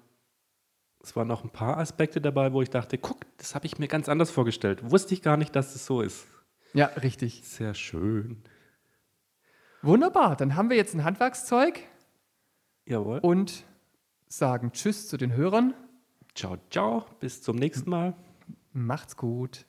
Es 1.09 1.17
waren 1.17 1.27
noch 1.27 1.43
ein 1.43 1.49
paar 1.49 1.79
Aspekte 1.79 2.21
dabei, 2.21 2.53
wo 2.53 2.61
ich 2.61 2.69
dachte, 2.69 2.99
guck, 2.99 3.21
das 3.39 3.55
habe 3.55 3.65
ich 3.65 3.79
mir 3.79 3.89
ganz 3.89 4.11
anders 4.11 4.31
vorgestellt. 4.31 4.91
Wusste 4.91 5.15
ich 5.15 5.23
gar 5.23 5.39
nicht, 5.39 5.57
dass 5.57 5.75
es 5.75 5.87
so 5.87 6.03
ist. 6.03 6.27
Ja, 6.75 6.85
richtig. 7.01 7.45
Sehr 7.45 7.73
schön. 7.73 8.43
Wunderbar. 9.81 10.37
Dann 10.37 10.55
haben 10.55 10.69
wir 10.69 10.77
jetzt 10.77 10.95
ein 10.95 11.05
Handwerkszeug 11.05 11.81
Jawohl. 12.85 13.21
und 13.21 13.65
sagen 14.27 14.73
Tschüss 14.73 15.09
zu 15.09 15.17
den 15.17 15.33
Hörern. 15.33 15.73
Ciao, 16.35 16.59
ciao. 16.69 17.07
Bis 17.21 17.41
zum 17.41 17.57
nächsten 17.57 17.89
Mal. 17.89 18.15
Macht's 18.75 19.17
gut. 19.17 19.65